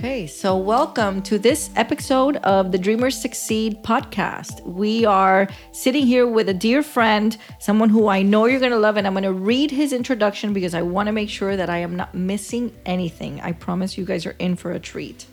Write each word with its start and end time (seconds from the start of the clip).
Okay, 0.00 0.26
so 0.26 0.56
welcome 0.56 1.20
to 1.24 1.38
this 1.38 1.68
episode 1.76 2.36
of 2.36 2.72
the 2.72 2.78
Dreamers 2.78 3.20
Succeed 3.20 3.82
podcast. 3.82 4.62
We 4.62 5.04
are 5.04 5.46
sitting 5.72 6.06
here 6.06 6.26
with 6.26 6.48
a 6.48 6.54
dear 6.54 6.82
friend, 6.82 7.36
someone 7.58 7.90
who 7.90 8.08
I 8.08 8.22
know 8.22 8.46
you're 8.46 8.60
going 8.60 8.72
to 8.72 8.78
love, 8.78 8.96
and 8.96 9.06
I'm 9.06 9.12
going 9.12 9.24
to 9.24 9.32
read 9.34 9.70
his 9.70 9.92
introduction 9.92 10.54
because 10.54 10.72
I 10.72 10.80
want 10.80 11.08
to 11.08 11.12
make 11.12 11.28
sure 11.28 11.54
that 11.54 11.68
I 11.68 11.76
am 11.76 11.96
not 11.96 12.14
missing 12.14 12.74
anything. 12.86 13.42
I 13.42 13.52
promise 13.52 13.98
you 13.98 14.06
guys 14.06 14.24
are 14.24 14.36
in 14.38 14.56
for 14.56 14.72
a 14.72 14.78
treat. 14.78 15.26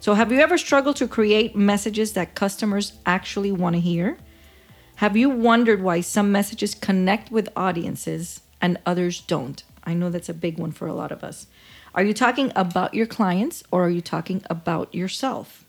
So, 0.00 0.12
have 0.12 0.30
you 0.30 0.40
ever 0.40 0.58
struggled 0.58 0.96
to 0.96 1.08
create 1.08 1.56
messages 1.56 2.12
that 2.12 2.34
customers 2.34 2.92
actually 3.06 3.52
want 3.52 3.76
to 3.76 3.80
hear? 3.80 4.18
Have 4.96 5.16
you 5.16 5.30
wondered 5.30 5.82
why 5.82 6.02
some 6.02 6.30
messages 6.30 6.74
connect 6.74 7.32
with 7.32 7.48
audiences 7.56 8.42
and 8.60 8.76
others 8.84 9.22
don't? 9.22 9.64
I 9.82 9.94
know 9.94 10.10
that's 10.10 10.28
a 10.28 10.34
big 10.34 10.58
one 10.58 10.72
for 10.72 10.86
a 10.86 10.92
lot 10.92 11.10
of 11.10 11.24
us. 11.24 11.46
Are 11.92 12.04
you 12.04 12.14
talking 12.14 12.52
about 12.54 12.94
your 12.94 13.06
clients 13.06 13.64
or 13.72 13.86
are 13.86 13.90
you 13.90 14.00
talking 14.00 14.44
about 14.48 14.94
yourself? 14.94 15.64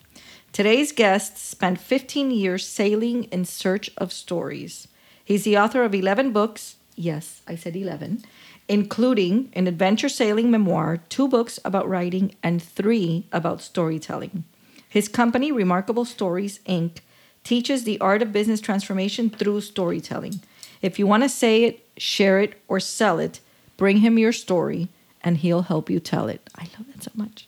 Today's 0.53 0.91
guest 0.91 1.35
spent 1.37 1.79
15 1.79 2.29
years 2.29 2.67
sailing 2.67 3.23
in 3.25 3.43
search 3.43 3.89
of 3.97 4.13
stories. 4.13 4.87
He's 5.25 5.45
the 5.45 5.57
author 5.57 5.83
of 5.83 5.95
11 5.95 6.31
books. 6.31 6.75
Yes, 6.95 7.41
I 7.47 7.55
said 7.55 7.75
11, 7.75 8.23
including 8.67 9.49
an 9.53 9.65
adventure 9.65 10.09
sailing 10.09 10.51
memoir, 10.51 10.97
two 11.09 11.27
books 11.27 11.59
about 11.65 11.89
writing, 11.89 12.35
and 12.43 12.61
three 12.61 13.25
about 13.31 13.61
storytelling. 13.61 14.43
His 14.87 15.07
company, 15.07 15.51
Remarkable 15.51 16.05
Stories 16.05 16.59
Inc., 16.67 16.99
teaches 17.43 17.83
the 17.83 17.99
art 17.99 18.21
of 18.21 18.31
business 18.31 18.61
transformation 18.61 19.31
through 19.31 19.61
storytelling. 19.61 20.41
If 20.83 20.99
you 20.99 21.07
want 21.07 21.23
to 21.23 21.29
say 21.29 21.63
it, 21.63 21.87
share 21.97 22.39
it, 22.39 22.61
or 22.67 22.79
sell 22.79 23.17
it, 23.17 23.39
bring 23.77 23.97
him 23.97 24.19
your 24.19 24.33
story 24.33 24.89
and 25.23 25.37
he'll 25.37 25.63
help 25.63 25.89
you 25.89 25.99
tell 25.99 26.27
it. 26.27 26.49
I 26.55 26.63
love 26.77 26.87
that 26.87 27.03
so 27.03 27.11
much. 27.15 27.47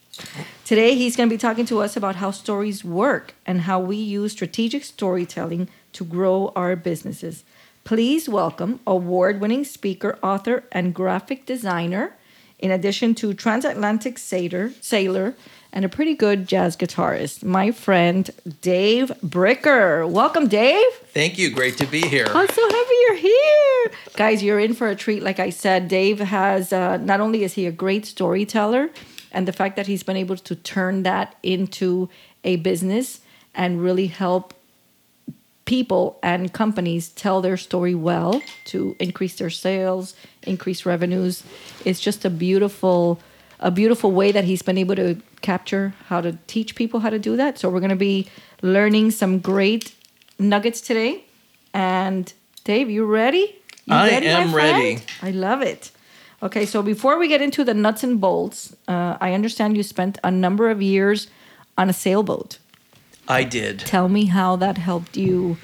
Today, 0.63 0.95
he's 0.95 1.15
going 1.15 1.27
to 1.27 1.33
be 1.33 1.39
talking 1.39 1.65
to 1.65 1.81
us 1.81 1.97
about 1.97 2.17
how 2.17 2.31
stories 2.31 2.83
work 2.83 3.35
and 3.45 3.61
how 3.61 3.79
we 3.79 3.97
use 3.97 4.31
strategic 4.31 4.83
storytelling 4.83 5.69
to 5.93 6.05
grow 6.05 6.51
our 6.55 6.75
businesses. 6.75 7.43
Please 7.83 8.29
welcome 8.29 8.79
award 8.87 9.41
winning 9.41 9.63
speaker, 9.63 10.17
author, 10.23 10.63
and 10.71 10.93
graphic 10.93 11.45
designer, 11.45 12.15
in 12.59 12.71
addition 12.71 13.13
to 13.15 13.33
transatlantic 13.33 14.17
sailor, 14.17 14.71
sailor 14.79 15.35
and 15.73 15.83
a 15.83 15.89
pretty 15.89 16.13
good 16.13 16.47
jazz 16.47 16.77
guitarist, 16.77 17.43
my 17.43 17.71
friend 17.71 18.29
Dave 18.61 19.11
Bricker. 19.25 20.07
Welcome, 20.07 20.47
Dave. 20.47 20.91
Thank 21.07 21.39
you. 21.39 21.49
Great 21.49 21.77
to 21.79 21.87
be 21.87 22.01
here. 22.01 22.27
I'm 22.29 22.47
so 22.47 22.69
happy 22.69 22.93
you're 23.01 23.15
here. 23.15 23.91
Guys, 24.15 24.43
you're 24.43 24.59
in 24.59 24.75
for 24.75 24.87
a 24.87 24.95
treat. 24.95 25.23
Like 25.23 25.39
I 25.39 25.49
said, 25.49 25.87
Dave 25.87 26.19
has, 26.19 26.71
uh, 26.71 26.97
not 26.97 27.19
only 27.19 27.43
is 27.43 27.53
he 27.53 27.65
a 27.65 27.71
great 27.71 28.05
storyteller, 28.05 28.91
and 29.31 29.47
the 29.47 29.51
fact 29.51 29.75
that 29.75 29.87
he's 29.87 30.03
been 30.03 30.15
able 30.15 30.37
to 30.37 30.55
turn 30.55 31.01
that 31.03 31.35
into 31.41 32.07
a 32.43 32.57
business 32.57 33.21
and 33.55 33.81
really 33.81 34.07
help 34.07 34.53
people 35.65 36.19
and 36.21 36.53
companies 36.53 37.09
tell 37.09 37.41
their 37.41 37.57
story 37.57 37.95
well 37.95 38.43
to 38.65 38.95
increase 38.99 39.37
their 39.37 39.49
sales, 39.49 40.15
increase 40.43 40.85
revenues. 40.85 41.41
It's 41.83 41.99
just 41.99 42.25
a 42.25 42.29
beautiful 42.29 43.19
a 43.63 43.71
beautiful 43.71 44.11
way 44.11 44.31
that 44.31 44.43
he's 44.43 44.61
been 44.61 44.77
able 44.77 44.95
to 44.95 45.15
capture 45.41 45.93
how 46.07 46.21
to 46.21 46.37
teach 46.47 46.75
people 46.75 46.99
how 46.99 47.09
to 47.09 47.17
do 47.17 47.35
that. 47.37 47.57
So 47.57 47.69
we're 47.69 47.79
going 47.79 47.89
to 47.89 47.95
be 47.95 48.27
learning 48.61 49.11
some 49.11 49.39
great 49.39 49.95
nuggets 50.37 50.81
today. 50.81 51.23
And 51.73 52.31
Dave, 52.65 52.89
you 52.89 53.05
ready? 53.05 53.55
You 53.85 53.95
I 53.95 54.09
ready, 54.09 54.27
am 54.27 54.53
ready. 54.53 54.99
I 55.21 55.31
love 55.31 55.61
it. 55.61 55.91
Okay, 56.43 56.65
so 56.65 56.83
before 56.83 57.17
we 57.17 57.29
get 57.29 57.41
into 57.41 57.63
the 57.63 57.73
nuts 57.73 58.03
and 58.03 58.19
bolts, 58.19 58.75
uh, 58.87 59.17
I 59.21 59.33
understand 59.33 59.77
you 59.77 59.83
spent 59.83 60.19
a 60.23 60.29
number 60.29 60.69
of 60.69 60.81
years 60.81 61.27
on 61.77 61.89
a 61.89 61.93
sailboat. 61.93 62.59
I 63.29 63.45
did. 63.45 63.79
Tell 63.79 64.09
me 64.09 64.25
how 64.25 64.57
that 64.57 64.77
helped 64.77 65.15
you 65.15 65.57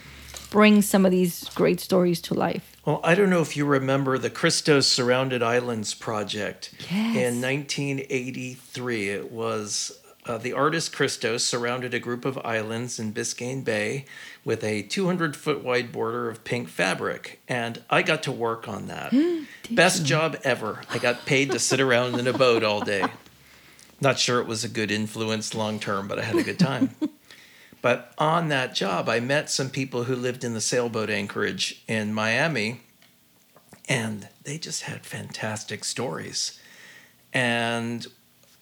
bring 0.49 0.81
some 0.81 1.05
of 1.05 1.11
these 1.11 1.49
great 1.49 1.81
stories 1.81 2.21
to 2.21 2.33
life. 2.33 2.68
Well, 2.89 3.01
I 3.03 3.13
don't 3.13 3.29
know 3.29 3.41
if 3.41 3.55
you 3.55 3.65
remember 3.65 4.17
the 4.17 4.31
Christo's 4.31 4.87
Surrounded 4.87 5.43
Islands 5.43 5.93
project. 5.93 6.73
Yes. 6.89 7.15
In 7.15 7.39
1983, 7.39 9.09
it 9.09 9.31
was 9.31 10.01
uh, 10.25 10.39
the 10.39 10.53
artist 10.53 10.91
Christos 10.91 11.45
surrounded 11.45 11.93
a 11.93 11.99
group 11.99 12.25
of 12.25 12.39
islands 12.39 12.97
in 12.97 13.13
Biscayne 13.13 13.63
Bay 13.63 14.05
with 14.43 14.63
a 14.63 14.81
200 14.81 15.35
foot 15.35 15.63
wide 15.63 15.91
border 15.91 16.31
of 16.31 16.43
pink 16.43 16.67
fabric. 16.67 17.39
And 17.47 17.79
I 17.91 18.01
got 18.01 18.23
to 18.23 18.31
work 18.31 18.67
on 18.67 18.87
that. 18.87 19.13
Best 19.69 19.99
you? 19.99 20.05
job 20.07 20.37
ever. 20.43 20.81
I 20.89 20.97
got 20.97 21.27
paid 21.27 21.51
to 21.51 21.59
sit 21.59 21.79
around 21.79 22.15
in 22.15 22.25
a 22.25 22.33
boat 22.33 22.63
all 22.63 22.81
day. 22.81 23.05
Not 24.01 24.17
sure 24.17 24.41
it 24.41 24.47
was 24.47 24.63
a 24.63 24.67
good 24.67 24.89
influence 24.89 25.53
long 25.53 25.79
term, 25.79 26.07
but 26.07 26.17
I 26.17 26.23
had 26.23 26.37
a 26.37 26.43
good 26.43 26.57
time. 26.57 26.95
But 27.81 28.13
on 28.17 28.49
that 28.49 28.75
job, 28.75 29.07
I 29.07 29.19
met 29.19 29.49
some 29.49 29.69
people 29.69 30.03
who 30.03 30.15
lived 30.15 30.43
in 30.43 30.53
the 30.53 30.61
sailboat 30.61 31.09
anchorage 31.09 31.83
in 31.87 32.13
Miami, 32.13 32.81
and 33.87 34.27
they 34.43 34.57
just 34.57 34.83
had 34.83 35.05
fantastic 35.05 35.83
stories. 35.85 36.59
And 37.33 38.05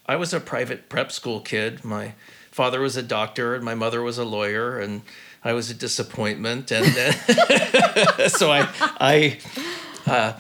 I 0.06 0.16
was 0.16 0.34
a 0.34 0.40
private 0.40 0.88
prep 0.88 1.12
school 1.12 1.42
kid. 1.42 1.84
My 1.84 2.14
father 2.52 2.80
was 2.80 2.96
a 2.96 3.04
doctor, 3.04 3.56
and 3.56 3.64
my 3.64 3.76
mother 3.76 4.02
was 4.02 4.18
a 4.18 4.26
lawyer, 4.26 4.80
and 4.80 5.02
I 5.44 5.54
was 5.54 5.70
a 5.72 5.74
disappointment. 5.74 6.72
And 6.72 6.86
so 8.32 8.52
I, 8.52 8.70
I, 9.00 9.40
uh, 10.06 10.34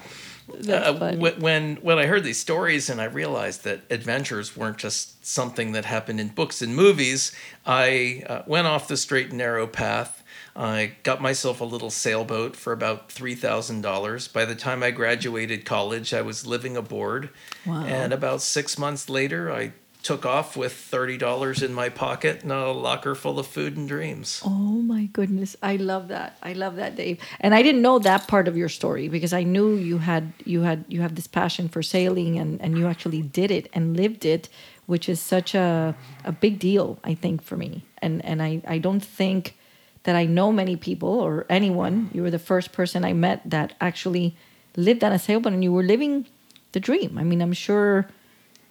uh, 0.69 1.15
when 1.39 1.75
when 1.77 1.99
I 1.99 2.05
heard 2.05 2.23
these 2.23 2.39
stories 2.39 2.89
and 2.89 2.99
I 3.01 3.05
realized 3.05 3.63
that 3.63 3.81
adventures 3.89 4.55
weren't 4.55 4.77
just 4.77 5.25
something 5.25 5.71
that 5.73 5.85
happened 5.85 6.19
in 6.19 6.29
books 6.29 6.61
and 6.61 6.75
movies, 6.75 7.31
I 7.65 8.23
uh, 8.27 8.41
went 8.47 8.67
off 8.67 8.87
the 8.87 8.97
straight 8.97 9.29
and 9.29 9.37
narrow 9.37 9.67
path. 9.67 10.23
I 10.55 10.93
got 11.03 11.21
myself 11.21 11.61
a 11.61 11.65
little 11.65 11.91
sailboat 11.91 12.55
for 12.55 12.73
about 12.73 13.11
three 13.11 13.35
thousand 13.35 13.81
dollars. 13.81 14.27
By 14.27 14.45
the 14.45 14.55
time 14.55 14.81
I 14.81 14.91
graduated 14.91 15.65
college, 15.65 16.13
I 16.13 16.21
was 16.21 16.47
living 16.47 16.75
aboard, 16.75 17.29
wow. 17.65 17.83
and 17.85 18.11
about 18.11 18.41
six 18.41 18.77
months 18.77 19.09
later, 19.09 19.51
I 19.51 19.73
took 20.07 20.25
off 20.25 20.55
with 20.55 20.71
$30 20.71 21.61
in 21.61 21.73
my 21.73 21.89
pocket 21.89 22.41
and 22.41 22.51
a 22.53 22.71
locker 22.71 23.13
full 23.13 23.39
of 23.39 23.45
food 23.45 23.75
and 23.75 23.89
dreams. 23.89 24.41
Oh 24.45 24.81
my 24.93 25.07
goodness. 25.11 25.57
I 25.61 25.75
love 25.75 26.07
that. 26.07 26.37
I 26.41 26.53
love 26.53 26.77
that, 26.77 26.95
Dave. 26.95 27.19
And 27.41 27.53
I 27.53 27.61
didn't 27.61 27.81
know 27.81 27.99
that 27.99 28.25
part 28.25 28.47
of 28.47 28.55
your 28.55 28.69
story 28.69 29.09
because 29.09 29.33
I 29.33 29.43
knew 29.43 29.75
you 29.75 29.97
had 29.97 30.31
you 30.45 30.61
had 30.61 30.85
you 30.87 31.01
have 31.01 31.15
this 31.15 31.27
passion 31.27 31.67
for 31.67 31.83
sailing 31.83 32.39
and, 32.39 32.61
and 32.61 32.77
you 32.77 32.87
actually 32.87 33.21
did 33.21 33.51
it 33.51 33.69
and 33.73 33.97
lived 33.97 34.23
it, 34.23 34.47
which 34.85 35.09
is 35.09 35.19
such 35.19 35.53
a 35.53 35.93
a 36.23 36.31
big 36.31 36.57
deal, 36.57 36.99
I 37.03 37.13
think, 37.13 37.43
for 37.43 37.57
me. 37.57 37.83
And 37.97 38.23
and 38.23 38.41
I, 38.41 38.61
I 38.65 38.77
don't 38.77 39.03
think 39.03 39.57
that 40.03 40.15
I 40.15 40.25
know 40.25 40.53
many 40.53 40.77
people 40.77 41.09
or 41.09 41.45
anyone. 41.49 42.09
You 42.13 42.21
were 42.21 42.31
the 42.31 42.47
first 42.51 42.71
person 42.71 43.03
I 43.03 43.11
met 43.11 43.41
that 43.43 43.73
actually 43.81 44.37
lived 44.77 45.03
on 45.03 45.11
a 45.11 45.19
sailboat 45.19 45.51
and 45.51 45.63
you 45.65 45.73
were 45.73 45.83
living 45.83 46.27
the 46.71 46.79
dream. 46.79 47.17
I 47.17 47.23
mean, 47.23 47.41
I'm 47.41 47.51
sure 47.51 48.07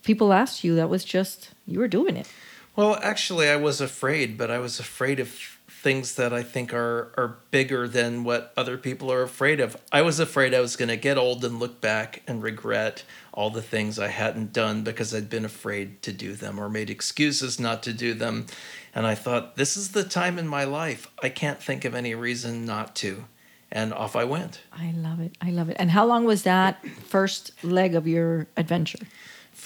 people 0.06 0.32
asked 0.32 0.64
you, 0.64 0.76
that 0.76 0.88
was 0.88 1.04
just 1.04 1.50
you 1.66 1.80
were 1.80 1.88
doing 1.88 2.16
it. 2.16 2.32
Well, 2.76 2.98
actually, 3.02 3.48
I 3.48 3.56
was 3.56 3.80
afraid, 3.80 4.38
but 4.38 4.50
I 4.50 4.58
was 4.58 4.78
afraid 4.78 5.18
of 5.18 5.28
things 5.68 6.14
that 6.14 6.32
I 6.32 6.42
think 6.42 6.72
are 6.72 7.12
are 7.16 7.36
bigger 7.50 7.86
than 7.86 8.24
what 8.24 8.52
other 8.56 8.78
people 8.78 9.12
are 9.12 9.22
afraid 9.22 9.60
of. 9.60 9.76
I 9.92 10.02
was 10.02 10.18
afraid 10.20 10.54
I 10.54 10.60
was 10.60 10.76
going 10.76 10.88
to 10.88 10.96
get 10.96 11.18
old 11.18 11.44
and 11.44 11.58
look 11.58 11.80
back 11.80 12.22
and 12.26 12.42
regret 12.42 13.04
all 13.32 13.50
the 13.50 13.62
things 13.62 13.98
I 13.98 14.08
hadn't 14.08 14.52
done 14.52 14.82
because 14.82 15.14
I'd 15.14 15.28
been 15.28 15.44
afraid 15.44 16.02
to 16.02 16.12
do 16.12 16.34
them 16.34 16.58
or 16.58 16.68
made 16.68 16.88
excuses 16.88 17.60
not 17.60 17.82
to 17.82 17.92
do 17.92 18.14
them. 18.14 18.46
And 18.94 19.06
I 19.06 19.14
thought, 19.14 19.56
this 19.56 19.76
is 19.76 19.92
the 19.92 20.04
time 20.04 20.38
in 20.38 20.48
my 20.48 20.64
life. 20.64 21.10
I 21.22 21.28
can't 21.28 21.62
think 21.62 21.84
of 21.84 21.94
any 21.94 22.14
reason 22.14 22.64
not 22.64 22.96
to. 22.96 23.24
And 23.70 23.92
off 23.92 24.16
I 24.16 24.24
went. 24.24 24.62
I 24.72 24.92
love 24.96 25.20
it. 25.20 25.36
I 25.40 25.50
love 25.50 25.68
it. 25.68 25.76
And 25.78 25.90
how 25.90 26.06
long 26.06 26.24
was 26.24 26.44
that 26.44 26.86
first 27.08 27.52
leg 27.64 27.94
of 27.94 28.06
your 28.06 28.46
adventure? 28.56 29.06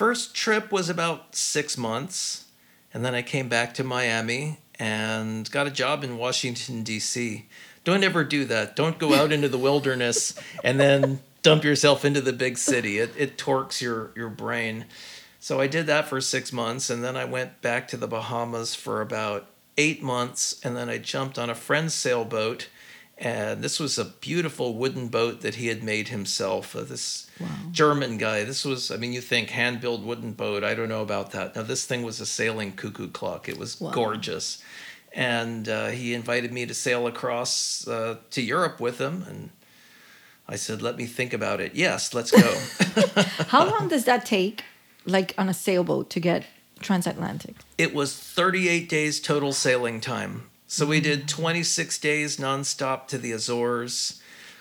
First 0.00 0.35
trip 0.35 0.73
was 0.73 0.88
about 0.88 1.37
six 1.37 1.76
months, 1.76 2.47
and 2.94 3.05
then 3.05 3.14
I 3.14 3.20
came 3.20 3.50
back 3.50 3.75
to 3.75 3.85
Miami 3.85 4.56
and 4.79 5.50
got 5.50 5.67
a 5.67 5.70
job 5.70 6.02
in 6.02 6.17
Washington, 6.17 6.82
D.C. 6.82 7.47
Don't 7.85 8.02
ever 8.02 8.25
do 8.25 8.47
that. 8.47 8.75
Don't 8.75 8.99
go 8.99 9.12
out 9.12 9.31
into 9.31 9.47
the 9.47 9.58
wilderness 9.69 10.41
and 10.64 10.81
then 10.81 11.20
dump 11.43 11.64
yourself 11.64 12.06
into 12.06 12.23
the 12.23 12.32
big 12.32 12.56
city. 12.56 12.97
It, 12.97 13.11
it 13.14 13.37
torques 13.37 13.82
your, 13.82 14.12
your 14.17 14.31
brain. 14.31 14.87
So 15.38 15.61
I 15.61 15.67
did 15.67 15.87
that 15.88 16.08
for 16.08 16.23
six 16.23 16.50
months, 16.50 16.88
and 16.88 17.05
then 17.05 17.19
I 17.19 17.26
went 17.26 17.61
back 17.61 17.87
to 17.88 17.99
the 17.99 18.08
Bahamas 18.08 18.75
for 18.75 19.02
about 19.02 19.49
eight 19.76 20.02
months, 20.02 20.58
and 20.64 20.75
then 20.75 20.88
I 20.88 20.97
jumped 20.97 21.38
on 21.38 21.50
a 21.50 21.55
friend's 21.55 21.93
sailboat 21.93 22.70
and 23.20 23.62
this 23.62 23.78
was 23.78 23.99
a 23.99 24.06
beautiful 24.06 24.75
wooden 24.75 25.08
boat 25.08 25.43
that 25.43 25.56
he 25.56 25.67
had 25.67 25.82
made 25.82 26.08
himself. 26.08 26.75
Uh, 26.75 26.81
this 26.81 27.31
wow. 27.38 27.49
German 27.70 28.17
guy. 28.17 28.44
This 28.44 28.64
was, 28.64 28.90
I 28.90 28.96
mean, 28.96 29.12
you 29.12 29.20
think 29.20 29.50
hand 29.50 29.82
built 29.82 30.00
wooden 30.00 30.32
boat. 30.32 30.64
I 30.64 30.75
don't 30.75 30.88
know 30.88 31.02
about 31.02 31.32
that. 31.32 31.55
Now, 31.55 31.62
this 31.62 31.84
thing 31.84 32.02
was 32.02 32.19
a 32.20 32.26
sailing 32.26 32.72
cuckoo 32.72 33.08
clock. 33.08 33.46
It 33.46 33.58
was 33.58 33.78
wow. 33.78 33.90
gorgeous. 33.90 34.62
And 35.12 35.69
uh, 35.69 35.88
he 35.88 36.14
invited 36.14 36.50
me 36.50 36.64
to 36.64 36.72
sail 36.72 37.06
across 37.06 37.87
uh, 37.87 38.17
to 38.31 38.40
Europe 38.40 38.81
with 38.81 38.99
him. 38.99 39.26
And 39.28 39.50
I 40.49 40.56
said, 40.56 40.81
let 40.81 40.96
me 40.96 41.05
think 41.05 41.34
about 41.34 41.61
it. 41.61 41.75
Yes, 41.75 42.14
let's 42.14 42.31
go. 42.31 43.23
How 43.49 43.69
long 43.69 43.88
does 43.88 44.05
that 44.06 44.25
take, 44.25 44.64
like 45.05 45.34
on 45.37 45.50
a 45.50 45.55
sailboat, 45.55 46.08
to 46.11 46.20
get 46.20 46.46
transatlantic? 46.78 47.56
It 47.76 47.93
was 47.93 48.16
38 48.16 48.88
days 48.88 49.20
total 49.20 49.52
sailing 49.52 50.00
time. 50.00 50.50
So 50.72 50.87
we 50.87 51.00
did 51.00 51.22
Mm. 51.22 51.26
26 51.26 51.99
days 51.99 52.37
nonstop 52.37 53.08
to 53.08 53.19
the 53.19 53.32
Azores. 53.32 54.20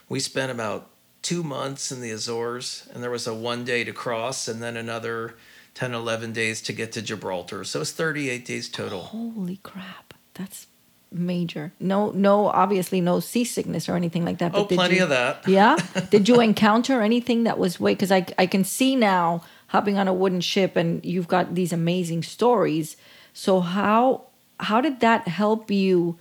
We 0.09 0.19
spent 0.19 0.51
about 0.51 0.89
two 1.21 1.44
months 1.44 1.91
in 1.91 2.01
the 2.01 2.09
Azores, 2.09 2.88
and 2.91 3.03
there 3.03 3.11
was 3.11 3.27
a 3.27 3.33
one 3.33 3.63
day 3.63 3.83
to 3.83 3.94
cross, 3.94 4.47
and 4.47 4.59
then 4.59 4.75
another 4.75 5.35
10, 5.75 5.94
11 5.94 6.33
days 6.33 6.61
to 6.63 6.73
get 6.73 6.91
to 6.94 7.03
Gibraltar. 7.03 7.63
So 7.63 7.81
it's 7.81 7.91
38 7.91 8.44
days 8.44 8.69
total. 8.69 9.01
Holy 9.01 9.57
crap, 9.61 10.15
that's 10.33 10.65
major. 11.11 11.73
No, 11.79 12.09
no, 12.09 12.47
obviously 12.47 13.01
no 13.01 13.19
seasickness 13.19 13.88
or 13.88 13.95
anything 13.95 14.25
like 14.25 14.39
that. 14.39 14.53
Oh, 14.55 14.65
plenty 14.65 14.95
you- 14.95 15.03
of 15.03 15.09
that. 15.09 15.47
Yeah. 15.47 15.77
Did 16.09 16.27
you 16.27 16.41
encounter 16.41 17.01
anything 17.03 17.44
that 17.44 17.59
was 17.59 17.79
way? 17.79 17.94
Because 17.94 18.12
I 18.12 18.25
I 18.39 18.47
can 18.47 18.63
see 18.63 18.95
now 18.95 19.44
hopping 19.67 20.00
on 20.00 20.07
a 20.07 20.13
wooden 20.13 20.41
ship, 20.41 20.75
and 20.75 21.05
you've 21.05 21.27
got 21.27 21.53
these 21.53 21.71
amazing 21.71 22.23
stories. 22.23 22.97
So 23.31 23.59
how 23.59 24.28
how 24.59 24.81
did 24.81 25.00
that 25.00 25.27
help 25.27 25.71
you? 25.71 26.17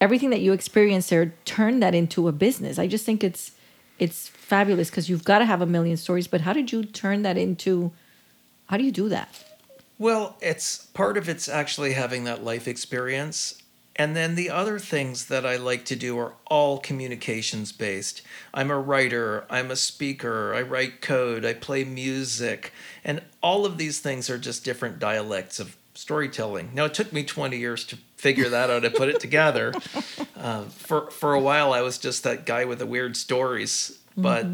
Everything 0.00 0.30
that 0.30 0.40
you 0.40 0.52
experienced 0.52 1.10
there, 1.10 1.34
turn 1.44 1.80
that 1.80 1.94
into 1.94 2.28
a 2.28 2.32
business. 2.32 2.78
I 2.78 2.86
just 2.86 3.04
think 3.06 3.24
it's 3.24 3.52
it's 3.98 4.28
fabulous 4.28 4.90
because 4.90 5.08
you've 5.08 5.24
got 5.24 5.38
to 5.38 5.44
have 5.44 5.60
a 5.60 5.66
million 5.66 5.96
stories. 5.96 6.26
But 6.26 6.42
how 6.42 6.52
did 6.52 6.72
you 6.72 6.84
turn 6.84 7.22
that 7.22 7.36
into? 7.36 7.92
How 8.66 8.76
do 8.76 8.84
you 8.84 8.92
do 8.92 9.08
that? 9.08 9.44
Well, 9.98 10.36
it's 10.40 10.86
part 10.86 11.16
of 11.16 11.28
it's 11.28 11.48
actually 11.48 11.92
having 11.92 12.24
that 12.24 12.42
life 12.42 12.66
experience. 12.66 13.62
And 13.96 14.16
then 14.16 14.34
the 14.34 14.50
other 14.50 14.80
things 14.80 15.26
that 15.26 15.46
I 15.46 15.56
like 15.56 15.84
to 15.86 15.96
do 15.96 16.18
are 16.18 16.34
all 16.46 16.78
communications 16.78 17.70
based. 17.70 18.22
I'm 18.52 18.72
a 18.72 18.78
writer, 18.78 19.46
I'm 19.48 19.70
a 19.70 19.76
speaker, 19.76 20.52
I 20.52 20.62
write 20.62 21.00
code, 21.00 21.44
I 21.44 21.54
play 21.54 21.84
music, 21.84 22.72
and 23.04 23.22
all 23.40 23.64
of 23.64 23.78
these 23.78 24.00
things 24.00 24.28
are 24.28 24.38
just 24.38 24.64
different 24.64 24.98
dialects 24.98 25.60
of 25.60 25.76
storytelling. 25.94 26.70
Now, 26.74 26.84
it 26.84 26.94
took 26.94 27.12
me 27.12 27.24
20 27.24 27.56
years 27.56 27.84
to 27.86 27.98
figure 28.16 28.48
that 28.48 28.70
out 28.70 28.84
and 28.84 28.94
put 28.94 29.08
it 29.08 29.20
together. 29.20 29.72
Uh, 30.36 30.64
for, 30.64 31.10
for 31.10 31.32
a 31.32 31.40
while, 31.40 31.72
I 31.72 31.80
was 31.80 31.96
just 31.96 32.24
that 32.24 32.44
guy 32.44 32.66
with 32.66 32.78
the 32.78 32.84
weird 32.84 33.16
stories, 33.16 33.98
but. 34.14 34.46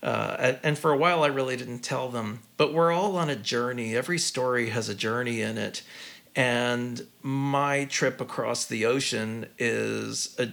Uh, 0.00 0.36
and, 0.38 0.58
and 0.62 0.78
for 0.78 0.92
a 0.92 0.96
while, 0.96 1.24
I 1.24 1.28
really 1.28 1.56
didn't 1.56 1.80
tell 1.80 2.10
them. 2.10 2.40
But 2.56 2.74
we're 2.74 2.92
all 2.92 3.16
on 3.16 3.30
a 3.30 3.34
journey. 3.36 3.96
Every 3.96 4.18
story 4.18 4.68
has 4.68 4.88
a 4.88 4.94
journey 4.94 5.40
in 5.40 5.56
it. 5.58 5.82
And 6.36 7.06
my 7.22 7.86
trip 7.86 8.20
across 8.20 8.66
the 8.66 8.84
ocean 8.84 9.46
is 9.58 10.36
a, 10.38 10.50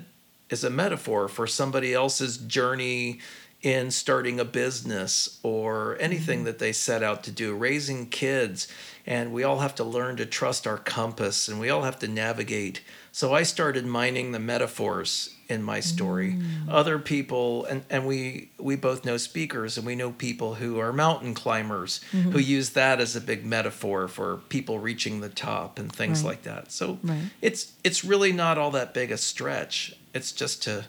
is 0.50 0.64
a 0.64 0.70
metaphor 0.70 1.28
for 1.28 1.48
somebody 1.48 1.94
else's 1.94 2.38
journey 2.38 3.20
in 3.62 3.92
starting 3.92 4.40
a 4.40 4.46
business 4.46 5.40
or 5.44 5.98
anything 6.00 6.46
that 6.46 6.60
they 6.60 6.72
set 6.72 7.04
out 7.04 7.24
to 7.24 7.32
do, 7.32 7.56
raising 7.56 8.08
kids. 8.08 8.68
And 9.06 9.34
we 9.34 9.44
all 9.44 9.60
have 9.60 9.76
to 9.76 9.84
learn 9.84 10.18
to 10.18 10.26
trust 10.26 10.68
our 10.68 10.78
compass 10.78 11.48
and 11.48 11.60
we 11.60 11.70
all 11.70 11.82
have 11.82 12.00
to 12.00 12.08
navigate. 12.08 12.82
So 13.12 13.34
I 13.34 13.44
started 13.44 13.86
mining 13.86 14.32
the 14.32 14.40
metaphors 14.40 15.36
in 15.50 15.64
my 15.64 15.80
story. 15.82 16.34
Mm. 16.34 16.70
Other 16.70 16.98
people 17.00 17.66
and, 17.66 17.84
and 17.90 18.06
we 18.06 18.50
we 18.58 18.76
both 18.76 19.04
know 19.04 19.18
speakers 19.18 19.78
and 19.78 19.86
we 19.86 19.96
know 19.96 20.12
people 20.12 20.56
who 20.56 20.80
are 20.80 20.94
mountain 20.94 21.34
climbers 21.34 22.00
who 22.12 22.18
mm-hmm. 22.18 22.40
use 22.40 22.70
that 22.72 23.02
as 23.02 23.16
a 23.16 23.22
big 23.22 23.46
metaphor 23.46 24.08
for 24.08 24.38
people 24.50 24.80
reaching 24.80 25.20
the 25.20 25.30
top 25.30 25.78
and 25.78 25.92
things 25.92 26.24
Right. 26.24 26.30
like 26.30 26.44
that. 26.44 26.72
So 26.72 27.00
Right. 27.04 27.24
it's 27.42 27.74
it's 27.84 28.06
really 28.06 28.32
not 28.32 28.58
all 28.58 28.72
that 28.72 28.94
big 28.94 29.12
a 29.12 29.18
stretch. 29.18 29.94
It's 30.14 30.32
just 30.32 30.64
to 30.64 30.86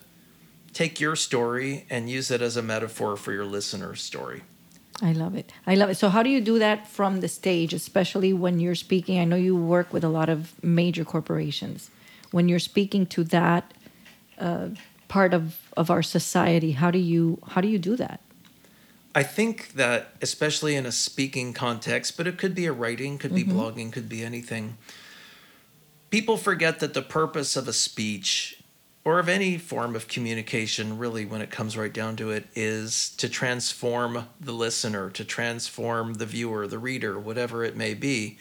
take 0.72 1.00
your 1.00 1.16
story 1.16 1.86
and 1.90 2.08
use 2.08 2.30
it 2.30 2.40
as 2.40 2.56
a 2.56 2.62
metaphor 2.62 3.16
for 3.16 3.32
your 3.32 3.44
listener's 3.44 4.00
story. 4.00 4.42
I 5.00 5.12
love 5.12 5.34
it. 5.34 5.52
I 5.66 5.74
love 5.74 5.90
it. 5.90 5.96
So, 5.96 6.08
how 6.08 6.22
do 6.22 6.30
you 6.30 6.40
do 6.40 6.58
that 6.58 6.86
from 6.86 7.20
the 7.20 7.28
stage, 7.28 7.72
especially 7.72 8.32
when 8.32 8.60
you're 8.60 8.74
speaking? 8.74 9.18
I 9.18 9.24
know 9.24 9.36
you 9.36 9.56
work 9.56 9.92
with 9.92 10.04
a 10.04 10.08
lot 10.08 10.28
of 10.28 10.52
major 10.62 11.04
corporations. 11.04 11.90
When 12.30 12.48
you're 12.48 12.58
speaking 12.58 13.06
to 13.06 13.24
that 13.24 13.72
uh, 14.38 14.68
part 15.08 15.34
of, 15.34 15.58
of 15.76 15.90
our 15.90 16.02
society, 16.02 16.72
how 16.72 16.90
do 16.90 16.98
you 16.98 17.38
how 17.48 17.60
do 17.60 17.68
you 17.68 17.78
do 17.78 17.96
that? 17.96 18.20
I 19.14 19.22
think 19.22 19.72
that 19.72 20.14
especially 20.22 20.74
in 20.74 20.86
a 20.86 20.92
speaking 20.92 21.52
context, 21.52 22.16
but 22.16 22.26
it 22.26 22.38
could 22.38 22.54
be 22.54 22.66
a 22.66 22.72
writing, 22.72 23.18
could 23.18 23.34
be 23.34 23.44
blogging, 23.44 23.92
could 23.92 24.08
be 24.08 24.22
anything. 24.22 24.78
People 26.08 26.36
forget 26.36 26.80
that 26.80 26.94
the 26.94 27.02
purpose 27.02 27.56
of 27.56 27.68
a 27.68 27.72
speech 27.72 28.61
or 29.04 29.18
of 29.18 29.28
any 29.28 29.58
form 29.58 29.96
of 29.96 30.06
communication, 30.06 30.96
really, 30.96 31.24
when 31.24 31.40
it 31.40 31.50
comes 31.50 31.76
right 31.76 31.92
down 31.92 32.16
to 32.16 32.30
it, 32.30 32.46
is 32.54 33.10
to 33.16 33.28
transform 33.28 34.28
the 34.40 34.52
listener, 34.52 35.10
to 35.10 35.24
transform 35.24 36.14
the 36.14 36.26
viewer, 36.26 36.66
the 36.66 36.78
reader, 36.78 37.18
whatever 37.18 37.64
it 37.64 37.76
may 37.76 37.94
be. 37.94 38.38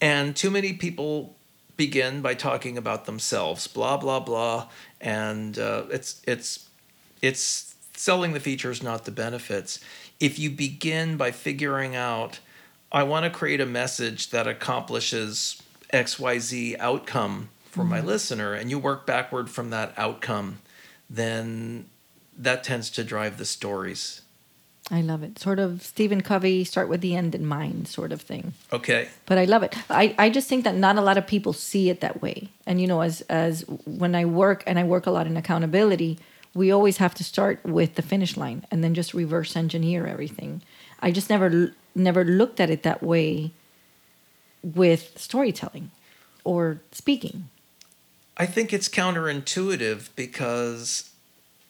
And 0.00 0.34
too 0.34 0.50
many 0.50 0.72
people 0.72 1.36
begin 1.76 2.22
by 2.22 2.34
talking 2.34 2.76
about 2.76 3.04
themselves, 3.04 3.68
blah 3.68 3.96
blah 3.96 4.20
blah, 4.20 4.68
and 5.00 5.58
uh, 5.58 5.84
it's 5.90 6.20
it's 6.26 6.68
it's 7.22 7.74
selling 7.94 8.32
the 8.32 8.40
features, 8.40 8.82
not 8.82 9.04
the 9.04 9.10
benefits. 9.10 9.80
If 10.18 10.38
you 10.38 10.50
begin 10.50 11.16
by 11.16 11.30
figuring 11.30 11.94
out, 11.94 12.40
I 12.90 13.04
want 13.04 13.24
to 13.24 13.30
create 13.30 13.60
a 13.60 13.66
message 13.66 14.30
that 14.30 14.48
accomplishes 14.48 15.62
X 15.90 16.18
Y 16.18 16.38
Z 16.38 16.76
outcome 16.80 17.50
for 17.70 17.84
my 17.84 17.98
mm-hmm. 17.98 18.08
listener, 18.08 18.54
and 18.54 18.70
you 18.70 18.78
work 18.78 19.06
backward 19.06 19.50
from 19.50 19.70
that 19.70 19.92
outcome, 19.96 20.58
then 21.08 21.88
that 22.36 22.64
tends 22.64 22.90
to 22.90 23.04
drive 23.04 23.38
the 23.38 23.44
stories. 23.44 24.22
I 24.90 25.02
love 25.02 25.22
it. 25.22 25.38
Sort 25.38 25.58
of 25.58 25.82
Stephen 25.82 26.22
Covey, 26.22 26.64
start 26.64 26.88
with 26.88 27.02
the 27.02 27.14
end 27.14 27.34
in 27.34 27.44
mind, 27.44 27.88
sort 27.88 28.10
of 28.10 28.22
thing. 28.22 28.54
Okay. 28.72 29.08
but 29.26 29.36
I 29.36 29.44
love 29.44 29.62
it. 29.62 29.76
I, 29.90 30.14
I 30.18 30.30
just 30.30 30.48
think 30.48 30.64
that 30.64 30.74
not 30.74 30.96
a 30.96 31.02
lot 31.02 31.18
of 31.18 31.26
people 31.26 31.52
see 31.52 31.90
it 31.90 32.00
that 32.00 32.22
way. 32.22 32.48
And 32.66 32.80
you 32.80 32.86
know, 32.86 33.02
as 33.02 33.20
as 33.22 33.62
when 33.84 34.14
I 34.14 34.24
work 34.24 34.64
and 34.66 34.78
I 34.78 34.84
work 34.84 35.06
a 35.06 35.10
lot 35.10 35.26
in 35.26 35.36
accountability, 35.36 36.18
we 36.54 36.70
always 36.70 36.96
have 36.96 37.14
to 37.16 37.24
start 37.24 37.62
with 37.64 37.96
the 37.96 38.02
finish 38.02 38.36
line 38.36 38.64
and 38.70 38.82
then 38.82 38.94
just 38.94 39.12
reverse 39.12 39.56
engineer 39.56 40.06
everything. 40.06 40.62
I 41.00 41.10
just 41.10 41.28
never 41.28 41.74
never 41.94 42.24
looked 42.24 42.60
at 42.60 42.70
it 42.70 42.82
that 42.84 43.02
way 43.02 43.50
with 44.62 45.18
storytelling 45.18 45.90
or 46.44 46.80
speaking. 46.92 47.50
I 48.38 48.46
think 48.46 48.72
it's 48.72 48.88
counterintuitive 48.88 50.10
because 50.14 51.10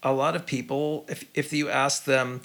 a 0.03 0.13
lot 0.13 0.37
of 0.37 0.45
people, 0.45 1.07
if 1.09 1.25
if 1.35 1.53
you 1.53 1.71
ask 1.71 2.05
them, 2.05 2.43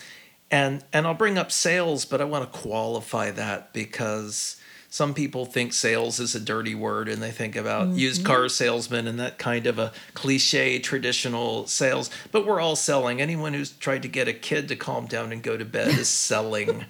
and 0.49 0.83
and 0.93 1.05
I'll 1.05 1.13
bring 1.13 1.37
up 1.37 1.51
sales, 1.51 2.05
but 2.05 2.21
I 2.21 2.23
want 2.23 2.51
to 2.51 2.59
qualify 2.59 3.31
that 3.31 3.73
because 3.73 4.56
some 4.94 5.16
people 5.16 5.44
think 5.47 5.73
sales 5.73 6.19
is 6.19 6.35
a 6.35 6.40
dirty 6.40 6.76
word 6.76 7.09
and 7.09 7.19
they 7.19 7.31
think 7.31 7.56
about 7.56 7.88
used 7.95 8.21
mm-hmm. 8.21 8.28
car 8.28 8.47
salesmen 8.47 9.07
and 9.07 9.19
that 9.19 9.40
kind 9.40 9.66
of 9.66 9.80
a 9.80 9.92
cliche 10.14 10.78
traditional 10.78 11.66
sales. 11.66 12.12
But 12.31 12.45
we're 12.45 12.59
all 12.59 12.76
selling. 12.76 13.19
Anyone 13.19 13.56
who's 13.56 13.71
tried 13.71 14.04
to 14.04 14.07
get 14.07 14.28
a 14.28 14.33
kid 14.33 14.68
to 14.68 14.76
calm 14.76 15.07
down 15.07 15.31
and 15.31 15.42
go 15.42 15.57
to 15.57 15.66
bed 15.66 15.97
is 15.97 16.09
selling. 16.30 16.85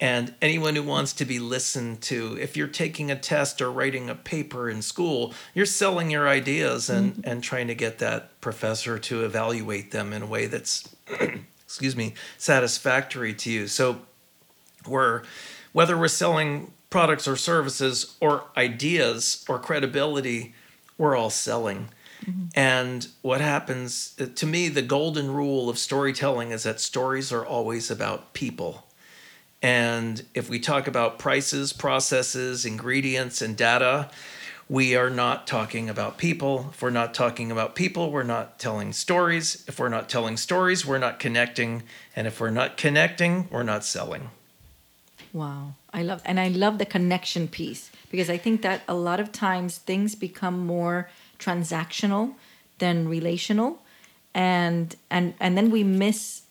And 0.00 0.36
anyone 0.40 0.76
who 0.76 0.84
wants 0.84 1.14
to 1.14 1.24
be 1.24 1.40
listened 1.40 2.00
to, 2.02 2.38
if 2.40 2.56
you're 2.56 2.68
taking 2.68 3.10
a 3.10 3.16
test 3.16 3.60
or 3.60 3.72
writing 3.72 4.08
a 4.08 4.14
paper 4.14 4.70
in 4.70 4.80
school, 4.80 5.34
you're 5.52 5.66
selling 5.66 6.12
your 6.12 6.28
ideas 6.28 6.88
and, 6.88 7.14
mm-hmm. 7.14 7.28
and 7.28 7.42
trying 7.42 7.66
to 7.66 7.74
get 7.74 7.98
that 7.98 8.40
professor 8.40 9.00
to 9.00 9.24
evaluate 9.24 9.90
them 9.90 10.12
in 10.12 10.22
a 10.22 10.26
way 10.26 10.46
that's, 10.46 10.88
excuse 11.64 11.96
me, 11.96 12.14
satisfactory 12.38 13.34
to 13.34 13.50
you. 13.50 13.66
So 13.66 14.02
we're, 14.86 15.22
whether 15.72 15.98
we're 15.98 16.06
selling 16.06 16.70
products 16.92 17.26
or 17.26 17.36
services 17.36 18.16
or 18.20 18.44
ideas 18.56 19.44
or 19.48 19.58
credibility, 19.58 20.54
we're 20.98 21.16
all 21.16 21.30
selling. 21.30 21.88
Mm-hmm. 22.24 22.44
And 22.54 23.08
what 23.22 23.40
happens 23.40 24.14
uh, 24.20 24.26
to 24.36 24.46
me, 24.46 24.68
the 24.68 24.82
golden 24.82 25.32
rule 25.32 25.68
of 25.68 25.78
storytelling 25.78 26.52
is 26.52 26.62
that 26.62 26.78
stories 26.78 27.32
are 27.32 27.44
always 27.44 27.90
about 27.90 28.32
people. 28.34 28.86
And 29.60 30.24
if 30.34 30.48
we 30.50 30.60
talk 30.60 30.86
about 30.86 31.18
prices, 31.18 31.72
processes, 31.72 32.64
ingredients, 32.64 33.42
and 33.42 33.56
data, 33.56 34.10
we 34.68 34.94
are 34.94 35.10
not 35.10 35.46
talking 35.46 35.88
about 35.88 36.18
people. 36.18 36.70
If 36.72 36.82
we're 36.82 36.90
not 36.90 37.14
talking 37.14 37.50
about 37.50 37.74
people, 37.74 38.10
we're 38.10 38.22
not 38.22 38.58
telling 38.58 38.92
stories. 38.92 39.64
If 39.66 39.78
we're 39.78 39.88
not 39.88 40.08
telling 40.08 40.36
stories, 40.36 40.86
we're 40.86 40.98
not 40.98 41.18
connecting. 41.18 41.82
And 42.14 42.26
if 42.26 42.40
we're 42.40 42.50
not 42.50 42.76
connecting, 42.76 43.48
we're 43.50 43.62
not 43.62 43.84
selling. 43.84 44.30
Wow. 45.32 45.74
I 45.92 46.02
love 46.02 46.22
and 46.24 46.38
I 46.38 46.48
love 46.48 46.78
the 46.78 46.86
connection 46.86 47.48
piece 47.48 47.90
because 48.10 48.28
I 48.28 48.36
think 48.36 48.62
that 48.62 48.82
a 48.86 48.94
lot 48.94 49.20
of 49.20 49.32
times 49.32 49.78
things 49.78 50.14
become 50.14 50.66
more 50.66 51.08
transactional 51.38 52.34
than 52.78 53.08
relational 53.08 53.82
and 54.34 54.94
and 55.10 55.34
and 55.40 55.56
then 55.56 55.70
we 55.70 55.84
miss 55.84 56.42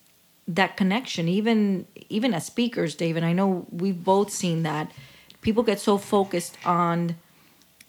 that 0.48 0.76
connection 0.76 1.28
even 1.28 1.86
even 2.08 2.34
as 2.34 2.46
speakers 2.46 2.94
David 2.94 3.22
I 3.22 3.32
know 3.32 3.66
we've 3.70 4.02
both 4.02 4.30
seen 4.30 4.64
that 4.64 4.90
people 5.40 5.62
get 5.62 5.78
so 5.78 5.98
focused 5.98 6.58
on 6.64 7.16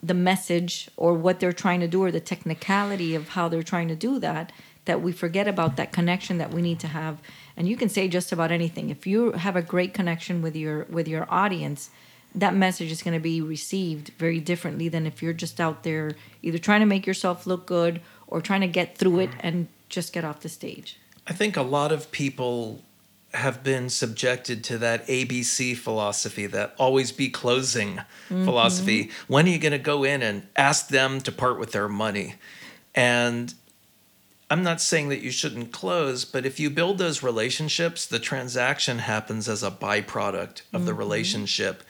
the 0.02 0.14
message 0.14 0.90
or 0.98 1.14
what 1.14 1.40
they're 1.40 1.54
trying 1.54 1.80
to 1.80 1.88
do 1.88 2.04
or 2.04 2.12
the 2.12 2.20
technicality 2.20 3.16
of 3.16 3.30
how 3.30 3.48
they're 3.48 3.64
trying 3.64 3.88
to 3.88 3.96
do 3.96 4.20
that 4.20 4.52
that 4.86 5.02
we 5.02 5.12
forget 5.12 5.48
about 5.48 5.78
that 5.78 5.92
connection 5.92 6.38
that 6.38 6.52
we 6.52 6.62
need 6.62 6.80
to 6.80 6.88
have 6.88 7.20
and 7.56 7.68
you 7.68 7.78
can 7.78 7.90
say 7.90 8.08
just 8.08 8.32
about 8.32 8.52
anything 8.52 8.90
if 8.90 9.06
you 9.06 9.32
have 9.34 9.56
a 9.56 9.62
great 9.62 9.94
connection 9.94 10.42
with 10.42 10.56
your 10.56 10.86
with 10.86 11.08
your 11.08 11.26
audience 11.30 11.90
that 12.36 12.56
message 12.56 12.92
is 12.92 13.04
going 13.04 13.14
to 13.14 13.20
be 13.20 13.42
received 13.42 14.10
very 14.18 14.40
differently 14.40 14.90
than 14.90 15.06
if 15.06 15.22
you're 15.22 15.34
just 15.34 15.62
out 15.62 15.84
there 15.84 16.12
either 16.42 16.58
trying 16.58 16.80
to 16.80 16.86
make 16.86 17.06
yourself 17.06 17.46
look 17.46 17.66
good 17.66 18.02
or 18.28 18.42
trying 18.42 18.62
to 18.62 18.68
get 18.68 18.98
through 18.98 19.20
it 19.20 19.30
and 19.40 19.68
just 19.90 20.14
get 20.14 20.26
off 20.26 20.40
the 20.40 20.50
stage. 20.50 20.98
I 21.28 21.34
think 21.34 21.56
a 21.56 21.62
lot 21.62 21.92
of 21.92 22.12
people 22.12 22.82
have 23.34 23.64
been 23.64 23.90
subjected 23.90 24.64
to 24.64 24.78
that 24.78 25.08
ABC 25.08 25.76
philosophy, 25.76 26.46
that 26.48 26.76
always 26.78 27.12
be 27.12 27.30
closing 27.30 27.98
mm-hmm. 27.98 28.44
philosophy. 28.44 29.10
When 29.28 29.46
are 29.46 29.50
you 29.50 29.60
going 29.60 29.72
to 29.72 29.80
go 29.80 30.04
in 30.04 30.22
and 30.22 30.48
ask 30.56 30.90
them 30.90 31.20
to 31.22 31.32
part 31.32 31.60
with 31.60 31.72
their 31.72 31.90
money? 31.90 32.36
And 32.94 33.54
I'm 34.50 34.64
not 34.64 34.82
saying 34.82 35.10
that 35.10 35.22
you 35.22 35.32
shouldn't 35.32 35.72
close, 35.72 36.26
but 36.26 36.46
if 36.46 36.60
you 36.60 36.70
build 36.70 36.98
those 36.98 37.24
relationships, 37.24 38.06
the 38.06 38.20
transaction 38.20 39.00
happens 39.00 39.50
as 39.50 39.64
a 39.64 39.72
byproduct 39.72 40.62
of 40.74 40.82
mm-hmm. 40.82 40.86
the 40.86 40.94
relationship. 40.94 41.84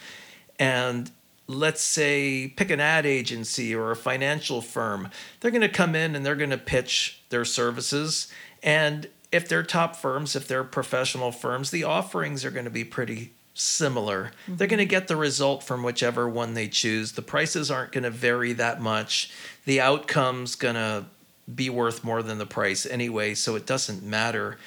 And 0.60 1.12
let's 1.48 1.82
say 1.82 2.48
pick 2.56 2.70
an 2.70 2.80
ad 2.80 3.06
agency 3.06 3.76
or 3.76 3.92
a 3.92 3.96
financial 3.96 4.62
firm, 4.62 5.10
they're 5.40 5.52
going 5.52 5.62
to 5.62 5.70
come 5.70 5.96
in 5.96 6.16
and 6.16 6.26
they're 6.26 6.36
going 6.36 6.50
to 6.52 6.58
pitch 6.58 7.22
their 7.30 7.46
services. 7.46 8.32
And 8.62 9.08
if 9.32 9.50
they're 9.50 9.64
top 9.64 9.96
firms, 9.96 10.36
if 10.36 10.48
they're 10.48 10.64
professional 10.64 11.32
firms, 11.32 11.72
the 11.72 11.84
offerings 11.84 12.46
are 12.46 12.52
going 12.52 12.66
to 12.66 12.72
be 12.72 12.84
pretty 12.84 13.34
similar. 13.54 14.32
Mm-hmm. 14.44 14.56
They're 14.56 14.68
going 14.68 14.78
to 14.78 14.86
get 14.86 15.08
the 15.08 15.16
result 15.16 15.64
from 15.64 15.84
whichever 15.84 16.30
one 16.30 16.54
they 16.54 16.68
choose. 16.68 17.14
The 17.14 17.22
prices 17.22 17.70
aren't 17.70 17.92
going 17.92 18.04
to 18.04 18.10
vary 18.10 18.54
that 18.54 18.82
much. 18.82 19.32
The 19.66 19.82
outcome's 19.82 20.56
going 20.56 20.76
to 20.76 21.06
be 21.54 21.70
worth 21.70 22.04
more 22.04 22.24
than 22.24 22.38
the 22.38 22.46
price 22.46 22.86
anyway, 22.86 23.34
so 23.34 23.56
it 23.56 23.66
doesn't 23.66 24.04
matter. 24.04 24.58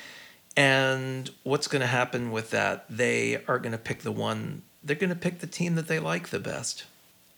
And 0.56 1.30
what's 1.42 1.68
going 1.68 1.80
to 1.80 1.86
happen 1.86 2.30
with 2.30 2.50
that? 2.50 2.86
They 2.88 3.42
are 3.46 3.58
going 3.58 3.72
to 3.72 3.78
pick 3.78 4.00
the 4.00 4.12
one, 4.12 4.62
they're 4.82 4.96
going 4.96 5.10
to 5.10 5.16
pick 5.16 5.40
the 5.40 5.46
team 5.46 5.74
that 5.74 5.88
they 5.88 5.98
like 5.98 6.28
the 6.28 6.40
best. 6.40 6.84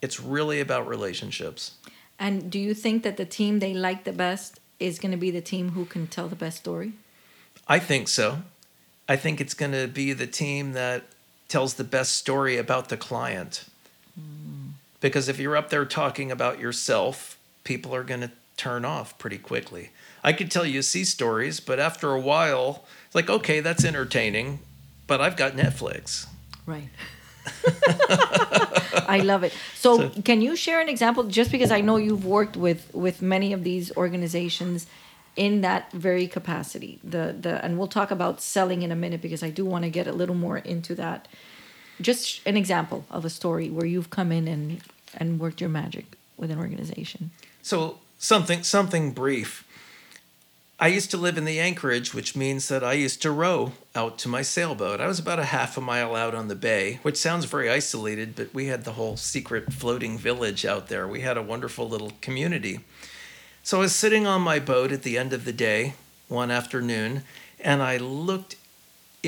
It's 0.01 0.21
really 0.21 0.61
about 0.61 0.87
relationships. 0.87 1.73
And 2.19 2.51
do 2.51 2.59
you 2.59 2.75
think 2.75 3.03
that 3.03 3.17
the 3.17 3.25
team 3.25 3.59
they 3.59 3.75
like 3.75 4.05
the 4.05 4.13
best 4.13 4.61
is 4.79 4.99
going 4.99 5.13
to 5.13 5.19
be 5.19 5.31
the 5.31 5.41
team 5.41 5.71
who 5.71 5.85
can 5.85 6.07
tell 6.07 6.29
the 6.29 6.37
best 6.37 6.59
story? 6.59 6.93
I 7.67 7.79
think 7.79 8.09
so. 8.09 8.43
I 9.09 9.17
think 9.17 9.41
it's 9.41 9.55
going 9.55 9.73
to 9.73 9.89
be 9.89 10.13
the 10.13 10.27
team 10.27 10.73
that 10.73 11.05
tells 11.49 11.75
the 11.75 11.85
best 11.85 12.15
story 12.15 12.57
about 12.57 12.89
the 12.89 12.97
client. 12.97 13.65
Mm. 14.19 14.73
Because 15.01 15.29
if 15.29 15.39
you're 15.39 15.57
up 15.57 15.71
there 15.71 15.85
talking 15.85 16.31
about 16.31 16.59
yourself, 16.59 17.39
people 17.65 17.95
are 17.95 18.05
going 18.05 18.21
to 18.21 18.31
turn 18.59 18.85
off 18.85 19.17
pretty 19.19 19.39
quickly. 19.39 19.91
I 20.23 20.35
could 20.35 20.51
tell 20.51 20.67
you 20.67 20.83
sea 20.83 21.05
stories, 21.05 21.61
but 21.61 21.79
after 21.79 22.13
a 22.13 22.21
while, 22.21 22.85
it's 23.07 23.15
like, 23.15 23.31
okay, 23.31 23.61
that's 23.61 23.85
entertaining, 23.85 24.59
but 25.07 25.21
I've 25.21 25.37
got 25.37 25.53
Netflix. 25.53 26.27
Right. 26.67 26.91
I 29.09 29.21
love 29.25 29.43
it. 29.43 29.55
So, 29.75 30.11
so, 30.11 30.23
can 30.23 30.43
you 30.43 30.55
share 30.55 30.81
an 30.81 30.89
example? 30.89 31.25
Just 31.25 31.51
because 31.51 31.71
I 31.71 31.81
know 31.81 31.97
you've 31.97 32.27
worked 32.27 32.57
with 32.59 32.91
with 32.93 33.23
many 33.23 33.55
of 33.55 33.65
these 33.65 33.97
organizations 33.97 34.87
in 35.35 35.63
that 35.63 35.91
very 35.93 36.27
capacity. 36.27 36.99
The 37.03 37.35
the 37.41 37.65
and 37.65 37.79
we'll 37.79 37.89
talk 37.89 38.11
about 38.11 38.43
selling 38.43 38.83
in 38.83 38.93
a 38.93 38.97
minute 38.97 39.23
because 39.23 39.43
I 39.43 39.49
do 39.49 39.65
want 39.65 39.85
to 39.85 39.91
get 39.91 40.07
a 40.07 40.13
little 40.13 40.35
more 40.35 40.59
into 40.59 40.95
that. 40.97 41.27
Just 42.01 42.47
an 42.47 42.57
example 42.57 43.07
of 43.11 43.25
a 43.25 43.31
story 43.31 43.71
where 43.71 43.87
you've 43.87 44.11
come 44.11 44.31
in 44.31 44.47
and 44.47 44.83
and 45.15 45.41
worked 45.41 45.61
your 45.63 45.71
magic 45.71 46.05
with 46.37 46.51
an 46.51 46.59
organization. 46.59 47.31
So 47.63 47.99
something 48.19 48.63
something 48.63 49.13
brief. 49.13 49.65
I 50.81 50.89
used 50.89 51.11
to 51.11 51.17
live 51.17 51.37
in 51.37 51.45
the 51.45 51.59
anchorage, 51.59 52.15
which 52.15 52.37
means 52.37 52.69
that 52.69 52.85
I 52.85 52.93
used 52.93 53.21
to 53.23 53.33
row 53.33 53.73
out 53.97 54.17
to 54.19 54.29
my 54.29 54.43
sailboat. 54.43 55.01
I 55.01 55.09
was 55.09 55.19
about 55.19 55.41
a 55.41 55.47
half 55.47 55.77
a 55.77 55.81
mile 55.81 56.15
out 56.15 56.37
on 56.37 56.47
the 56.47 56.55
bay, 56.55 57.01
which 57.03 57.17
sounds 57.17 57.47
very 57.47 57.69
isolated, 57.69 58.37
but 58.37 58.55
we 58.55 58.67
had 58.67 58.85
the 58.85 58.93
whole 58.93 59.17
secret 59.17 59.73
floating 59.73 60.17
village 60.17 60.65
out 60.65 60.87
there. 60.87 61.09
We 61.09 61.23
had 61.23 61.37
a 61.37 61.43
wonderful 61.43 61.89
little 61.89 62.13
community. 62.21 62.81
So 63.65 63.79
I 63.79 63.81
was 63.81 63.95
sitting 63.95 64.25
on 64.25 64.41
my 64.41 64.61
boat 64.61 64.93
at 64.93 65.03
the 65.03 65.19
end 65.19 65.33
of 65.33 65.45
the 65.45 65.53
day 65.53 65.95
one 66.29 66.53
afternoon, 66.53 67.25
and 67.59 67.83
I 67.83 67.97
looked 67.97 68.55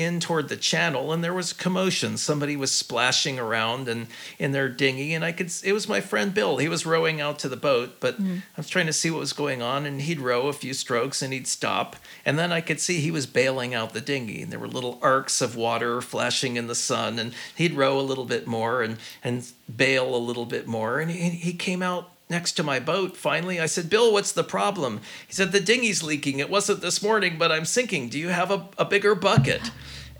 in 0.01 0.19
toward 0.19 0.49
the 0.49 0.57
channel 0.57 1.11
and 1.11 1.23
there 1.23 1.33
was 1.33 1.53
commotion 1.53 2.17
somebody 2.17 2.55
was 2.55 2.71
splashing 2.71 3.39
around 3.39 3.87
and 3.87 4.07
in 4.39 4.51
their 4.51 4.67
dinghy 4.67 5.13
and 5.13 5.23
i 5.23 5.31
could 5.31 5.51
it 5.63 5.73
was 5.73 5.87
my 5.87 6.01
friend 6.01 6.33
bill 6.33 6.57
he 6.57 6.67
was 6.67 6.85
rowing 6.85 7.21
out 7.21 7.39
to 7.39 7.47
the 7.47 7.55
boat 7.55 7.99
but 7.99 8.21
mm. 8.21 8.37
i 8.37 8.57
was 8.57 8.69
trying 8.69 8.85
to 8.85 8.93
see 8.93 9.09
what 9.09 9.19
was 9.19 9.33
going 9.33 9.61
on 9.61 9.85
and 9.85 10.01
he'd 10.01 10.19
row 10.19 10.47
a 10.47 10.53
few 10.53 10.73
strokes 10.73 11.21
and 11.21 11.31
he'd 11.31 11.47
stop 11.47 11.95
and 12.25 12.37
then 12.37 12.51
i 12.51 12.59
could 12.59 12.79
see 12.79 12.99
he 12.99 13.11
was 13.11 13.25
bailing 13.25 13.73
out 13.73 13.93
the 13.93 14.01
dinghy 14.01 14.41
and 14.41 14.51
there 14.51 14.59
were 14.59 14.67
little 14.67 14.99
arcs 15.01 15.41
of 15.41 15.55
water 15.55 16.01
flashing 16.01 16.55
in 16.57 16.67
the 16.67 16.75
sun 16.75 17.19
and 17.19 17.33
he'd 17.55 17.73
row 17.73 17.99
a 17.99 18.01
little 18.01 18.25
bit 18.25 18.47
more 18.47 18.81
and 18.81 18.97
and 19.23 19.51
bail 19.75 20.15
a 20.15 20.17
little 20.17 20.45
bit 20.45 20.67
more 20.67 20.99
and 20.99 21.11
he, 21.11 21.29
he 21.29 21.53
came 21.53 21.81
out 21.81 22.11
next 22.31 22.53
to 22.53 22.63
my 22.63 22.79
boat. 22.79 23.15
Finally, 23.15 23.59
I 23.59 23.67
said, 23.67 23.89
Bill, 23.89 24.11
what's 24.11 24.31
the 24.31 24.43
problem? 24.43 25.01
He 25.27 25.33
said, 25.33 25.51
The 25.51 25.59
dinghy's 25.59 26.01
leaking. 26.01 26.39
It 26.39 26.49
wasn't 26.49 26.81
this 26.81 27.03
morning, 27.03 27.37
but 27.37 27.51
I'm 27.51 27.65
sinking. 27.65 28.09
Do 28.09 28.17
you 28.17 28.29
have 28.29 28.49
a, 28.49 28.67
a 28.79 28.85
bigger 28.85 29.13
bucket? 29.13 29.69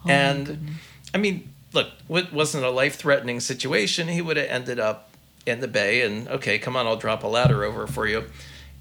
Oh, 0.05 0.09
and 0.09 0.75
I 1.13 1.17
mean, 1.17 1.49
look, 1.73 1.89
it 2.09 2.31
wasn't 2.31 2.65
a 2.65 2.69
life 2.69 2.95
threatening 2.95 3.39
situation. 3.39 4.07
He 4.07 4.21
would 4.21 4.37
have 4.37 4.47
ended 4.47 4.79
up 4.79 5.11
in 5.45 5.59
the 5.59 5.67
bay 5.67 6.01
and, 6.03 6.27
okay, 6.27 6.59
come 6.59 6.75
on, 6.75 6.85
I'll 6.85 6.97
drop 6.97 7.23
a 7.23 7.27
ladder 7.27 7.63
over 7.63 7.87
for 7.87 8.07
you. 8.07 8.25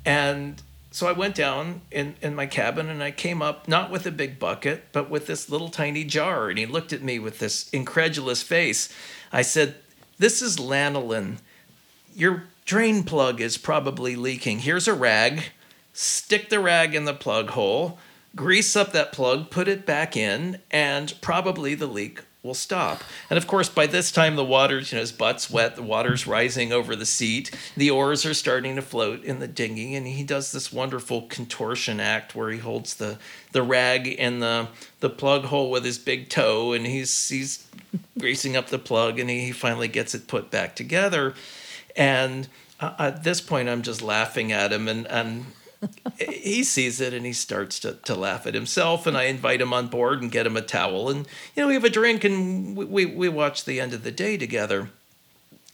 And 0.04 0.60
so 0.90 1.06
I 1.06 1.12
went 1.12 1.34
down 1.34 1.82
in, 1.90 2.16
in 2.20 2.34
my 2.34 2.46
cabin 2.46 2.88
and 2.88 3.02
I 3.02 3.10
came 3.10 3.40
up 3.42 3.68
not 3.68 3.90
with 3.90 4.06
a 4.06 4.10
big 4.10 4.38
bucket, 4.38 4.84
but 4.92 5.08
with 5.08 5.26
this 5.26 5.48
little 5.48 5.68
tiny 5.68 6.04
jar. 6.04 6.48
And 6.48 6.58
he 6.58 6.66
looked 6.66 6.92
at 6.92 7.02
me 7.02 7.18
with 7.18 7.38
this 7.38 7.70
incredulous 7.70 8.42
face. 8.42 8.92
I 9.32 9.42
said, 9.42 9.76
This 10.18 10.42
is 10.42 10.56
lanolin. 10.56 11.38
Your 12.14 12.44
drain 12.70 13.02
plug 13.02 13.40
is 13.40 13.58
probably 13.58 14.14
leaking. 14.14 14.60
Here's 14.60 14.86
a 14.86 14.94
rag. 14.94 15.42
Stick 15.92 16.50
the 16.50 16.60
rag 16.60 16.94
in 16.94 17.04
the 17.04 17.12
plug 17.12 17.50
hole, 17.50 17.98
grease 18.36 18.76
up 18.76 18.92
that 18.92 19.10
plug, 19.10 19.50
put 19.50 19.66
it 19.66 19.84
back 19.84 20.16
in, 20.16 20.60
and 20.70 21.12
probably 21.20 21.74
the 21.74 21.88
leak 21.88 22.20
will 22.44 22.54
stop. 22.54 23.02
And 23.28 23.36
of 23.36 23.48
course, 23.48 23.68
by 23.68 23.88
this 23.88 24.12
time, 24.12 24.36
the 24.36 24.44
water's, 24.44 24.92
you 24.92 24.96
know, 24.96 25.00
his 25.00 25.10
butt's 25.10 25.50
wet, 25.50 25.74
the 25.74 25.82
water's 25.82 26.28
rising 26.28 26.72
over 26.72 26.94
the 26.94 27.04
seat, 27.04 27.50
the 27.76 27.90
oars 27.90 28.24
are 28.24 28.34
starting 28.34 28.76
to 28.76 28.82
float 28.82 29.24
in 29.24 29.40
the 29.40 29.48
dinghy, 29.48 29.96
and 29.96 30.06
he 30.06 30.22
does 30.22 30.52
this 30.52 30.72
wonderful 30.72 31.22
contortion 31.22 31.98
act 31.98 32.36
where 32.36 32.50
he 32.50 32.58
holds 32.58 32.94
the, 32.94 33.18
the 33.50 33.64
rag 33.64 34.06
in 34.06 34.38
the, 34.38 34.68
the 35.00 35.10
plug 35.10 35.46
hole 35.46 35.72
with 35.72 35.84
his 35.84 35.98
big 35.98 36.28
toe, 36.28 36.72
and 36.72 36.86
he's, 36.86 37.30
he's 37.30 37.66
greasing 38.16 38.56
up 38.56 38.68
the 38.68 38.78
plug, 38.78 39.18
and 39.18 39.28
he, 39.28 39.46
he 39.46 39.50
finally 39.50 39.88
gets 39.88 40.14
it 40.14 40.28
put 40.28 40.52
back 40.52 40.76
together. 40.76 41.34
And 41.96 42.48
uh, 42.80 42.94
at 42.98 43.24
this 43.24 43.40
point, 43.40 43.68
I'm 43.68 43.82
just 43.82 44.02
laughing 44.02 44.52
at 44.52 44.72
him, 44.72 44.88
and, 44.88 45.06
and 45.06 45.46
he 46.18 46.62
sees 46.62 47.00
it 47.00 47.14
and 47.14 47.24
he 47.24 47.32
starts 47.32 47.78
to, 47.80 47.94
to 47.94 48.14
laugh 48.14 48.46
at 48.46 48.54
himself. 48.54 49.06
And 49.06 49.16
I 49.16 49.24
invite 49.24 49.60
him 49.60 49.72
on 49.72 49.88
board 49.88 50.20
and 50.20 50.30
get 50.30 50.46
him 50.46 50.56
a 50.56 50.62
towel. 50.62 51.08
And, 51.08 51.26
you 51.54 51.62
know, 51.62 51.68
we 51.68 51.74
have 51.74 51.84
a 51.84 51.90
drink 51.90 52.24
and 52.24 52.76
we, 52.76 52.84
we, 52.84 53.06
we 53.06 53.28
watch 53.28 53.64
the 53.64 53.80
end 53.80 53.94
of 53.94 54.04
the 54.04 54.10
day 54.10 54.36
together. 54.36 54.90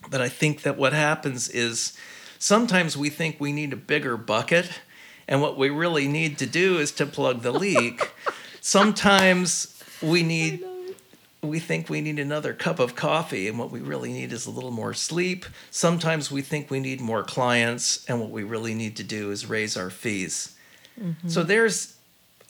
But 0.09 0.21
I 0.21 0.29
think 0.29 0.63
that 0.63 0.77
what 0.77 0.93
happens 0.93 1.49
is 1.49 1.97
sometimes 2.39 2.97
we 2.97 3.11
think 3.11 3.41
we 3.41 3.53
need 3.53 3.73
a 3.73 3.77
bigger 3.77 4.17
bucket. 4.17 4.71
And 5.27 5.43
what 5.43 5.59
we 5.59 5.71
really 5.71 6.07
need 6.07 6.39
to 6.39 6.47
do 6.47 6.79
is 6.79 6.93
to 6.93 7.07
plug 7.07 7.43
the 7.43 7.53
leak. 7.53 8.13
sometimes 8.61 9.83
we 10.01 10.23
need 10.23 10.65
we 11.47 11.59
think 11.59 11.89
we 11.89 12.01
need 12.01 12.19
another 12.19 12.53
cup 12.53 12.79
of 12.79 12.95
coffee, 12.95 13.49
and 13.49 13.59
what 13.59 13.71
we 13.71 13.81
really 13.81 14.13
need 14.13 14.33
is 14.33 14.47
a 14.47 14.51
little 14.51 14.71
more 14.71 14.95
sleep. 14.95 15.47
Sometimes 15.71 16.31
we 16.31 16.43
think 16.43 16.71
we 16.71 16.81
need 16.81 17.01
more 17.01 17.23
clients, 17.23 18.05
and 18.09 18.21
what 18.21 18.31
we 18.31 18.43
really 18.43 18.75
need 18.75 18.97
to 18.97 19.05
do 19.05 19.31
is 19.31 19.47
raise 19.47 19.77
our 19.77 19.91
fees. 19.91 20.57
Mm-hmm. 21.01 21.29
So 21.29 21.43
there's 21.43 21.97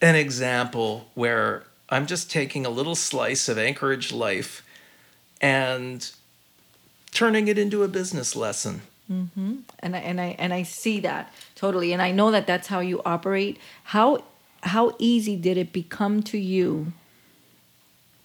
an 0.02 0.14
example 0.14 1.08
where 1.14 1.64
I'm 1.88 2.06
just 2.06 2.30
taking 2.30 2.66
a 2.66 2.70
little 2.70 2.94
slice 2.94 3.48
of 3.48 3.58
Anchorage 3.58 4.12
life 4.12 4.64
and 5.40 6.10
turning 7.12 7.48
it 7.48 7.58
into 7.58 7.82
a 7.82 7.88
business 7.88 8.34
lesson. 8.34 8.82
Mm-hmm. 9.10 9.56
And 9.78 9.96
I, 9.96 9.98
and 10.00 10.20
I 10.20 10.36
and 10.38 10.52
I 10.52 10.64
see 10.64 11.00
that 11.00 11.32
totally, 11.54 11.92
and 11.92 12.02
I 12.02 12.10
know 12.10 12.30
that 12.32 12.46
that's 12.46 12.66
how 12.66 12.80
you 12.80 13.02
operate. 13.04 13.58
How 13.84 14.24
how 14.62 14.96
easy 14.98 15.36
did 15.36 15.56
it 15.56 15.72
become 15.72 16.22
to 16.24 16.38
you 16.38 16.92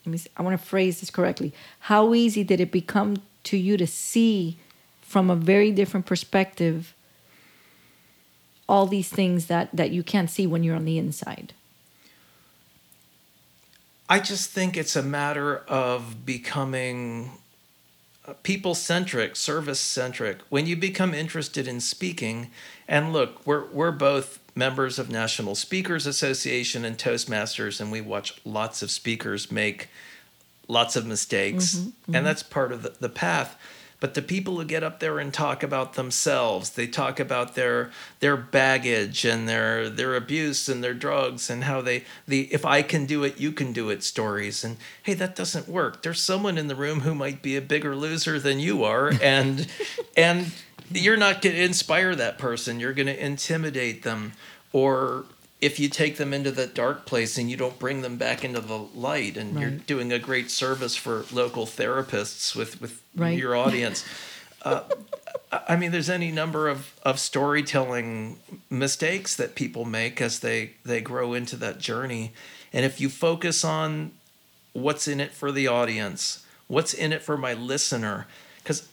let 0.05 0.11
me 0.11 0.17
see, 0.17 0.29
I 0.35 0.41
want 0.41 0.59
to 0.59 0.65
phrase 0.65 0.99
this 0.99 1.09
correctly. 1.09 1.53
How 1.81 2.13
easy 2.13 2.43
did 2.43 2.59
it 2.59 2.71
become 2.71 3.21
to 3.43 3.57
you 3.57 3.77
to 3.77 3.87
see 3.87 4.57
from 5.01 5.29
a 5.29 5.35
very 5.35 5.71
different 5.71 6.05
perspective 6.05 6.95
all 8.67 8.87
these 8.87 9.09
things 9.09 9.47
that 9.47 9.69
that 9.73 9.91
you 9.91 10.01
can't 10.01 10.29
see 10.29 10.47
when 10.47 10.63
you're 10.63 10.75
on 10.75 10.85
the 10.85 10.97
inside? 10.97 11.53
I 14.09 14.19
just 14.19 14.49
think 14.49 14.75
it's 14.75 14.95
a 14.95 15.03
matter 15.03 15.59
of 15.67 16.25
becoming 16.25 17.31
uh, 18.25 18.33
people 18.43 18.75
centric, 18.75 19.35
service 19.35 19.79
centric. 19.79 20.39
When 20.49 20.65
you 20.65 20.75
become 20.75 21.13
interested 21.13 21.67
in 21.67 21.79
speaking, 21.79 22.49
and 22.87 23.13
look, 23.13 23.45
we're 23.45 23.65
we're 23.67 23.91
both 23.91 24.40
members 24.61 24.99
of 24.99 25.09
National 25.09 25.55
Speakers 25.55 26.05
Association 26.05 26.85
and 26.85 26.95
Toastmasters, 26.95 27.81
and 27.81 27.91
we 27.91 27.99
watch 27.99 28.39
lots 28.45 28.83
of 28.83 28.91
speakers 28.91 29.51
make 29.51 29.89
lots 30.67 30.95
of 30.95 31.03
mistakes, 31.03 31.73
mm-hmm, 31.73 31.87
mm-hmm. 31.87 32.15
and 32.15 32.27
that's 32.27 32.43
part 32.43 32.71
of 32.71 32.83
the, 32.83 32.93
the 32.99 33.09
path. 33.09 33.57
But 33.99 34.13
the 34.13 34.21
people 34.21 34.57
who 34.57 34.65
get 34.65 34.83
up 34.83 34.99
there 34.99 35.17
and 35.17 35.33
talk 35.33 35.63
about 35.63 35.93
themselves, 35.93 36.69
they 36.69 36.85
talk 36.85 37.19
about 37.19 37.55
their 37.55 37.89
their 38.19 38.37
baggage 38.37 39.25
and 39.25 39.49
their 39.49 39.89
their 39.89 40.15
abuse 40.15 40.69
and 40.69 40.83
their 40.83 40.93
drugs 40.93 41.49
and 41.49 41.63
how 41.63 41.81
they 41.81 42.03
the 42.27 42.41
if 42.53 42.63
I 42.63 42.83
can 42.83 43.07
do 43.07 43.23
it, 43.23 43.39
you 43.39 43.51
can 43.51 43.73
do 43.73 43.89
it 43.89 44.03
stories. 44.03 44.63
And 44.63 44.77
hey, 45.01 45.15
that 45.15 45.35
doesn't 45.35 45.67
work. 45.67 46.03
There's 46.03 46.21
someone 46.21 46.59
in 46.59 46.67
the 46.67 46.75
room 46.75 46.99
who 47.01 47.15
might 47.15 47.41
be 47.41 47.55
a 47.55 47.61
bigger 47.61 47.95
loser 47.95 48.39
than 48.39 48.59
you 48.59 48.83
are, 48.83 49.11
and 49.21 49.67
and 50.17 50.51
you're 50.93 51.17
not 51.17 51.41
going 51.41 51.55
to 51.55 51.63
inspire 51.63 52.15
that 52.15 52.37
person. 52.37 52.79
You're 52.79 52.93
going 52.93 53.07
to 53.07 53.25
intimidate 53.25 54.03
them, 54.03 54.33
or 54.73 55.25
if 55.59 55.79
you 55.79 55.89
take 55.89 56.17
them 56.17 56.33
into 56.33 56.51
that 56.51 56.73
dark 56.73 57.05
place 57.05 57.37
and 57.37 57.49
you 57.49 57.57
don't 57.57 57.77
bring 57.77 58.01
them 58.01 58.17
back 58.17 58.43
into 58.43 58.61
the 58.61 58.77
light 58.77 59.37
and 59.37 59.59
you're 59.59 59.69
doing 59.69 60.11
a 60.11 60.17
great 60.19 60.49
service 60.49 60.95
for 60.95 61.25
local 61.31 61.65
therapists 61.65 62.55
with 62.55 62.81
with 62.81 63.01
Right. 63.15 63.37
your 63.37 63.55
audience 63.57 64.05
uh, 64.63 64.83
I 65.51 65.75
mean, 65.75 65.91
there's 65.91 66.09
any 66.09 66.31
number 66.31 66.69
of, 66.69 66.93
of 67.03 67.19
storytelling 67.19 68.37
mistakes 68.69 69.35
that 69.35 69.55
people 69.55 69.85
make 69.85 70.21
as 70.21 70.39
they, 70.39 70.71
they 70.85 71.01
grow 71.01 71.33
into 71.33 71.57
that 71.57 71.79
journey. 71.79 72.31
And 72.71 72.85
if 72.85 73.01
you 73.01 73.09
focus 73.09 73.65
on 73.65 74.11
what's 74.73 75.07
in 75.07 75.19
it 75.19 75.31
for 75.31 75.51
the 75.51 75.67
audience, 75.67 76.45
what's 76.67 76.93
in 76.93 77.11
it 77.11 77.21
for 77.21 77.37
my 77.37 77.53
listener, 77.53 78.27
because 78.63 78.87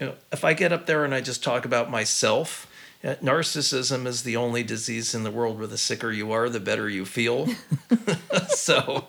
you 0.00 0.06
know, 0.06 0.14
if 0.32 0.44
I 0.44 0.54
get 0.54 0.72
up 0.72 0.86
there 0.86 1.04
and 1.04 1.14
I 1.14 1.20
just 1.20 1.44
talk 1.44 1.64
about 1.64 1.90
myself, 1.90 2.66
uh, 3.04 3.14
narcissism 3.16 4.06
is 4.06 4.22
the 4.22 4.36
only 4.36 4.62
disease 4.62 5.14
in 5.14 5.22
the 5.22 5.30
world 5.30 5.58
where 5.58 5.66
the 5.66 5.78
sicker 5.78 6.10
you 6.10 6.32
are, 6.32 6.48
the 6.48 6.60
better 6.60 6.88
you 6.88 7.04
feel. 7.04 7.48
so, 8.48 9.08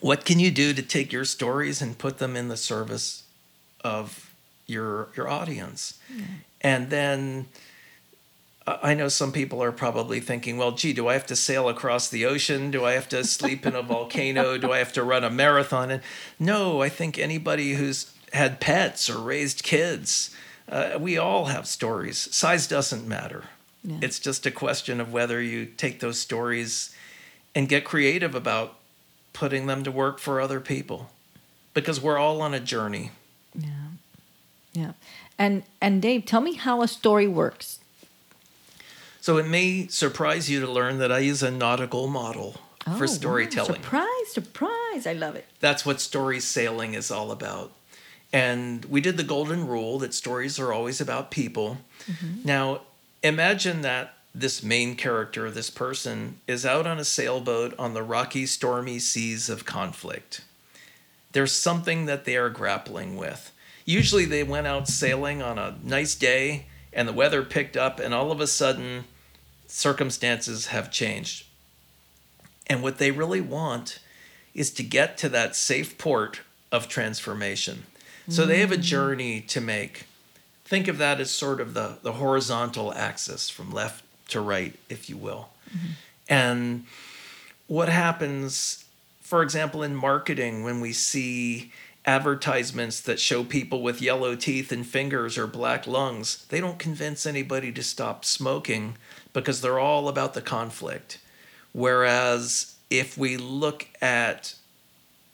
what 0.00 0.24
can 0.24 0.38
you 0.38 0.50
do 0.50 0.72
to 0.72 0.82
take 0.82 1.12
your 1.12 1.24
stories 1.24 1.82
and 1.82 1.98
put 1.98 2.18
them 2.18 2.36
in 2.36 2.48
the 2.48 2.56
service 2.56 3.24
of 3.82 4.32
your 4.66 5.08
your 5.16 5.28
audience? 5.28 5.98
And 6.60 6.90
then 6.90 7.48
I 8.66 8.94
know 8.94 9.08
some 9.08 9.32
people 9.32 9.62
are 9.62 9.72
probably 9.72 10.20
thinking, 10.20 10.56
well, 10.56 10.72
gee, 10.72 10.92
do 10.92 11.08
I 11.08 11.14
have 11.14 11.26
to 11.26 11.36
sail 11.36 11.68
across 11.68 12.08
the 12.08 12.26
ocean? 12.26 12.70
Do 12.70 12.84
I 12.84 12.92
have 12.92 13.08
to 13.08 13.24
sleep 13.24 13.66
in 13.66 13.74
a 13.74 13.82
volcano? 13.82 14.58
Do 14.58 14.70
I 14.72 14.78
have 14.78 14.92
to 14.94 15.02
run 15.02 15.24
a 15.24 15.30
marathon? 15.30 15.90
And 15.90 16.02
no, 16.38 16.82
I 16.82 16.88
think 16.88 17.18
anybody 17.18 17.74
who's 17.74 18.12
had 18.32 18.60
pets 18.60 19.08
or 19.10 19.18
raised 19.18 19.62
kids, 19.62 20.34
uh, 20.68 20.98
we 21.00 21.18
all 21.18 21.46
have 21.46 21.66
stories. 21.66 22.16
Size 22.34 22.66
doesn't 22.66 23.06
matter. 23.06 23.44
Yeah. 23.82 23.96
It's 24.02 24.18
just 24.18 24.46
a 24.46 24.50
question 24.50 25.00
of 25.00 25.12
whether 25.12 25.40
you 25.40 25.66
take 25.66 26.00
those 26.00 26.18
stories 26.18 26.94
and 27.54 27.68
get 27.68 27.84
creative 27.84 28.34
about 28.34 28.76
putting 29.32 29.66
them 29.66 29.82
to 29.84 29.90
work 29.90 30.18
for 30.18 30.40
other 30.40 30.60
people 30.60 31.10
because 31.74 32.00
we're 32.00 32.18
all 32.18 32.42
on 32.42 32.54
a 32.54 32.60
journey. 32.60 33.10
Yeah. 33.54 33.70
Yeah. 34.72 34.92
And 35.38 35.62
and 35.80 36.02
Dave, 36.02 36.26
tell 36.26 36.40
me 36.40 36.54
how 36.54 36.82
a 36.82 36.88
story 36.88 37.26
works. 37.26 37.78
So 39.20 39.36
it 39.38 39.46
may 39.46 39.86
surprise 39.88 40.48
you 40.48 40.60
to 40.60 40.70
learn 40.70 40.98
that 40.98 41.10
I 41.12 41.18
use 41.18 41.42
a 41.42 41.50
nautical 41.50 42.06
model 42.06 42.56
Oh, 42.86 42.94
for 42.96 43.00
wow. 43.04 43.06
storytelling. 43.12 43.82
Surprise, 43.82 44.28
surprise. 44.32 45.06
I 45.06 45.12
love 45.12 45.36
it. 45.36 45.46
That's 45.60 45.84
what 45.84 46.00
story 46.00 46.40
sailing 46.40 46.94
is 46.94 47.10
all 47.10 47.30
about. 47.30 47.72
And 48.32 48.84
we 48.84 49.00
did 49.00 49.16
the 49.16 49.24
golden 49.24 49.66
rule 49.66 49.98
that 49.98 50.14
stories 50.14 50.58
are 50.58 50.72
always 50.72 51.00
about 51.00 51.30
people. 51.30 51.78
Mm-hmm. 52.06 52.42
Now, 52.44 52.82
imagine 53.22 53.82
that 53.82 54.14
this 54.34 54.62
main 54.62 54.94
character, 54.94 55.50
this 55.50 55.70
person, 55.70 56.38
is 56.46 56.64
out 56.64 56.86
on 56.86 56.98
a 56.98 57.04
sailboat 57.04 57.74
on 57.78 57.94
the 57.94 58.02
rocky, 58.02 58.46
stormy 58.46 59.00
seas 59.00 59.48
of 59.48 59.64
conflict. 59.64 60.42
There's 61.32 61.52
something 61.52 62.06
that 62.06 62.24
they 62.24 62.36
are 62.36 62.50
grappling 62.50 63.16
with. 63.16 63.52
Usually, 63.84 64.24
they 64.24 64.44
went 64.44 64.68
out 64.68 64.86
sailing 64.86 65.42
on 65.42 65.58
a 65.58 65.76
nice 65.82 66.14
day 66.14 66.66
and 66.92 67.06
the 67.08 67.12
weather 67.12 67.42
picked 67.42 67.76
up, 67.76 68.00
and 68.00 68.12
all 68.12 68.32
of 68.32 68.40
a 68.40 68.46
sudden, 68.46 69.04
circumstances 69.66 70.66
have 70.66 70.90
changed. 70.90 71.46
And 72.66 72.82
what 72.82 72.98
they 72.98 73.10
really 73.10 73.40
want 73.40 74.00
is 74.54 74.70
to 74.72 74.82
get 74.82 75.16
to 75.18 75.28
that 75.28 75.54
safe 75.54 75.98
port 75.98 76.40
of 76.72 76.88
transformation. 76.88 77.84
So 78.28 78.46
they 78.46 78.60
have 78.60 78.72
a 78.72 78.76
mm. 78.76 78.82
journey 78.82 79.40
to 79.42 79.60
make. 79.60 80.06
Think 80.64 80.86
of 80.86 80.98
that 80.98 81.20
as 81.20 81.30
sort 81.30 81.60
of 81.60 81.74
the, 81.74 81.98
the 82.02 82.12
horizontal 82.12 82.94
axis 82.94 83.50
from 83.50 83.72
left 83.72 84.04
to 84.28 84.40
right, 84.40 84.78
if 84.88 85.08
you 85.10 85.16
will. 85.16 85.48
Mm-hmm. 85.68 85.92
And 86.28 86.84
what 87.66 87.88
happens, 87.88 88.84
for 89.20 89.42
example, 89.42 89.82
in 89.82 89.96
marketing, 89.96 90.62
when 90.62 90.80
we 90.80 90.92
see 90.92 91.72
advertisements 92.06 93.00
that 93.00 93.20
show 93.20 93.44
people 93.44 93.82
with 93.82 94.00
yellow 94.00 94.34
teeth 94.34 94.72
and 94.72 94.86
fingers 94.86 95.36
or 95.36 95.46
black 95.46 95.86
lungs, 95.86 96.46
they 96.50 96.60
don't 96.60 96.78
convince 96.78 97.26
anybody 97.26 97.72
to 97.72 97.82
stop 97.82 98.24
smoking 98.24 98.96
because 99.32 99.60
they're 99.60 99.78
all 99.78 100.08
about 100.08 100.34
the 100.34 100.42
conflict. 100.42 101.18
Whereas 101.72 102.76
if 102.88 103.18
we 103.18 103.36
look 103.36 103.86
at 104.00 104.54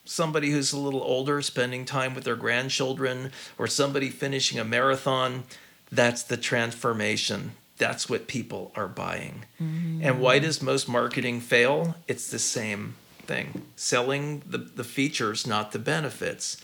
somebody 0.07 0.51
who's 0.51 0.73
a 0.73 0.79
little 0.79 1.03
older 1.03 1.43
spending 1.43 1.85
time 1.85 2.15
with 2.15 2.25
their 2.25 2.37
grandchildren 2.37 3.33
or 3.59 3.67
somebody 3.67 4.09
finishing 4.09 4.59
a 4.59 4.65
marathon, 4.65 5.45
that's 5.93 6.23
the 6.23 6.37
transformation. 6.37 7.53
That's 7.79 8.09
what 8.09 8.27
people 8.27 8.73
are 8.75 8.89
buying. 8.89 9.45
And 9.59 10.21
why 10.21 10.39
does 10.39 10.63
most 10.63 10.89
marketing 10.89 11.41
fail? 11.41 11.97
It's 12.09 12.31
the 12.31 12.39
same 12.39 12.95
thing 13.27 13.63
selling 13.77 14.43
the, 14.47 14.59
the 14.59 14.85
features, 14.85 15.47
not 15.47 15.73
the 15.73 15.79
benefits. 15.79 16.57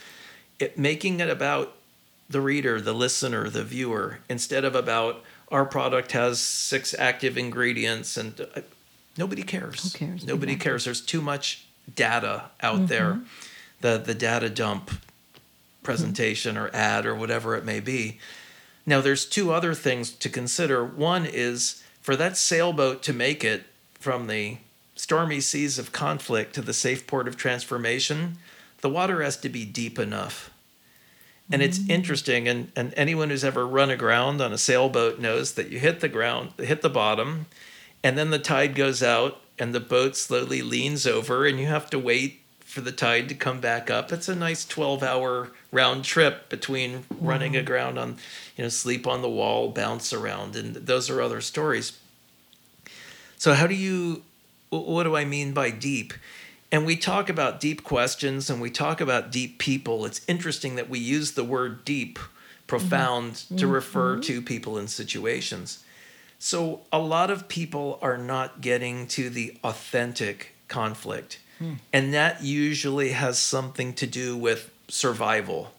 It, 0.59 0.79
making 0.79 1.21
it 1.21 1.29
about 1.29 1.75
the 2.31 2.41
reader, 2.41 2.81
the 2.81 2.95
listener, 2.95 3.51
the 3.51 3.65
viewer, 3.65 4.21
instead 4.31 4.65
of 4.65 4.75
about 4.75 5.23
our 5.51 5.67
product 5.67 6.13
has 6.13 6.39
six 6.41 6.95
active 6.99 7.37
ingredients 7.37 8.17
and 8.17 8.41
uh, 8.57 8.61
nobody 9.19 9.43
cares. 9.43 9.93
Who 9.93 9.99
cares? 9.99 10.25
Nobody 10.27 10.53
Exactly. 10.53 10.71
cares. 10.71 10.85
There's 10.87 11.01
too 11.03 11.21
much 11.21 11.67
data 11.95 12.51
out 12.61 12.77
mm-hmm. 12.77 12.87
there. 12.87 13.21
The 13.81 13.99
the 13.99 14.15
data 14.15 14.49
dump 14.49 14.91
presentation 15.83 16.57
or 16.57 16.71
ad 16.73 17.05
or 17.07 17.15
whatever 17.15 17.57
it 17.57 17.65
may 17.65 17.81
be. 17.81 18.19
Now 18.87 19.01
there's 19.01 19.27
two 19.27 19.53
other 19.53 19.75
things 19.75 20.11
to 20.13 20.29
consider. 20.29 20.85
One 20.85 21.27
is 21.27 21.83
for 22.01 22.17
that 22.17 22.37
sailboat 22.37 23.03
to 23.05 23.13
make 23.13 23.45
it 23.45 23.65
from 23.95 24.27
the 24.27 24.59
stormy 24.95 25.41
seas 25.41 25.79
of 25.79 25.93
conflict 25.93 26.55
to 26.55 26.63
the 26.63 26.73
safe 26.73 27.07
port 27.07 27.27
of 27.29 27.37
transformation, 27.37 28.39
the 28.81 28.89
water 28.89 29.23
has 29.23 29.37
to 29.39 29.49
be 29.49 29.65
deep 29.65 29.99
enough. 29.99 30.51
And 31.51 31.61
it's 31.61 31.79
mm. 31.79 31.91
interesting, 31.91 32.49
and, 32.49 32.73
and 32.75 32.95
anyone 32.97 33.31
who's 33.31 33.45
ever 33.45 33.67
run 33.67 33.91
aground 33.91 34.41
on 34.41 34.53
a 34.53 34.59
sailboat 34.59 35.19
knows 35.19 35.55
that 35.55 35.71
you 35.71 35.79
hit 35.79 36.01
the 36.01 36.09
ground, 36.09 36.53
hit 36.57 36.83
the 36.83 36.89
bottom, 36.89 37.47
and 38.03 38.17
then 38.17 38.31
the 38.31 38.39
tide 38.39 38.75
goes 38.75 39.03
out, 39.03 39.41
and 39.59 39.75
the 39.75 39.81
boat 39.81 40.17
slowly 40.17 40.63
leans 40.63 41.07
over, 41.07 41.47
and 41.47 41.59
you 41.59 41.67
have 41.67 41.91
to 41.91 41.99
wait 41.99 42.41
for 42.73 42.81
the 42.81 42.93
tide 42.93 43.29
to 43.29 43.35
come 43.35 43.61
back 43.61 43.91
up. 43.91 44.11
It's 44.11 44.29
a 44.29 44.35
nice 44.35 44.65
12 44.65 45.03
hour 45.03 45.51
round 45.71 46.05
trip 46.05 46.49
between 46.49 47.05
running 47.21 47.53
mm-hmm. 47.53 47.61
aground 47.61 47.99
on, 47.99 48.17
you 48.57 48.65
know, 48.65 48.71
sleep 48.71 49.07
on 49.07 49.21
the 49.21 49.29
wall, 49.29 49.69
bounce 49.69 50.13
around, 50.13 50.57
and 50.57 50.75
those 50.77 51.11
are 51.11 51.21
other 51.21 51.43
stories. 51.43 51.99
So, 53.37 53.53
how 53.53 53.67
do 53.67 53.75
you, 53.75 54.23
what 54.71 55.03
do 55.03 55.17
I 55.17 55.27
mean 55.27 55.53
by 55.53 55.71
deep? 55.71 56.15
And 56.71 56.87
we 56.87 56.97
talk 56.97 57.29
about 57.29 57.61
deep 57.61 57.85
questions 57.85 58.49
and 58.49 58.59
we 58.59 58.71
talk 58.71 59.03
about 59.03 59.31
deep 59.31 59.59
people. 59.59 60.07
It's 60.07 60.23
interesting 60.27 60.77
that 60.77 60.89
we 60.89 60.99
use 60.99 61.33
the 61.33 61.45
word 61.45 61.85
deep, 61.85 62.19
mm-hmm. 62.19 62.67
profound, 62.67 63.35
to 63.35 63.55
mm-hmm. 63.55 63.71
refer 63.71 64.19
to 64.21 64.41
people 64.41 64.79
and 64.79 64.89
situations. 64.89 65.82
So, 66.45 66.81
a 66.93 66.99
lot 66.99 67.31
of 67.31 67.47
people 67.47 68.01
are 68.03 68.19
not 68.19 68.61
getting 68.61 69.07
to 69.09 69.31
the 69.31 69.57
authentic 69.63 70.57
conflict. 70.67 71.39
Hmm. 71.61 71.75
And 71.93 72.13
that 72.15 72.43
usually 72.43 73.13
has 73.13 73.39
something 73.39 73.95
to 73.95 74.09
do 74.09 74.37
with 74.37 74.69
survival. 74.89 75.71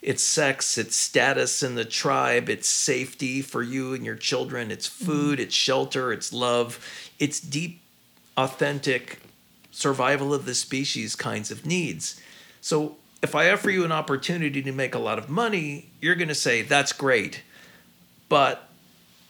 It's 0.00 0.22
sex, 0.22 0.78
it's 0.78 0.96
status 0.96 1.62
in 1.62 1.74
the 1.74 1.84
tribe, 1.84 2.48
it's 2.48 2.70
safety 2.70 3.42
for 3.42 3.62
you 3.62 3.92
and 3.92 4.02
your 4.02 4.14
children, 4.16 4.70
it's 4.70 4.88
hmm. 4.88 5.04
food, 5.04 5.40
it's 5.40 5.54
shelter, 5.54 6.10
it's 6.10 6.32
love, 6.32 6.82
it's 7.18 7.38
deep, 7.38 7.82
authentic 8.34 9.20
survival 9.70 10.32
of 10.32 10.46
the 10.46 10.54
species 10.54 11.16
kinds 11.16 11.50
of 11.50 11.66
needs. 11.66 12.18
So 12.62 12.96
if 13.20 13.34
I 13.34 13.50
offer 13.50 13.68
you 13.68 13.84
an 13.84 13.92
opportunity 13.92 14.62
to 14.62 14.72
make 14.72 14.94
a 14.94 14.98
lot 14.98 15.18
of 15.18 15.28
money, 15.28 15.90
you're 16.00 16.14
going 16.14 16.28
to 16.28 16.34
say, 16.34 16.62
that's 16.62 16.94
great. 16.94 17.42
But 18.30 18.67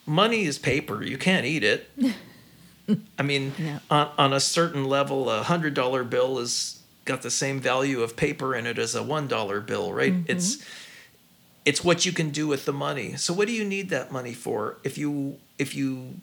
money 0.08 0.44
is 0.44 0.58
paper, 0.58 1.02
you 1.04 1.18
can't 1.18 1.44
eat 1.46 1.62
it. 1.62 1.88
I 3.18 3.22
mean, 3.22 3.52
Yeah. 3.58 3.78
on, 3.90 4.10
on 4.16 4.32
a 4.32 4.40
certain 4.40 4.84
level, 4.86 5.28
a 5.30 5.42
hundred 5.42 5.74
dollar 5.74 6.04
bill 6.04 6.38
has 6.38 6.80
got 7.04 7.22
the 7.22 7.30
same 7.30 7.60
value 7.60 8.02
of 8.02 8.16
paper 8.16 8.54
in 8.54 8.66
it 8.66 8.78
as 8.78 8.94
a 8.94 9.02
one 9.02 9.28
dollar 9.28 9.60
bill, 9.60 9.92
right? 9.92 10.14
It's 10.26 10.64
it's 11.64 11.84
what 11.84 12.06
you 12.06 12.12
can 12.12 12.30
do 12.30 12.46
with 12.48 12.64
the 12.64 12.72
money. 12.72 13.16
So 13.16 13.34
what 13.34 13.46
do 13.46 13.52
you 13.52 13.64
need 13.64 13.90
that 13.90 14.10
money 14.10 14.32
for? 14.32 14.78
If 14.84 14.96
you 14.96 15.36
if 15.58 15.74
you 15.74 16.14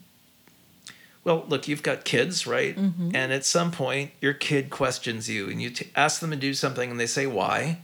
Well, 1.22 1.44
look, 1.48 1.68
you've 1.68 1.82
got 1.82 2.04
kids, 2.04 2.46
right? 2.46 2.76
Mm-hmm. 2.76 3.10
And 3.14 3.32
at 3.32 3.44
some 3.44 3.70
point, 3.70 4.10
your 4.20 4.32
kid 4.34 4.70
questions 4.70 5.28
you, 5.28 5.48
and 5.48 5.60
you 5.62 5.70
t- 5.70 5.90
ask 5.94 6.20
them 6.20 6.30
to 6.30 6.36
do 6.36 6.52
something, 6.54 6.90
and 6.90 6.98
they 7.00 7.06
say 7.06 7.26
why, 7.26 7.78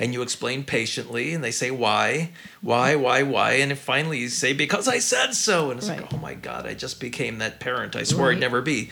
and 0.00 0.14
you 0.14 0.22
explain 0.22 0.64
patiently, 0.64 1.34
and 1.34 1.44
they 1.44 1.50
say 1.50 1.70
why, 1.70 2.30
why, 2.62 2.96
why, 2.96 3.22
why, 3.22 3.52
and 3.52 3.76
finally 3.78 4.18
you 4.18 4.28
say 4.30 4.54
because 4.54 4.88
I 4.88 4.98
said 4.98 5.34
so, 5.34 5.70
and 5.70 5.78
it's 5.78 5.90
Right. 5.90 6.00
like, 6.00 6.14
oh 6.14 6.16
my 6.16 6.32
god, 6.34 6.66
I 6.66 6.72
just 6.72 7.00
became 7.00 7.36
that 7.38 7.60
parent. 7.60 7.94
I 7.94 8.04
swore 8.04 8.32
I'd 8.32 8.40
never 8.40 8.62
be. 8.62 8.90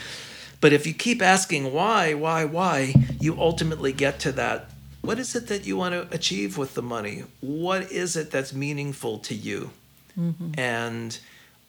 But 0.61 0.75
if 0.75 0.87
you 0.87 0.92
keep 0.92 1.23
asking 1.23 1.73
why, 1.73 2.12
why, 2.12 2.44
why, 2.44 2.94
you 3.21 3.40
ultimately 3.40 3.92
get 3.92 4.21
to 4.21 4.33
that. 4.33 4.71
What 5.01 5.18
is 5.18 5.35
it 5.35 5.47
that 5.47 5.64
you 5.66 5.79
want 5.79 5.94
to 5.94 6.14
achieve 6.14 6.59
with 6.59 6.75
the 6.75 6.83
money? 6.83 7.25
What 7.40 7.90
is 7.90 8.14
it 8.14 8.31
that's 8.31 8.53
meaningful 8.53 9.18
to 9.21 9.35
you? 9.35 9.71
Mm-hmm. 10.18 10.59
And 10.59 11.18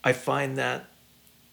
I 0.03 0.11
find 0.13 0.57
that 0.57 0.87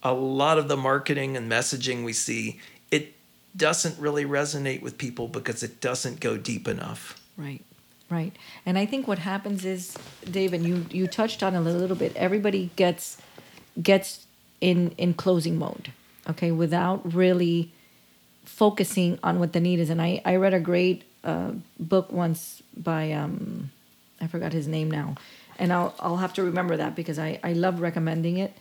a 0.03 0.13
lot 0.13 0.59
of 0.59 0.67
the 0.67 0.77
marketing 0.77 1.37
and 1.37 1.51
messaging 1.51 2.05
we 2.05 2.15
see, 2.15 2.59
it 2.91 3.15
doesn't 3.57 3.99
really 4.01 4.25
resonate 4.25 4.83
with 4.83 4.99
people 4.99 5.29
because 5.29 5.63
it 5.63 5.81
doesn't 5.81 6.19
go 6.19 6.37
deep 6.37 6.67
enough. 6.67 7.21
Right, 7.37 7.63
right. 8.11 8.35
And 8.65 8.79
I 8.79 8.87
think 8.87 9.09
what 9.09 9.19
happens 9.19 9.65
is, 9.65 9.97
David, 10.31 10.63
you 10.63 10.87
you 10.91 11.07
touched 11.07 11.43
on 11.43 11.55
it 11.55 11.59
a 11.59 11.63
little 11.63 11.97
bit. 11.97 12.15
Everybody 12.17 12.71
gets 12.77 13.19
gets 13.83 14.27
in 14.61 14.93
in 14.97 15.15
closing 15.15 15.59
mode, 15.59 15.93
okay, 16.29 16.51
without 16.51 17.15
really 17.15 17.73
focusing 18.45 19.19
on 19.23 19.39
what 19.39 19.53
the 19.53 19.61
need 19.61 19.81
is. 19.81 19.91
And 19.91 20.01
I 20.01 20.21
I 20.25 20.37
read 20.37 20.55
a 20.55 20.61
great 20.61 21.05
uh, 21.25 21.53
book 21.79 22.13
once 22.13 22.63
by 22.77 23.13
um, 23.13 23.71
I 24.21 24.27
forgot 24.27 24.53
his 24.53 24.69
name 24.69 24.91
now, 24.91 25.17
and 25.59 25.73
I'll 25.73 25.95
I'll 25.99 26.19
have 26.19 26.33
to 26.35 26.43
remember 26.45 26.77
that 26.77 26.95
because 26.95 27.19
I 27.19 27.41
I 27.43 27.53
love 27.53 27.81
recommending 27.81 28.39
it, 28.39 28.57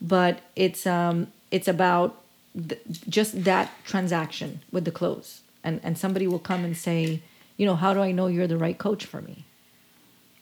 but 0.00 0.40
it's 0.54 0.86
um 0.86 1.28
it's 1.50 1.68
about 1.68 2.20
th- 2.54 2.80
just 3.08 3.44
that 3.44 3.72
transaction 3.84 4.60
with 4.70 4.84
the 4.84 4.92
close, 4.92 5.40
and 5.64 5.80
and 5.82 5.96
somebody 5.98 6.26
will 6.26 6.38
come 6.38 6.64
and 6.64 6.76
say, 6.76 7.22
you 7.60 7.66
know, 7.66 7.76
how 7.76 7.92
do 7.92 8.00
I 8.00 8.10
know 8.10 8.26
you're 8.26 8.46
the 8.46 8.56
right 8.56 8.78
coach 8.78 9.04
for 9.04 9.20
me? 9.20 9.44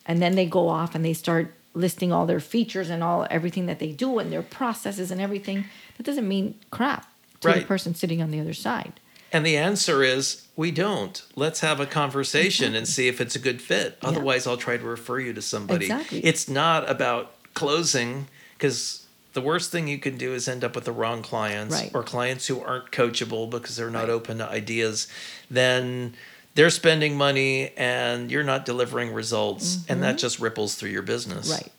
And 0.07 0.22
then 0.22 0.37
they 0.37 0.46
go 0.46 0.68
off 0.68 0.94
and 0.94 1.04
they 1.04 1.12
start 1.14 1.52
listing 1.74 2.12
all 2.12 2.26
their 2.26 2.38
features 2.38 2.90
and 2.90 3.02
all 3.02 3.26
everything 3.28 3.66
that 3.66 3.81
they 3.81 3.90
do 3.90 4.20
and 4.20 4.31
their 4.33 4.40
processes 4.42 5.11
and 5.11 5.20
everything. 5.20 5.64
That 5.96 6.04
doesn't 6.04 6.28
mean 6.28 6.54
crap 6.70 7.11
to 7.40 7.52
the 7.52 7.62
person 7.62 7.96
sitting 7.96 8.22
on 8.22 8.31
the 8.31 8.38
other 8.38 8.54
side. 8.54 9.00
And 9.33 9.44
the 9.44 9.57
answer 9.57 10.04
is 10.04 10.46
we 10.54 10.70
don't. 10.70 11.20
Let's 11.35 11.59
have 11.59 11.81
a 11.81 11.87
conversation 11.87 12.76
and 12.76 12.87
see 12.87 13.09
if 13.09 13.20
it's 13.20 13.35
a 13.35 13.40
good 13.40 13.61
fit. 13.61 13.98
Yeah. 14.00 14.11
Otherwise, 14.11 14.46
I'll 14.46 14.57
try 14.57 14.76
to 14.76 14.85
refer 14.85 15.18
you 15.18 15.33
to 15.33 15.42
somebody. 15.42 15.87
Exactly. 15.87 16.20
It's 16.24 16.48
not 16.48 16.88
about 16.88 17.33
closing 17.54 18.28
because 18.57 19.07
the 19.33 19.40
worst 19.40 19.72
thing 19.72 19.88
you 19.88 19.98
can 19.98 20.16
do 20.16 20.35
is 20.35 20.46
end 20.46 20.62
up 20.62 20.76
with 20.76 20.85
the 20.85 20.92
wrong 20.92 21.22
clients 21.22 21.74
Right. 21.74 21.90
or 21.92 22.04
clients 22.04 22.46
who 22.46 22.61
aren't 22.61 22.92
coachable 22.92 23.50
because 23.50 23.74
they're 23.74 23.90
not 23.90 24.02
Right. 24.04 24.11
open 24.11 24.38
to 24.38 24.48
ideas. 24.48 25.09
Then 25.50 26.14
they're 26.55 26.71
spending 26.71 27.17
money 27.17 27.73
and 27.77 28.31
you're 28.31 28.45
not 28.45 28.65
delivering 28.67 29.13
results, 29.15 29.85
and 29.89 30.03
that 30.03 30.19
just 30.19 30.41
ripples 30.41 30.75
through 30.75 30.91
your 30.91 31.03
business. 31.03 31.47
Mm-hmm. 31.47 31.55
Right, 31.55 31.73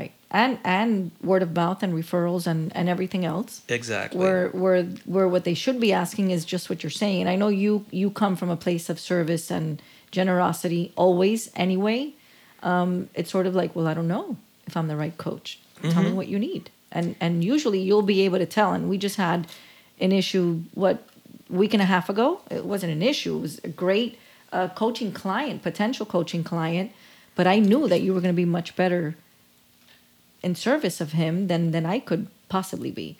right. 0.00 0.12
And 0.30 0.58
and 0.64 1.10
word 1.22 1.42
of 1.42 1.54
mouth 1.54 1.82
and 1.82 1.94
referrals 1.94 2.46
and, 2.46 2.74
and 2.74 2.88
everything 2.88 3.24
else. 3.24 3.62
Exactly. 3.68 4.18
Where 4.18 4.48
where 4.48 4.82
where 5.04 5.28
what 5.28 5.44
they 5.44 5.54
should 5.54 5.80
be 5.80 5.92
asking 5.92 6.30
is 6.32 6.44
just 6.44 6.68
what 6.68 6.82
you're 6.82 6.90
saying. 6.90 7.20
And 7.22 7.30
I 7.30 7.36
know 7.36 7.48
you 7.48 7.84
you 7.90 8.10
come 8.10 8.36
from 8.36 8.50
a 8.50 8.56
place 8.56 8.90
of 8.90 8.98
service 8.98 9.50
and 9.50 9.80
generosity 10.10 10.92
always 10.96 11.50
anyway. 11.54 12.12
Um, 12.62 13.08
it's 13.14 13.30
sort 13.30 13.46
of 13.46 13.54
like, 13.54 13.76
well, 13.76 13.86
I 13.86 13.94
don't 13.94 14.08
know 14.08 14.36
if 14.66 14.76
I'm 14.76 14.88
the 14.88 14.96
right 14.96 15.16
coach. 15.16 15.60
Tell 15.90 16.02
me 16.02 16.12
what 16.12 16.26
you 16.26 16.38
need. 16.38 16.70
And 16.90 17.14
and 17.20 17.44
usually 17.44 17.80
you'll 17.80 18.02
be 18.02 18.22
able 18.22 18.38
to 18.38 18.46
tell. 18.46 18.72
And 18.72 18.88
we 18.88 18.98
just 18.98 19.16
had 19.16 19.46
an 20.00 20.10
issue 20.10 20.62
what 20.74 21.06
week 21.48 21.72
and 21.74 21.82
a 21.82 21.86
half 21.86 22.08
ago. 22.08 22.40
It 22.50 22.64
wasn't 22.64 22.92
an 22.92 23.02
issue. 23.02 23.36
It 23.36 23.40
was 23.40 23.60
a 23.64 23.68
great 23.68 24.18
uh, 24.52 24.68
coaching 24.68 25.12
client, 25.12 25.62
potential 25.62 26.06
coaching 26.06 26.44
client. 26.44 26.92
But 27.34 27.46
I 27.46 27.58
knew 27.58 27.86
that 27.88 28.00
you 28.00 28.14
were 28.14 28.20
going 28.20 28.34
to 28.34 28.36
be 28.36 28.44
much 28.46 28.76
better 28.76 29.16
in 30.42 30.54
service 30.54 31.00
of 31.00 31.12
him 31.12 31.48
than 31.48 31.70
than 31.72 31.84
I 31.86 31.98
could 31.98 32.28
possibly 32.48 32.90
be. 32.90 33.16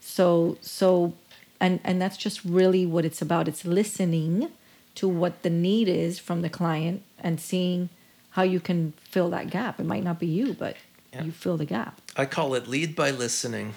So 0.00 0.56
so 0.60 1.14
and 1.60 1.80
and 1.84 2.00
that's 2.00 2.16
just 2.16 2.44
really 2.44 2.86
what 2.86 3.04
it's 3.04 3.20
about. 3.22 3.48
It's 3.48 3.64
listening 3.64 4.50
to 4.96 5.08
what 5.08 5.42
the 5.42 5.50
need 5.50 5.88
is 5.88 6.18
from 6.18 6.42
the 6.42 6.48
client 6.48 7.02
and 7.18 7.40
seeing 7.40 7.88
how 8.30 8.42
you 8.42 8.60
can 8.60 8.92
fill 9.10 9.30
that 9.30 9.50
gap. 9.50 9.80
It 9.80 9.86
might 9.86 10.04
not 10.04 10.18
be 10.18 10.26
you, 10.26 10.54
but 10.54 10.76
Yeah. 11.12 11.24
you 11.24 11.32
fill 11.32 11.56
the 11.56 11.64
gap. 11.66 12.00
I 12.16 12.26
call 12.26 12.54
it 12.54 12.66
lead 12.68 12.94
by 12.94 13.10
listening. 13.10 13.74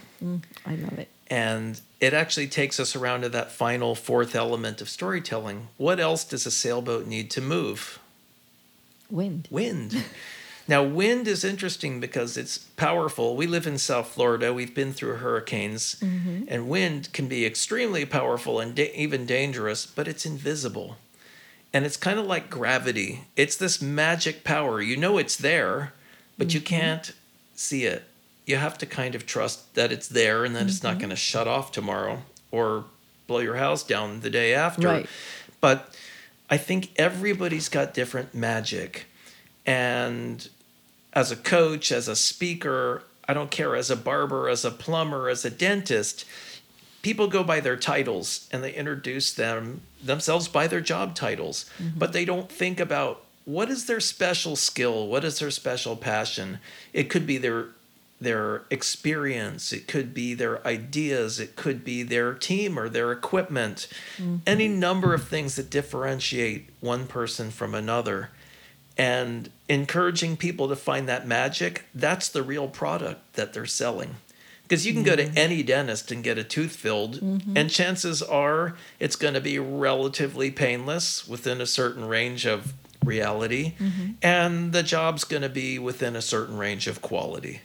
I 0.66 0.76
love 0.76 1.00
it. 1.00 1.08
And 1.28 1.80
it 2.00 2.14
actually 2.14 2.48
takes 2.48 2.80
us 2.80 2.96
around 2.96 3.22
to 3.22 3.30
that 3.30 3.52
final 3.52 3.94
fourth 3.94 4.36
element 4.36 4.82
of 4.82 4.90
storytelling. 4.90 5.68
What 5.78 6.00
else 6.00 6.24
does 6.24 6.46
a 6.46 6.52
sailboat 6.52 7.06
need 7.08 7.30
to 7.32 7.42
move? 7.42 8.00
Wind. 9.10 9.48
Wind. 9.52 10.06
now, 10.68 10.84
wind 10.84 11.28
is 11.28 11.44
interesting 11.44 12.00
because 12.00 12.38
it's 12.38 12.58
powerful. 12.58 13.36
We 13.36 13.48
live 13.48 13.68
in 13.68 13.78
South 13.78 14.08
Florida. 14.08 14.54
We've 14.54 14.74
been 14.74 14.94
through 14.94 15.16
hurricanes, 15.16 15.96
mm-hmm. 15.96 16.46
and 16.48 16.70
wind 16.70 17.12
can 17.12 17.28
be 17.28 17.46
extremely 17.46 18.06
powerful 18.06 18.60
and 18.60 18.76
da- 18.76 18.94
even 18.96 19.26
dangerous, 19.26 19.86
but 19.86 20.08
it's 20.08 20.26
invisible. 20.26 20.98
And 21.74 21.86
it's 21.86 21.98
kind 21.98 22.18
of 22.18 22.26
like 22.26 22.50
gravity. 22.50 23.26
It's 23.36 23.56
this 23.56 23.82
magic 23.82 24.44
power. 24.44 24.82
You 24.82 24.98
know 24.98 25.18
it's 25.18 25.36
there, 25.36 25.94
but 26.38 26.54
you 26.54 26.60
mm-hmm. 26.60 26.76
can't 26.76 27.14
see 27.56 27.84
it. 27.84 28.09
You 28.50 28.58
have 28.58 28.78
to 28.80 28.86
kind 28.86 29.14
of 29.16 29.26
trust 29.26 29.76
that 29.76 29.92
it's 29.92 30.08
there 30.08 30.44
and 30.44 30.56
that 30.56 30.68
it's 30.68 30.82
not 30.82 30.94
mm-hmm. 30.94 31.00
going 31.00 31.10
to 31.12 31.16
shut 31.16 31.48
off 31.48 31.72
tomorrow 31.72 32.24
or 32.52 32.86
blow 33.28 33.40
your 33.40 33.56
house 33.56 33.84
down 33.84 34.22
the 34.22 34.30
day 34.30 34.54
after. 34.54 34.88
Right. 34.88 35.06
But 35.62 35.96
I 36.50 36.58
think 36.58 36.90
everybody's 36.96 37.70
got 37.70 37.94
different 37.94 38.34
magic. 38.34 39.06
And 39.66 40.50
as 41.14 41.32
a 41.32 41.36
coach, 41.36 41.92
as 41.92 42.08
a 42.08 42.16
speaker, 42.16 43.04
I 43.28 43.34
don't 43.34 43.52
care, 43.52 43.76
as 43.76 43.92
a 43.92 43.96
barber, 43.96 44.50
as 44.50 44.66
a 44.66 44.72
plumber, 44.72 45.30
as 45.30 45.46
a 45.46 45.52
dentist, 45.52 46.26
people 47.04 47.28
go 47.28 47.44
by 47.44 47.60
their 47.60 47.78
titles 47.78 48.50
and 48.52 48.64
they 48.64 48.74
introduce 48.74 49.32
them 49.32 49.82
themselves 50.04 50.48
by 50.48 50.66
their 50.66 50.82
job 50.82 51.14
titles, 51.14 51.70
mm-hmm. 51.78 52.00
but 52.00 52.14
they 52.14 52.26
don't 52.26 52.52
think 52.52 52.80
about 52.80 53.24
what 53.46 53.70
is 53.70 53.86
their 53.86 54.00
special 54.00 54.56
skill, 54.56 55.08
what 55.08 55.24
is 55.24 55.40
their 55.40 55.52
special 55.52 55.96
passion. 55.96 56.60
It 56.94 57.10
could 57.10 57.28
be 57.28 57.38
their 57.38 57.68
their 58.22 58.64
experience, 58.70 59.72
it 59.72 59.88
could 59.88 60.14
be 60.14 60.34
their 60.34 60.66
ideas, 60.68 61.40
it 61.40 61.56
could 61.56 61.84
be 61.84 62.04
their 62.04 62.34
team 62.34 62.78
or 62.78 62.90
their 62.90 63.12
equipment, 63.12 63.88
mm-hmm. 64.18 64.38
any 64.46 64.68
number 64.68 65.14
of 65.14 65.28
things 65.28 65.56
that 65.56 65.70
differentiate 65.70 66.70
one 66.82 67.08
person 67.08 67.50
from 67.50 67.74
another. 67.74 68.30
And 68.98 69.50
encouraging 69.70 70.36
people 70.36 70.68
to 70.68 70.76
find 70.76 71.08
that 71.08 71.26
magic, 71.26 71.86
that's 71.96 72.28
the 72.28 72.44
real 72.44 72.68
product 72.68 73.34
that 73.36 73.54
they're 73.54 73.66
selling. 73.66 74.18
Because 74.64 74.86
you 74.86 74.94
can 74.94 75.04
go 75.04 75.16
to 75.16 75.24
mm-hmm. 75.24 75.38
any 75.38 75.64
dentist 75.64 76.12
and 76.12 76.24
get 76.24 76.38
a 76.38 76.44
tooth 76.44 76.76
filled, 76.76 77.22
mm-hmm. 77.22 77.58
and 77.58 77.72
chances 77.72 78.22
are 78.22 78.76
it's 79.00 79.16
going 79.16 79.34
to 79.34 79.42
be 79.42 79.58
relatively 79.58 80.52
painless 80.52 81.28
within 81.28 81.62
a 81.62 81.66
certain 81.66 82.06
range 82.06 82.46
of 82.46 82.74
reality, 83.04 83.74
and 84.22 84.74
the 84.74 84.84
job's 84.84 85.24
going 85.24 85.42
to 85.42 85.50
be 85.50 85.80
within 85.80 86.16
a 86.16 86.22
certain 86.22 86.58
range 86.58 86.86
of 86.86 87.02
quality. 87.02 87.62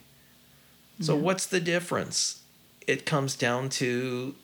So, 1.00 1.16
what's 1.16 1.46
the 1.46 1.60
difference? 1.60 2.42
It 2.86 3.04
comes 3.06 3.36
down 3.36 3.68
to 3.70 4.34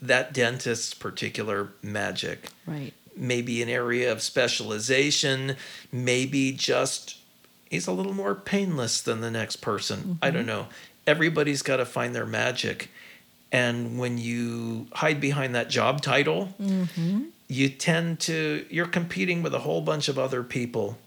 that 0.00 0.32
dentist's 0.32 0.94
particular 0.94 1.70
magic 1.82 2.48
Right. 2.66 2.94
maybe 3.16 3.62
an 3.62 3.68
area 3.68 4.10
of 4.12 4.22
specialization, 4.22 5.56
maybe 5.90 6.52
just 6.52 7.18
he's 7.70 7.86
a 7.86 7.92
little 7.92 8.14
more 8.14 8.34
painless 8.34 9.00
than 9.00 9.20
the 9.20 9.30
next 9.30 9.56
person. 9.56 10.18
I 10.22 10.28
mm-hmm. 10.28 10.36
don't 10.36 10.46
know. 10.46 10.66
Everybody's 11.06 11.62
got 11.62 11.76
to 11.78 11.84
find 11.84 12.14
their 12.14 12.26
magic. 12.26 12.90
And 13.50 13.98
when 13.98 14.18
you 14.18 14.88
hide 14.92 15.20
behind 15.20 15.54
that 15.54 15.70
job 15.70 16.02
title, 16.02 16.54
mm-hmm. 16.60 17.24
you 17.48 17.68
tend 17.68 18.20
to, 18.20 18.66
you're 18.70 18.86
competing 18.86 19.42
with 19.42 19.54
a 19.54 19.60
whole 19.60 19.80
bunch 19.80 20.08
of 20.08 20.18
other 20.18 20.42
people 20.42 20.98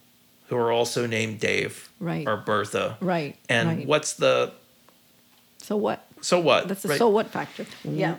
who 0.47 0.57
are 0.57 0.71
also 0.71 1.05
named 1.07 1.39
Dave 1.39 1.89
Right. 1.99 2.27
or 2.27 2.37
Bertha. 2.37 2.97
Right. 2.99 3.37
And 3.47 3.69
right. 3.69 3.87
what's 3.87 4.13
the, 4.13 4.51
so 5.71 5.77
what? 5.77 6.07
so 6.21 6.39
what? 6.39 6.67
That's 6.67 6.83
the 6.83 6.89
right? 6.89 6.97
so 6.97 7.09
what 7.09 7.27
factor. 7.27 7.63
Mm-hmm. 7.63 7.97
Yeah. 7.97 8.15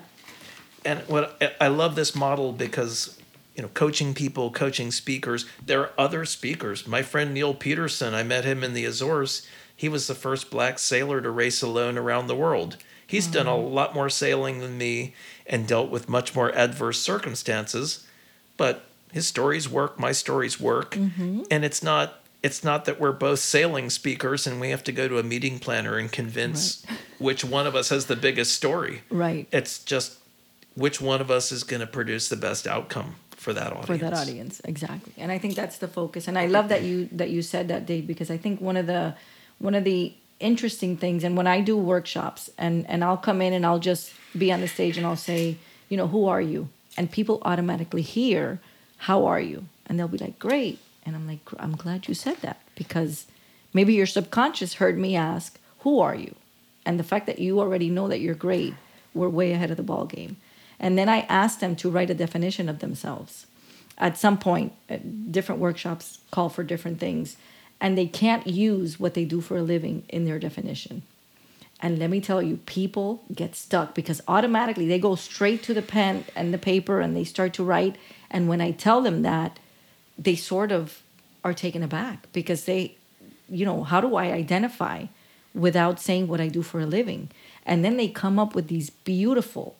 and 0.85 1.01
what 1.09 1.37
I- 1.41 1.67
I 1.67 1.69
love 1.69 1.95
this 1.95 2.15
model 2.15 2.53
because 2.53 3.19
you 3.55 3.62
know 3.62 3.69
coaching 3.69 4.15
people 4.15 4.51
coaching 4.51 4.91
speakers 4.91 5.47
there 5.65 5.81
are 5.81 5.91
other 5.99 6.25
speakers 6.25 6.87
my 6.87 7.03
friend 7.03 7.35
neil 7.35 7.55
peterson 7.55 8.15
i 8.15 8.23
met 8.23 8.45
him 8.45 8.65
in 8.65 8.73
the 8.73 8.85
azores 8.85 9.47
he 9.77 9.88
was 9.88 10.07
the 10.07 10.15
first 10.15 10.51
black 10.51 10.79
sailor 10.79 11.21
to 11.21 11.31
race 11.31 11.62
alone 11.62 11.99
around 11.99 12.27
the 12.27 12.35
world 12.35 12.77
he's 13.07 13.27
done 13.27 13.47
a 13.47 13.51
mm-hmm. 13.51 13.75
lot 13.75 13.95
more 13.95 14.09
sailing 14.09 14.61
than 14.61 14.79
me 14.79 15.15
and 15.47 15.67
dealt 15.67 15.91
with 15.91 16.09
much 16.09 16.35
more 16.35 16.55
adverse 16.55 17.01
circumstances 17.01 18.07
but 18.57 18.87
his 19.12 19.27
stories 19.27 19.69
work 19.69 19.99
my 19.99 20.12
stories 20.12 20.59
work 20.59 20.93
mm-hmm. 20.93 21.43
and 21.51 21.65
it's 21.65 21.83
not 21.83 22.22
it's 22.43 22.65
not 22.65 22.85
that 22.87 22.99
we're 22.99 23.13
both 23.13 23.39
sailing 23.39 23.89
speakers 23.89 24.47
and 24.47 24.61
we 24.61 24.71
have 24.71 24.83
to 24.85 24.93
go 24.93 25.07
to 25.09 25.19
a 25.19 25.23
meeting 25.23 25.59
planner 25.59 25.97
and 25.97 26.11
convince 26.11 26.85
which 27.19 27.45
one 27.45 27.67
of 27.67 27.77
us 27.77 27.91
has 27.91 28.07
the 28.07 28.17
biggest 28.17 28.53
story. 28.53 29.03
Right. 29.11 29.47
It's 29.53 29.79
just 29.79 30.19
which 30.75 31.01
one 31.01 31.21
of 31.21 31.31
us 31.31 31.53
is 31.53 31.65
going 31.65 31.81
to 31.81 31.87
produce 31.87 32.29
the 32.29 32.37
best 32.37 32.67
outcome 32.67 33.17
for 33.31 33.53
that 33.53 33.73
audience. 33.73 33.87
for 33.87 33.97
that 33.97 34.15
audience 34.15 34.61
exactly 34.65 35.13
and 35.17 35.33
i 35.33 35.37
think 35.37 35.57
that's 35.57 35.79
the 35.79 35.89
focus 35.89 36.29
and 36.29 36.39
i 36.39 36.47
love 36.47 36.69
that 36.69 36.83
you 36.83 37.09
that 37.11 37.31
you 37.31 37.43
said 37.43 37.67
that 37.67 37.85
dave 37.87 38.07
because 38.07 38.31
i 38.31 38.37
think 38.37 38.61
one 38.61 38.77
of 38.77 38.87
the 38.87 39.15
one 39.59 39.75
of 39.75 39.83
the 39.83 40.15
interesting 40.39 40.97
things 40.97 41.25
and 41.25 41.37
when 41.37 41.49
i 41.49 41.61
do 41.61 41.77
workshops 41.77 42.51
and 42.57 42.89
and 42.89 43.03
i'll 43.03 43.17
come 43.17 43.43
in 43.43 43.53
and 43.53 43.67
i'll 43.67 43.81
just 43.81 44.13
be 44.39 44.53
on 44.53 44.61
the 44.61 44.69
stage 44.69 44.97
and 44.97 45.05
i'll 45.05 45.17
say 45.17 45.57
you 45.89 45.97
know 45.97 46.07
who 46.07 46.27
are 46.27 46.41
you 46.41 46.69
and 46.97 47.11
people 47.11 47.43
automatically 47.45 48.03
hear 48.03 48.61
how 48.99 49.25
are 49.25 49.41
you 49.41 49.65
and 49.87 49.99
they'll 49.99 50.07
be 50.07 50.19
like 50.19 50.39
great 50.39 50.79
and 51.05 51.17
i'm 51.17 51.27
like 51.27 51.41
i'm 51.59 51.77
glad 51.77 52.09
you 52.09 52.15
said 52.15 52.37
that 52.38 52.61
because 52.75 53.27
maybe 53.73 53.95
your 53.95 54.07
subconscious 54.07 54.75
heard 54.75 54.99
me 54.99 55.17
ask 55.17 55.59
who 55.81 56.01
are 56.01 56.15
you 56.15 56.35
and 56.85 56.99
the 56.99 57.05
fact 57.05 57.27
that 57.27 57.38
you 57.38 57.61
already 57.61 57.88
know 57.88 58.09
that 58.09 58.21
you're 58.21 58.35
great 58.35 58.75
we're 59.15 59.29
way 59.29 59.53
ahead 59.53 59.71
of 59.71 59.77
the 59.77 59.83
ball 59.83 60.07
game 60.07 60.37
and 60.83 60.99
then 60.99 61.09
I 61.09 61.21
asked 61.21 61.61
them 61.61 61.77
to 61.77 61.91
write 61.91 62.11
a 62.11 62.15
definition 62.15 62.69
of 62.69 62.81
themselves. 62.81 63.47
At 63.97 64.19
some 64.19 64.37
point, 64.37 64.73
uh, 64.91 64.97
different 65.31 65.61
workshops 65.61 66.19
call 66.33 66.49
for 66.49 66.65
different 66.65 66.99
things, 66.99 67.37
and 67.81 67.97
they 67.97 68.07
can't 68.07 68.47
use 68.47 68.99
what 68.99 69.15
they 69.15 69.25
do 69.25 69.41
for 69.41 69.57
a 69.57 69.62
living 69.62 70.03
in 70.09 70.25
their 70.25 70.41
definition. 70.41 71.03
And 71.81 71.99
let 71.99 72.11
me 72.11 72.21
tell 72.21 72.43
you, 72.43 72.59
people 72.67 73.23
get 73.33 73.55
stuck 73.55 73.95
because 73.95 74.21
automatically 74.27 74.87
they 74.87 74.99
go 74.99 75.15
straight 75.15 75.62
to 75.65 75.75
the 75.75 75.83
pen 75.83 76.25
and 76.35 76.53
the 76.53 76.59
paper 76.59 77.01
and 77.01 77.17
they 77.17 77.25
start 77.25 77.55
to 77.55 77.65
write. 77.65 77.97
And 78.31 78.49
when 78.49 78.61
I 78.61 78.71
tell 78.71 79.03
them 79.03 79.23
that, 79.23 79.59
they 80.18 80.37
sort 80.37 80.72
of 80.72 81.03
are 81.44 81.55
taken 81.55 81.83
aback 81.83 82.27
because 82.33 82.64
they, 82.64 82.96
you 83.48 83.64
know, 83.64 83.83
how 83.83 84.01
do 84.01 84.16
I 84.16 84.33
identify 84.33 85.07
without 85.55 86.01
saying 86.01 86.29
what 86.29 86.40
I 86.40 86.48
do 86.48 86.62
for 86.62 86.81
a 86.81 86.87
living? 86.87 87.31
And 87.66 87.85
then 87.85 87.96
they 87.96 88.09
come 88.09 88.38
up 88.38 88.55
with 88.55 88.68
these 88.68 88.90
beautiful, 88.90 89.77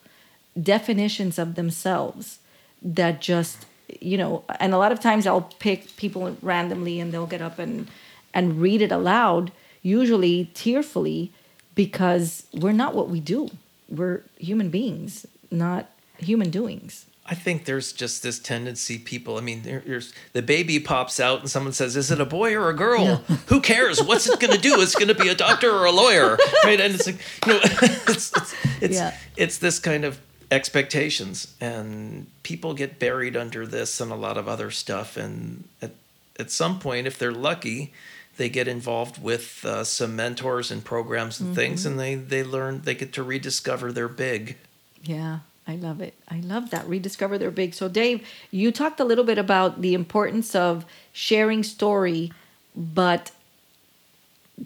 definitions 0.60 1.38
of 1.38 1.54
themselves 1.54 2.38
that 2.82 3.20
just 3.20 3.66
you 4.00 4.16
know 4.18 4.44
and 4.60 4.72
a 4.74 4.78
lot 4.78 4.92
of 4.92 5.00
times 5.00 5.26
i'll 5.26 5.52
pick 5.58 5.96
people 5.96 6.36
randomly 6.42 7.00
and 7.00 7.12
they'll 7.12 7.26
get 7.26 7.42
up 7.42 7.58
and 7.58 7.88
and 8.34 8.60
read 8.60 8.82
it 8.82 8.92
aloud 8.92 9.52
usually 9.82 10.50
tearfully 10.54 11.30
because 11.74 12.44
we're 12.52 12.72
not 12.72 12.94
what 12.94 13.08
we 13.08 13.20
do 13.20 13.50
we're 13.88 14.20
human 14.38 14.68
beings 14.68 15.26
not 15.50 15.90
human 16.18 16.50
doings 16.50 17.06
I 17.32 17.34
think 17.34 17.64
there's 17.64 17.92
just 17.94 18.22
this 18.22 18.38
tendency, 18.38 18.98
people. 18.98 19.38
I 19.38 19.40
mean, 19.40 19.62
there, 19.62 19.82
there's 19.86 20.12
the 20.34 20.42
baby 20.42 20.78
pops 20.78 21.18
out 21.18 21.40
and 21.40 21.48
someone 21.50 21.72
says, 21.72 21.96
"Is 21.96 22.10
it 22.10 22.20
a 22.20 22.26
boy 22.26 22.54
or 22.54 22.68
a 22.68 22.74
girl? 22.76 23.04
Yeah. 23.04 23.16
Who 23.46 23.60
cares? 23.62 24.02
What's 24.02 24.28
it 24.28 24.38
going 24.38 24.52
to 24.54 24.60
do? 24.60 24.80
It's 24.82 24.94
going 24.94 25.08
to 25.08 25.14
be 25.14 25.28
a 25.30 25.34
doctor 25.34 25.70
or 25.70 25.86
a 25.86 25.92
lawyer, 25.92 26.36
right?" 26.64 26.78
And 26.78 26.94
it's 26.94 27.06
like, 27.06 27.18
you 27.46 27.52
know, 27.54 27.60
it's 27.64 28.32
it's 28.36 28.54
it's, 28.82 28.94
Yeah. 28.96 29.16
it's 29.36 29.56
this 29.58 29.78
kind 29.78 30.04
of 30.04 30.20
expectations, 30.50 31.54
and 31.60 32.26
people 32.42 32.74
get 32.74 32.98
buried 32.98 33.36
under 33.36 33.66
this 33.66 34.00
and 34.00 34.12
a 34.12 34.16
lot 34.16 34.36
of 34.36 34.46
other 34.48 34.70
stuff. 34.70 35.16
And 35.16 35.64
at 35.80 35.92
at 36.38 36.50
some 36.50 36.78
point, 36.78 37.06
if 37.06 37.18
they're 37.18 37.32
lucky, 37.32 37.92
they 38.36 38.48
get 38.48 38.68
involved 38.68 39.22
with 39.22 39.64
uh, 39.64 39.84
some 39.84 40.14
mentors 40.16 40.70
and 40.70 40.84
programs 40.84 41.40
and 41.40 41.54
things, 41.54 41.86
and 41.86 41.98
they 41.98 42.14
they 42.14 42.42
learn 42.44 42.82
they 42.82 42.94
get 42.94 43.12
to 43.14 43.22
rediscover 43.22 43.90
their 43.92 44.08
big. 44.08 44.56
Yeah, 45.02 45.38
I 45.66 45.77
love 45.77 46.01
it. 46.01 46.14
I 46.29 46.40
love 46.40 46.70
that. 46.70 46.88
Rediscover 46.88 47.38
their 47.38 47.51
big. 47.51 47.75
So, 47.75 47.88
Dave, 47.88 48.27
you 48.51 48.72
talked 48.72 48.98
a 48.98 49.05
little 49.05 49.25
bit 49.25 49.38
about 49.38 49.81
the 49.81 49.94
importance 49.94 50.55
of 50.55 50.85
sharing 51.12 51.62
story, 51.62 52.33
but 52.75 53.31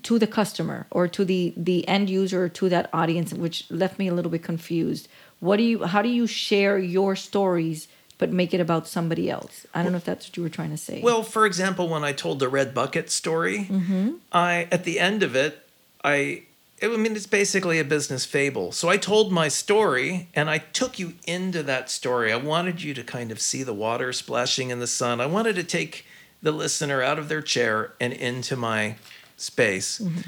to 0.03 0.19
the 0.19 0.27
customer 0.27 0.87
or 0.91 1.07
to 1.09 1.25
the 1.25 1.53
the 1.57 1.87
end 1.87 2.11
user 2.11 2.45
or 2.45 2.49
to 2.49 2.69
that 2.71 2.89
audience, 2.93 3.33
which 3.33 3.71
left 3.71 3.99
me 3.99 4.09
a 4.09 4.15
little 4.15 4.31
bit 4.31 4.43
confused. 4.43 5.09
What 5.41 5.59
do 5.59 5.63
you? 5.63 5.85
How 5.85 6.01
do 6.01 6.09
you 6.09 6.27
share 6.27 6.79
your 6.79 7.15
stories, 7.15 7.89
but 8.17 8.33
make 8.33 8.55
it 8.55 8.61
about 8.61 8.89
somebody 8.89 9.31
else? 9.31 9.67
I 9.75 9.83
don't 9.83 9.93
know 9.93 9.99
if 9.99 10.05
that's 10.05 10.29
what 10.29 10.37
you 10.37 10.43
were 10.43 10.49
trying 10.49 10.71
to 10.71 10.79
say. 10.79 11.03
Well, 11.03 11.23
for 11.23 11.45
example, 11.45 11.89
when 11.89 12.05
I 12.05 12.13
told 12.13 12.39
the 12.39 12.49
red 12.49 12.73
bucket 12.73 13.11
story, 13.11 13.67
mm-hmm. 13.71 14.13
I 14.33 14.67
at 14.73 14.85
the 14.85 14.99
end 14.99 15.23
of 15.23 15.37
it, 15.37 15.63
I 16.03 16.46
I 16.83 16.89
mean 16.89 17.17
it's 17.17 17.27
basically 17.27 17.79
a 17.79 17.85
business 17.85 18.25
fable. 18.25 18.73
So 18.73 18.89
I 18.89 18.97
told 18.97 19.33
my 19.33 19.49
story 19.49 20.29
and 20.35 20.51
I 20.51 20.59
took 20.59 20.99
you 20.99 21.15
into 21.27 21.63
that 21.63 21.91
story. 21.91 22.33
I 22.33 22.37
wanted 22.37 22.83
you 22.83 22.93
to 22.95 23.03
kind 23.03 23.33
of 23.33 23.41
see 23.41 23.63
the 23.63 23.73
water 23.73 24.13
splashing 24.13 24.71
in 24.71 24.79
the 24.79 24.87
sun. 24.87 25.21
I 25.21 25.27
wanted 25.27 25.57
to 25.57 25.65
take 25.65 26.07
the 26.43 26.53
listener 26.53 27.03
out 27.03 27.19
of 27.19 27.29
their 27.29 27.41
chair 27.41 27.95
and 27.99 28.13
into 28.13 28.57
my 28.57 28.97
space. 29.37 29.99
Mm-hmm. 29.99 30.21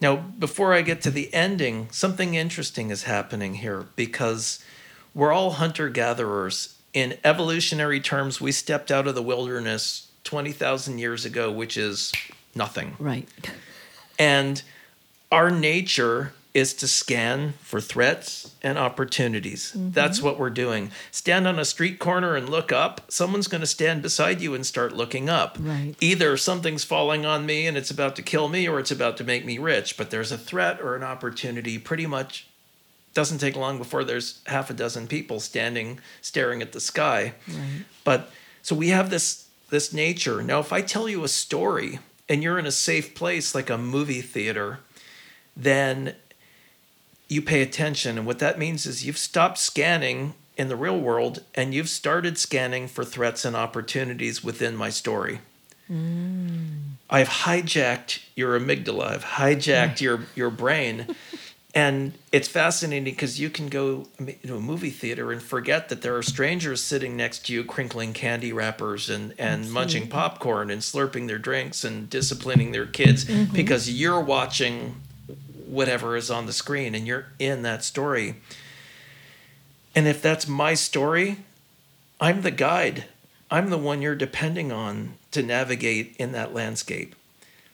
Now, 0.00 0.16
before 0.16 0.72
I 0.72 0.82
get 0.82 1.02
to 1.02 1.10
the 1.10 1.32
ending, 1.34 1.88
something 1.90 2.34
interesting 2.34 2.90
is 2.90 3.02
happening 3.02 3.56
here 3.56 3.86
because 3.96 4.64
we're 5.14 5.32
all 5.32 5.52
hunter 5.52 5.88
gatherers. 5.88 6.76
In 6.94 7.18
evolutionary 7.22 8.00
terms, 8.00 8.40
we 8.40 8.52
stepped 8.52 8.90
out 8.90 9.06
of 9.06 9.14
the 9.14 9.22
wilderness 9.22 10.10
20,000 10.24 10.98
years 10.98 11.24
ago, 11.24 11.52
which 11.52 11.76
is 11.76 12.12
nothing. 12.54 12.96
right. 12.98 13.28
And 14.18 14.62
our 15.30 15.50
nature 15.50 16.32
is 16.52 16.74
to 16.74 16.88
scan 16.88 17.54
for 17.60 17.80
threats 17.80 18.54
and 18.62 18.76
opportunities. 18.76 19.70
Mm-hmm. 19.70 19.90
That's 19.92 20.20
what 20.20 20.38
we're 20.38 20.50
doing. 20.50 20.90
Stand 21.12 21.46
on 21.46 21.58
a 21.58 21.64
street 21.64 22.00
corner 22.00 22.34
and 22.34 22.48
look 22.48 22.72
up. 22.72 23.02
Someone's 23.08 23.46
going 23.46 23.60
to 23.60 23.66
stand 23.66 24.02
beside 24.02 24.40
you 24.40 24.54
and 24.54 24.66
start 24.66 24.92
looking 24.92 25.28
up. 25.28 25.56
Right. 25.60 25.94
Either 26.00 26.36
something's 26.36 26.82
falling 26.82 27.24
on 27.24 27.46
me 27.46 27.66
and 27.66 27.76
it's 27.76 27.90
about 27.90 28.16
to 28.16 28.22
kill 28.22 28.48
me 28.48 28.68
or 28.68 28.80
it's 28.80 28.90
about 28.90 29.16
to 29.18 29.24
make 29.24 29.44
me 29.44 29.58
rich, 29.58 29.96
but 29.96 30.10
there's 30.10 30.32
a 30.32 30.38
threat 30.38 30.80
or 30.80 30.96
an 30.96 31.04
opportunity 31.04 31.78
pretty 31.78 32.06
much 32.06 32.48
doesn't 33.14 33.38
take 33.38 33.56
long 33.56 33.78
before 33.78 34.04
there's 34.04 34.40
half 34.46 34.70
a 34.70 34.72
dozen 34.74 35.06
people 35.06 35.40
standing 35.40 36.00
staring 36.20 36.62
at 36.62 36.72
the 36.72 36.80
sky. 36.80 37.34
Right. 37.48 37.84
But 38.04 38.30
so 38.62 38.74
we 38.74 38.88
have 38.88 39.10
this 39.10 39.46
this 39.70 39.92
nature. 39.92 40.42
Now 40.42 40.58
if 40.58 40.72
I 40.72 40.82
tell 40.82 41.08
you 41.08 41.22
a 41.22 41.28
story 41.28 42.00
and 42.28 42.42
you're 42.42 42.58
in 42.58 42.66
a 42.66 42.72
safe 42.72 43.14
place 43.14 43.54
like 43.54 43.70
a 43.70 43.78
movie 43.78 44.20
theater, 44.20 44.80
then 45.56 46.14
you 47.28 47.40
pay 47.40 47.62
attention 47.62 48.18
and 48.18 48.26
what 48.26 48.38
that 48.40 48.58
means 48.58 48.86
is 48.86 49.04
you've 49.04 49.18
stopped 49.18 49.58
scanning 49.58 50.34
in 50.56 50.68
the 50.68 50.76
real 50.76 50.98
world 50.98 51.42
and 51.54 51.72
you've 51.72 51.88
started 51.88 52.36
scanning 52.36 52.88
for 52.88 53.04
threats 53.04 53.44
and 53.44 53.56
opportunities 53.56 54.42
within 54.42 54.76
my 54.76 54.90
story. 54.90 55.40
Mm. 55.90 56.80
I've 57.08 57.28
hijacked 57.28 58.20
your 58.36 58.58
amygdala. 58.58 59.06
I've 59.06 59.24
hijacked 59.24 60.00
your 60.00 60.26
your 60.34 60.50
brain. 60.50 61.16
And 61.74 62.14
it's 62.32 62.48
fascinating 62.48 63.04
because 63.04 63.38
you 63.38 63.48
can 63.48 63.68
go 63.68 64.08
to 64.18 64.56
a 64.56 64.60
movie 64.60 64.90
theater 64.90 65.30
and 65.30 65.40
forget 65.40 65.88
that 65.88 66.02
there 66.02 66.16
are 66.16 66.22
strangers 66.22 66.82
sitting 66.82 67.16
next 67.16 67.46
to 67.46 67.52
you, 67.52 67.62
crinkling 67.62 68.12
candy 68.12 68.52
wrappers 68.52 69.08
and, 69.08 69.34
and 69.38 69.70
munching 69.70 70.08
popcorn 70.08 70.70
and 70.70 70.82
slurping 70.82 71.28
their 71.28 71.38
drinks 71.38 71.84
and 71.84 72.10
disciplining 72.10 72.72
their 72.72 72.86
kids 72.86 73.24
mm-hmm. 73.24 73.54
because 73.54 73.88
you're 73.88 74.20
watching 74.20 74.96
whatever 75.70 76.16
is 76.16 76.30
on 76.30 76.46
the 76.46 76.52
screen 76.52 76.94
and 76.94 77.06
you're 77.06 77.26
in 77.38 77.62
that 77.62 77.84
story. 77.84 78.36
And 79.94 80.06
if 80.06 80.20
that's 80.20 80.46
my 80.48 80.74
story, 80.74 81.38
I'm 82.20 82.42
the 82.42 82.50
guide. 82.50 83.04
I'm 83.50 83.70
the 83.70 83.78
one 83.78 84.02
you're 84.02 84.14
depending 84.14 84.70
on 84.70 85.14
to 85.32 85.42
navigate 85.42 86.14
in 86.18 86.32
that 86.32 86.54
landscape. 86.54 87.14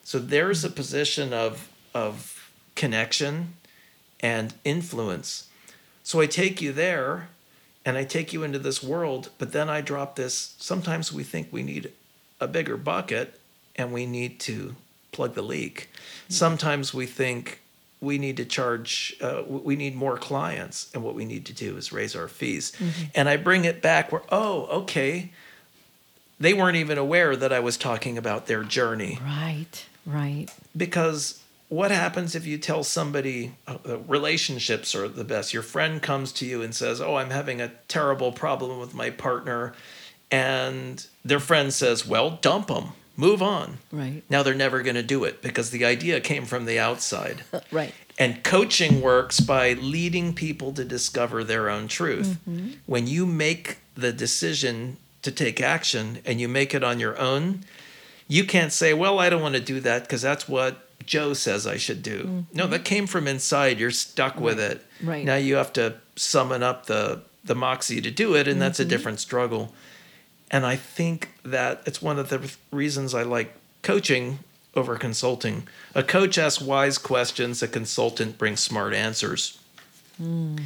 So 0.04 0.18
there's 0.18 0.64
a 0.64 0.70
position 0.70 1.32
of 1.32 1.68
of 1.94 2.50
connection 2.74 3.54
and 4.20 4.54
influence. 4.64 5.48
So 6.02 6.20
I 6.20 6.26
take 6.26 6.60
you 6.60 6.72
there 6.72 7.28
and 7.84 7.96
I 7.96 8.04
take 8.04 8.32
you 8.32 8.42
into 8.42 8.58
this 8.58 8.82
world, 8.82 9.30
but 9.38 9.52
then 9.52 9.68
I 9.68 9.80
drop 9.80 10.16
this. 10.16 10.54
Sometimes 10.58 11.12
we 11.12 11.24
think 11.24 11.48
we 11.50 11.62
need 11.62 11.92
a 12.40 12.46
bigger 12.46 12.76
bucket 12.76 13.40
and 13.74 13.92
we 13.92 14.06
need 14.06 14.38
to 14.40 14.76
plug 15.12 15.34
the 15.34 15.42
leak. 15.42 15.88
Hmm. 16.28 16.32
Sometimes 16.32 16.92
we 16.92 17.06
think 17.06 17.60
we 18.00 18.18
need 18.18 18.36
to 18.36 18.44
charge, 18.44 19.16
uh, 19.22 19.42
we 19.48 19.74
need 19.76 19.94
more 19.96 20.18
clients, 20.18 20.90
and 20.94 21.02
what 21.02 21.14
we 21.14 21.24
need 21.24 21.46
to 21.46 21.52
do 21.52 21.76
is 21.76 21.92
raise 21.92 22.14
our 22.14 22.28
fees. 22.28 22.72
And 23.14 23.28
I 23.28 23.36
bring 23.36 23.64
it 23.64 23.80
back 23.80 24.12
where, 24.12 24.22
oh, 24.30 24.66
okay, 24.82 25.32
they 26.38 26.52
weren't 26.52 26.76
even 26.76 26.98
aware 26.98 27.34
that 27.36 27.52
I 27.52 27.60
was 27.60 27.76
talking 27.76 28.18
about 28.18 28.46
their 28.46 28.62
journey 28.62 29.18
Right. 29.24 29.86
Right. 30.04 30.48
because 30.76 31.42
what 31.68 31.90
happens 31.90 32.34
if 32.36 32.46
you 32.46 32.58
tell 32.58 32.84
somebody 32.84 33.54
uh, 33.66 33.78
uh, 33.88 33.98
relationships 34.00 34.94
are 34.94 35.08
the 35.08 35.24
best 35.24 35.52
your 35.54 35.64
friend 35.64 36.00
comes 36.00 36.30
to 36.32 36.46
you 36.46 36.62
and 36.62 36.72
says 36.72 37.00
oh 37.00 37.16
i'm 37.16 37.30
having 37.30 37.60
a 37.60 37.72
terrible 37.88 38.30
problem 38.30 38.78
with 38.78 38.94
my 38.94 39.10
partner 39.10 39.72
and 40.30 41.06
their 41.24 41.40
friend 41.40 41.72
says 41.74 42.06
well 42.06 42.30
dump 42.40 42.68
them 42.68 42.92
move 43.16 43.42
on 43.42 43.78
Right. 43.92 44.22
now 44.28 44.42
they're 44.42 44.54
never 44.54 44.82
going 44.82 44.96
to 44.96 45.02
do 45.02 45.24
it 45.24 45.42
because 45.42 45.70
the 45.70 45.84
idea 45.84 46.20
came 46.20 46.44
from 46.44 46.64
the 46.66 46.78
outside 46.78 47.42
Right. 47.72 47.94
and 48.18 48.42
coaching 48.44 49.00
works 49.00 49.40
by 49.40 49.72
leading 49.74 50.34
people 50.34 50.72
to 50.74 50.84
discover 50.84 51.44
their 51.44 51.68
own 51.70 51.88
truth. 51.88 52.38
Mm-hmm. 52.48 52.68
When 52.86 53.06
you 53.06 53.26
make 53.26 53.78
the 53.94 54.12
decision 54.12 54.96
to 55.22 55.30
take 55.30 55.60
action 55.60 56.18
and 56.24 56.40
you 56.40 56.48
make 56.48 56.74
it 56.74 56.84
on 56.84 57.00
your 57.00 57.18
own, 57.18 57.64
You 58.28 58.44
can't 58.44 58.72
say, 58.72 58.92
"Well, 58.92 59.20
I 59.20 59.30
don't 59.30 59.40
want 59.42 59.54
to 59.54 59.60
do 59.60 59.78
that 59.80 60.02
because 60.02 60.20
that's 60.20 60.48
what 60.48 60.72
Joe 61.06 61.32
says 61.34 61.64
I 61.66 61.76
should 61.76 62.02
do." 62.02 62.44
No, 62.52 62.66
that 62.66 62.76
mm-hmm. 62.76 62.82
came 62.82 63.06
from 63.06 63.28
inside. 63.28 63.78
You're 63.78 63.92
stuck 63.92 64.40
with 64.40 64.58
it. 64.58 64.84
Right. 65.00 65.24
Now 65.24 65.36
you 65.36 65.54
have 65.56 65.72
to 65.74 65.94
summon 66.16 66.62
up 66.64 66.86
the 66.86 67.20
the 67.44 67.54
moxie 67.54 68.00
to 68.00 68.10
do 68.10 68.34
it, 68.34 68.48
and 68.48 68.54
mm-hmm. 68.54 68.60
that's 68.60 68.80
a 68.80 68.84
different 68.84 69.20
struggle. 69.20 69.72
And 70.50 70.64
I 70.64 70.76
think 70.76 71.30
that 71.44 71.82
it's 71.86 72.00
one 72.00 72.18
of 72.18 72.28
the 72.28 72.52
reasons 72.70 73.14
I 73.14 73.22
like 73.22 73.54
coaching 73.82 74.40
over 74.74 74.96
consulting. 74.96 75.66
A 75.94 76.02
coach 76.02 76.38
asks 76.38 76.62
wise 76.62 76.98
questions, 76.98 77.62
a 77.62 77.68
consultant 77.68 78.38
brings 78.38 78.60
smart 78.60 78.94
answers. 78.94 79.58
Hmm. 80.18 80.56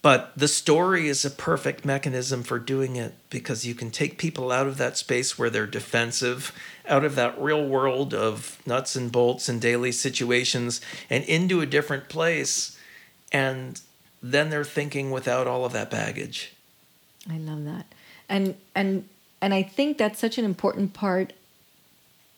But 0.00 0.32
the 0.36 0.48
story 0.48 1.08
is 1.08 1.24
a 1.24 1.30
perfect 1.30 1.84
mechanism 1.84 2.42
for 2.42 2.58
doing 2.58 2.96
it 2.96 3.14
because 3.30 3.66
you 3.66 3.74
can 3.74 3.90
take 3.90 4.16
people 4.16 4.52
out 4.52 4.66
of 4.66 4.78
that 4.78 4.96
space 4.96 5.36
where 5.36 5.50
they're 5.50 5.66
defensive, 5.66 6.52
out 6.88 7.04
of 7.04 7.16
that 7.16 7.38
real 7.40 7.66
world 7.66 8.14
of 8.14 8.58
nuts 8.64 8.94
and 8.94 9.10
bolts 9.10 9.48
and 9.48 9.60
daily 9.60 9.90
situations, 9.90 10.80
and 11.10 11.24
into 11.24 11.60
a 11.60 11.66
different 11.66 12.08
place. 12.08 12.78
And 13.32 13.80
then 14.22 14.50
they're 14.50 14.64
thinking 14.64 15.10
without 15.10 15.46
all 15.46 15.64
of 15.64 15.72
that 15.72 15.90
baggage. 15.90 16.54
I 17.28 17.38
love 17.38 17.64
that. 17.64 17.86
And 18.28 18.56
and 18.74 19.08
and 19.40 19.54
I 19.54 19.62
think 19.62 19.98
that's 19.98 20.18
such 20.18 20.38
an 20.38 20.44
important 20.44 20.94
part 20.94 21.32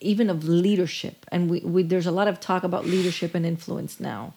even 0.00 0.30
of 0.30 0.48
leadership. 0.48 1.26
And 1.30 1.50
we, 1.50 1.60
we 1.60 1.82
there's 1.82 2.06
a 2.06 2.12
lot 2.12 2.28
of 2.28 2.40
talk 2.40 2.62
about 2.62 2.86
leadership 2.86 3.34
and 3.34 3.44
influence 3.44 4.00
now. 4.00 4.34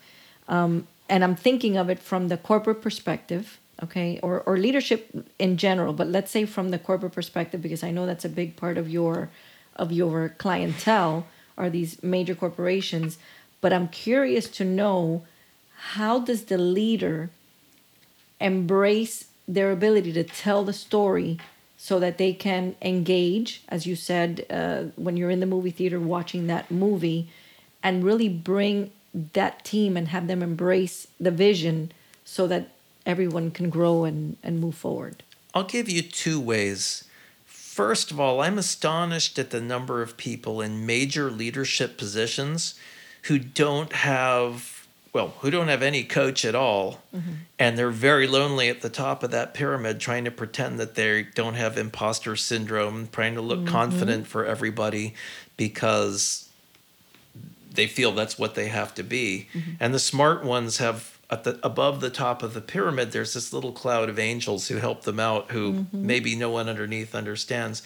Um, 0.48 0.88
and 1.10 1.24
I'm 1.24 1.36
thinking 1.36 1.78
of 1.78 1.90
it 1.90 2.00
from 2.00 2.28
the 2.28 2.38
corporate 2.38 2.82
perspective, 2.82 3.60
okay, 3.82 4.20
or 4.22 4.42
or 4.42 4.58
leadership 4.58 5.28
in 5.40 5.58
general, 5.58 5.94
but 5.94 6.08
let's 6.08 6.32
say 6.32 6.46
from 6.46 6.70
the 6.70 6.80
corporate 6.80 7.14
perspective 7.14 7.62
because 7.62 7.84
I 7.84 7.92
know 7.92 8.06
that's 8.06 8.26
a 8.26 8.30
big 8.30 8.56
part 8.56 8.78
of 8.78 8.90
your 8.90 9.30
of 9.76 9.92
your 9.92 10.30
clientele 10.38 11.28
are 11.58 11.70
these 11.70 12.02
major 12.02 12.36
corporations, 12.36 13.18
but 13.62 13.74
I'm 13.74 13.88
curious 13.88 14.50
to 14.50 14.66
know 14.66 15.24
how 15.76 16.20
does 16.20 16.46
the 16.46 16.58
leader 16.58 17.30
embrace 18.40 19.26
their 19.48 19.72
ability 19.72 20.14
to 20.14 20.24
tell 20.24 20.64
the 20.64 20.74
story 20.74 21.40
so 21.78 22.00
that 22.00 22.18
they 22.18 22.34
can 22.34 22.76
engage, 22.82 23.62
as 23.68 23.86
you 23.86 23.96
said, 23.96 24.46
uh, 24.50 24.84
when 24.96 25.18
you're 25.18 25.30
in 25.30 25.42
the 25.42 25.46
movie 25.46 25.72
theater 25.72 26.00
watching 26.00 26.48
that 26.48 26.72
movie, 26.72 27.30
and 27.82 28.04
really 28.04 28.30
bring 28.30 28.92
that 29.34 29.66
team 29.66 29.98
and 29.98 30.08
have 30.08 30.28
them 30.28 30.42
embrace 30.42 31.08
the 31.20 31.32
vision 31.32 31.92
so 32.24 32.48
that 32.48 32.70
everyone 33.06 33.52
can 33.52 33.70
grow 33.70 34.06
and, 34.06 34.38
and 34.42 34.60
move 34.60 34.76
forward. 34.76 35.24
I'll 35.54 35.66
give 35.66 35.90
you 35.90 36.02
two 36.02 36.40
ways. 36.40 37.04
First 37.46 38.12
of 38.12 38.20
all, 38.20 38.42
I'm 38.42 38.58
astonished 38.58 39.38
at 39.38 39.50
the 39.50 39.62
number 39.62 40.02
of 40.02 40.16
people 40.16 40.62
in 40.62 40.86
major 40.86 41.30
leadership 41.30 41.98
positions 41.98 42.76
who 43.24 43.40
don't 43.40 43.94
have 43.94 44.83
well, 45.14 45.36
who 45.40 45.52
don't 45.52 45.68
have 45.68 45.84
any 45.84 46.04
coach 46.04 46.44
at 46.44 46.56
all, 46.56 47.04
mm-hmm. 47.16 47.34
and 47.60 47.78
they're 47.78 47.92
very 47.92 48.28
lonely 48.28 48.68
at 48.68 48.82
the 48.82 48.90
top 48.90 49.22
of 49.22 49.30
that 49.30 49.54
pyramid, 49.54 50.00
trying 50.00 50.26
to 50.26 50.32
pretend 50.32 50.80
that 50.80 50.96
they 50.96 51.24
don't 51.36 51.54
have 51.54 51.78
imposter 51.78 52.36
syndrome, 52.36 53.08
trying 53.12 53.36
to 53.36 53.42
look 53.42 53.60
mm-hmm. 53.60 53.68
confident 53.68 54.26
for 54.26 54.44
everybody 54.44 55.14
because 55.56 56.50
they 57.72 57.86
feel 57.86 58.12
that's 58.12 58.40
what 58.40 58.56
they 58.56 58.70
have 58.70 58.94
to 58.96 59.04
be. 59.04 59.48
Mm-hmm. 59.54 59.72
And 59.80 59.94
the 59.94 60.00
smart 60.00 60.44
ones 60.44 60.78
have 60.78 61.20
at 61.30 61.44
the 61.44 61.60
above 61.64 62.02
the 62.02 62.10
top 62.10 62.44
of 62.44 62.54
the 62.54 62.62
pyramid, 62.62 63.12
there's 63.12 63.34
this 63.34 63.54
little 63.54 63.72
cloud 63.72 64.10
of 64.10 64.20
angels 64.20 64.68
who 64.68 64.78
help 64.78 65.04
them 65.04 65.20
out, 65.20 65.52
who 65.52 65.86
maybe 65.92 66.36
no 66.36 66.50
one 66.50 66.68
underneath 66.70 67.16
understands. 67.16 67.82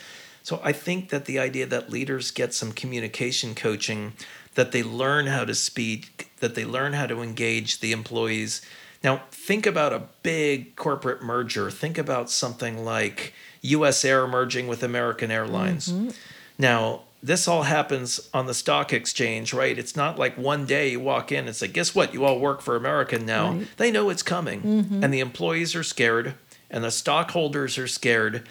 So 0.48 0.62
I 0.64 0.72
think 0.72 1.10
that 1.10 1.26
the 1.26 1.40
idea 1.40 1.66
that 1.66 1.90
leaders 1.90 2.32
get 2.32 2.54
some 2.54 2.72
communication 2.72 3.54
coaching, 3.54 4.14
that 4.56 4.72
they 4.72 4.82
learn 4.82 5.28
how 5.28 5.44
to 5.44 5.54
speak, 5.54 6.32
that 6.40 6.56
they 6.56 6.64
learn 6.64 6.94
how 6.94 7.06
to 7.06 7.22
engage 7.22 7.82
the 7.82 7.92
employees. 7.92 8.62
Now, 9.04 9.24
think 9.30 9.66
about 9.66 9.92
a 9.92 10.04
big 10.24 10.78
corporate 10.78 11.22
merger. 11.22 11.70
Think 11.70 11.98
about 11.98 12.30
something 12.30 12.86
like 12.86 13.34
US 13.60 14.06
Air 14.06 14.26
merging 14.26 14.68
with 14.68 14.84
American 14.84 15.32
Airlines. 15.32 15.90
Mm-hmm. 15.90 16.12
Now, 16.58 17.02
this 17.22 17.46
all 17.50 17.64
happens 17.64 18.30
on 18.34 18.46
the 18.46 18.54
stock 18.54 18.94
exchange, 18.94 19.54
right? 19.54 19.78
It's 19.78 19.98
not 19.98 20.18
like 20.18 20.38
one 20.38 20.66
day 20.66 20.92
you 20.92 21.02
walk 21.02 21.30
in 21.34 21.48
and 21.48 21.58
say, 21.58 21.68
guess 21.68 21.94
what? 21.94 22.14
You 22.14 22.24
all 22.24 22.40
work 22.40 22.62
for 22.62 22.78
American 22.78 23.26
now. 23.26 23.52
Right. 23.52 23.68
They 23.76 23.92
know 23.92 24.10
it's 24.10 24.24
coming. 24.24 24.62
Mm-hmm. 24.62 25.04
And 25.04 25.14
the 25.14 25.20
employees 25.20 25.76
are 25.76 25.84
scared, 25.84 26.36
and 26.72 26.86
the 26.86 26.92
stockholders 26.92 27.78
are 27.78 27.86
scared. 27.86 28.48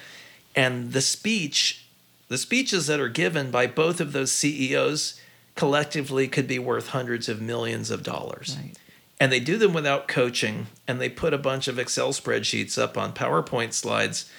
And 0.55 0.93
the 0.93 1.01
speech, 1.01 1.85
the 2.29 2.39
speeches 2.39 2.87
that 2.87 3.01
are 3.01 3.09
given 3.09 3.51
by 3.51 3.67
both 3.67 4.01
of 4.01 4.13
those 4.13 4.33
CEOs 4.33 5.21
collectively 5.55 6.29
could 6.29 6.47
be 6.47 6.59
worth 6.59 6.89
hundreds 6.89 7.29
of 7.29 7.41
millions 7.41 7.91
of 7.91 8.03
dollars. 8.03 8.57
Right. 8.61 8.77
And 9.19 9.33
they 9.33 9.41
do 9.41 9.57
them 9.57 9.73
without 9.73 10.09
coaching, 10.09 10.67
and 10.87 11.01
they 11.01 11.09
put 11.09 11.33
a 11.33 11.39
bunch 11.39 11.69
of 11.69 11.79
Excel 11.79 12.13
spreadsheets 12.13 12.81
up 12.81 12.99
on 12.99 13.15
PowerPoint 13.15 13.73
slides. 13.73 14.31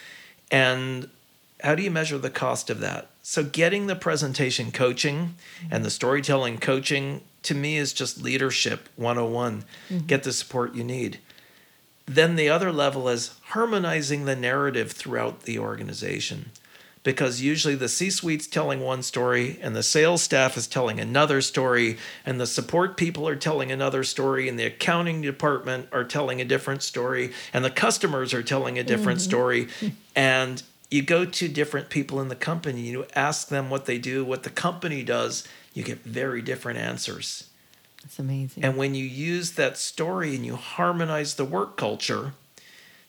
And 0.51 1.09
how 1.63 1.73
do 1.73 1.81
you 1.81 1.89
measure 1.89 2.19
the 2.19 2.29
cost 2.29 2.69
of 2.69 2.79
that? 2.81 3.07
So, 3.23 3.43
getting 3.43 3.87
the 3.87 3.95
presentation 3.95 4.71
coaching 4.71 5.35
and 5.71 5.83
the 5.83 5.89
storytelling 5.89 6.59
coaching 6.59 7.21
to 7.43 7.55
me 7.55 7.77
is 7.77 7.91
just 7.91 8.21
leadership 8.21 8.87
101. 8.95 9.63
Mm-hmm. 9.89 10.05
Get 10.05 10.23
the 10.23 10.31
support 10.31 10.75
you 10.75 10.83
need. 10.83 11.19
Then 12.05 12.35
the 12.35 12.47
other 12.47 12.71
level 12.71 13.09
is 13.09 13.35
harmonizing 13.47 14.25
the 14.25 14.35
narrative 14.35 14.91
throughout 14.91 15.43
the 15.43 15.59
organization. 15.59 16.51
Because 17.07 17.39
usually 17.39 17.75
the 17.75 17.87
C 17.87 18.09
suite's 18.09 18.47
telling 18.47 18.81
one 18.81 19.01
story, 19.01 19.57
and 19.61 19.73
the 19.73 19.81
sales 19.81 20.21
staff 20.21 20.57
is 20.57 20.67
telling 20.67 20.99
another 20.99 21.39
story, 21.39 21.97
and 22.25 22.37
the 22.37 22.45
support 22.45 22.97
people 22.97 23.25
are 23.29 23.37
telling 23.37 23.71
another 23.71 24.03
story, 24.03 24.49
and 24.49 24.59
the 24.59 24.65
accounting 24.65 25.21
department 25.21 25.87
are 25.93 26.03
telling 26.03 26.41
a 26.41 26.43
different 26.43 26.83
story, 26.83 27.31
and 27.53 27.63
the 27.63 27.69
customers 27.69 28.33
are 28.33 28.43
telling 28.43 28.77
a 28.77 28.83
different 28.83 29.21
mm-hmm. 29.21 29.29
story. 29.29 29.67
And 30.17 30.61
you 30.91 31.01
go 31.01 31.23
to 31.23 31.47
different 31.47 31.89
people 31.89 32.19
in 32.19 32.27
the 32.27 32.35
company, 32.35 32.81
you 32.81 33.05
ask 33.15 33.47
them 33.47 33.69
what 33.69 33.85
they 33.85 33.99
do, 33.99 34.25
what 34.25 34.43
the 34.43 34.49
company 34.49 35.01
does, 35.01 35.47
you 35.73 35.83
get 35.83 35.99
very 35.99 36.41
different 36.41 36.77
answers. 36.77 37.47
It's 38.03 38.19
amazing. 38.19 38.65
And 38.65 38.75
when 38.75 38.95
you 38.95 39.05
use 39.05 39.53
that 39.53 39.77
story 39.77 40.35
and 40.35 40.45
you 40.45 40.57
harmonize 40.57 41.35
the 41.35 41.45
work 41.45 41.77
culture, 41.77 42.33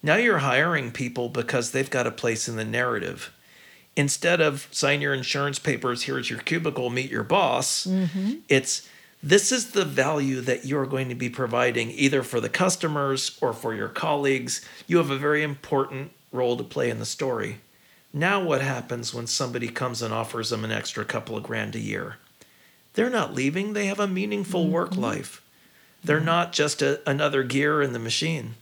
now 0.04 0.14
you're 0.14 0.38
hiring 0.38 0.92
people 0.92 1.28
because 1.28 1.72
they've 1.72 1.90
got 1.90 2.06
a 2.06 2.12
place 2.12 2.48
in 2.48 2.54
the 2.54 2.64
narrative. 2.64 3.32
Instead 3.98 4.40
of 4.40 4.68
sign 4.70 5.00
your 5.00 5.12
insurance 5.12 5.58
papers, 5.58 6.04
here's 6.04 6.30
your 6.30 6.38
cubicle, 6.38 6.88
meet 6.88 7.10
your 7.10 7.24
boss, 7.24 7.84
mm-hmm. 7.84 8.34
it's 8.48 8.88
this 9.24 9.50
is 9.50 9.72
the 9.72 9.84
value 9.84 10.40
that 10.40 10.64
you're 10.64 10.86
going 10.86 11.08
to 11.08 11.16
be 11.16 11.28
providing 11.28 11.90
either 11.90 12.22
for 12.22 12.40
the 12.40 12.48
customers 12.48 13.36
or 13.40 13.52
for 13.52 13.74
your 13.74 13.88
colleagues. 13.88 14.64
You 14.86 14.98
have 14.98 15.10
a 15.10 15.18
very 15.18 15.42
important 15.42 16.12
role 16.30 16.56
to 16.56 16.62
play 16.62 16.90
in 16.90 17.00
the 17.00 17.04
story. 17.04 17.58
Now, 18.12 18.40
what 18.40 18.62
happens 18.62 19.12
when 19.12 19.26
somebody 19.26 19.66
comes 19.66 20.00
and 20.00 20.14
offers 20.14 20.50
them 20.50 20.64
an 20.64 20.70
extra 20.70 21.04
couple 21.04 21.36
of 21.36 21.42
grand 21.42 21.74
a 21.74 21.80
year? 21.80 22.18
They're 22.94 23.10
not 23.10 23.34
leaving, 23.34 23.72
they 23.72 23.86
have 23.86 23.98
a 23.98 24.06
meaningful 24.06 24.62
mm-hmm. 24.62 24.74
work 24.74 24.96
life. 24.96 25.42
They're 26.04 26.18
mm-hmm. 26.18 26.26
not 26.26 26.52
just 26.52 26.82
a, 26.82 27.00
another 27.04 27.42
gear 27.42 27.82
in 27.82 27.92
the 27.94 27.98
machine. 27.98 28.54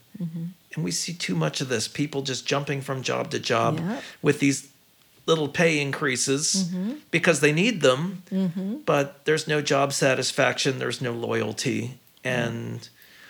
And 0.74 0.82
we 0.82 0.90
see 0.90 1.12
too 1.12 1.34
much 1.34 1.60
of 1.60 1.68
this 1.68 1.88
people 1.88 2.22
just 2.22 2.46
jumping 2.46 2.80
from 2.80 3.02
job 3.02 3.30
to 3.32 3.38
job 3.38 3.78
Yeah. 3.78 4.00
with 4.22 4.40
these 4.40 4.68
little 5.26 5.48
pay 5.48 5.80
increases 5.80 6.68
mm-hmm. 6.68 6.94
because 7.10 7.40
they 7.40 7.52
need 7.52 7.80
them, 7.80 8.22
mm-hmm. 8.30 8.76
but 8.86 9.24
there's 9.24 9.46
no 9.46 9.60
job 9.60 9.92
satisfaction, 9.92 10.78
there's 10.78 11.00
no 11.00 11.12
loyalty. 11.12 11.98
And 12.24 12.88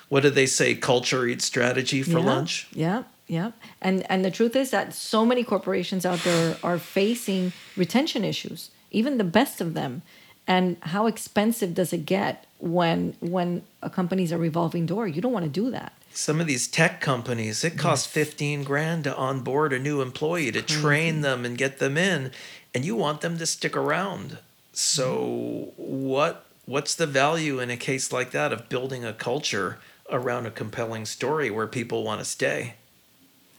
what 0.09 0.23
do 0.23 0.31
they 0.31 0.47
say? 0.47 0.75
Culture 0.75 1.27
eats 1.27 1.45
strategy 1.45 2.03
for 2.03 2.19
yeah, 2.19 2.25
lunch. 2.25 2.69
Yeah, 2.73 3.03
yeah. 3.27 3.53
And 3.81 4.09
and 4.11 4.25
the 4.25 4.31
truth 4.31 4.55
is 4.55 4.71
that 4.71 4.95
so 4.95 5.27
many 5.27 5.43
corporations 5.43 6.07
out 6.07 6.21
there 6.21 6.57
are 6.63 6.79
facing 6.79 7.53
retention 7.77 8.25
issues, 8.25 8.71
even 8.91 9.19
the 9.19 9.25
best 9.25 9.61
of 9.61 9.75
them. 9.75 10.03
And 10.49 10.77
how 10.81 11.07
expensive 11.07 11.75
does 11.75 11.93
it 11.93 12.07
get 12.07 12.47
when 12.59 13.17
when 13.21 13.65
a 13.83 13.91
company's 13.91 14.33
a 14.33 14.39
revolving 14.39 14.87
door? 14.87 15.09
You 15.09 15.21
don't 15.21 15.33
want 15.33 15.45
to 15.45 15.51
do 15.51 15.71
that. 15.73 15.93
Some 16.17 16.41
of 16.41 16.47
these 16.47 16.67
tech 16.67 17.03
companies, 17.03 17.63
it 17.63 17.77
costs 17.77 18.07
15 18.07 18.65
grand 18.65 19.05
to 19.05 19.15
onboard 19.15 19.75
a 19.75 19.79
new 19.79 20.01
employee 20.01 20.51
to 20.51 20.63
train 20.63 21.21
them 21.21 21.45
and 21.45 21.59
get 21.59 21.79
them 21.79 21.99
in, 21.99 22.31
and 22.75 22.87
you 22.87 22.97
want 22.97 23.21
them 23.21 23.37
to 23.37 23.45
stick 23.45 23.77
around. 23.77 24.39
So 24.73 25.73
what 25.77 26.47
what's 26.65 26.95
the 26.95 27.07
value 27.07 27.61
in 27.61 27.71
a 27.71 27.77
case 27.77 28.13
like 28.13 28.31
that 28.31 28.51
of 28.51 28.71
building 28.71 29.05
a 29.05 29.13
culture 29.13 29.79
around 30.11 30.47
a 30.47 30.51
compelling 30.51 31.05
story 31.05 31.51
where 31.51 31.67
people 31.67 32.03
want 32.03 32.21
to 32.21 32.25
stay? 32.25 32.77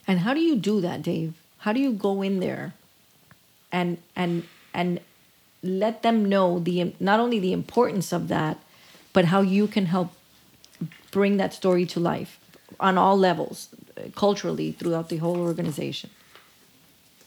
And 0.07 0.21
how 0.21 0.33
do 0.33 0.39
you 0.39 0.55
do 0.55 0.81
that, 0.81 1.03
Dave? 1.03 1.35
How 1.59 1.73
do 1.73 1.79
you 1.79 1.93
go 1.93 2.23
in 2.23 2.39
there 2.39 2.73
and 3.71 3.99
and 4.15 4.47
and 4.73 4.99
let 5.61 6.01
them 6.01 6.25
know 6.25 6.57
the 6.57 6.95
not 6.99 7.19
only 7.19 7.37
the 7.37 7.53
importance 7.53 8.11
of 8.11 8.29
that, 8.29 8.57
but 9.13 9.25
how 9.25 9.41
you 9.41 9.67
can 9.67 9.85
help 9.85 10.11
bring 11.11 11.37
that 11.37 11.53
story 11.53 11.85
to 11.85 11.99
life 11.99 12.39
on 12.79 12.97
all 12.97 13.17
levels, 13.17 13.69
culturally 14.15 14.71
throughout 14.71 15.09
the 15.09 15.17
whole 15.17 15.39
organization. 15.39 16.09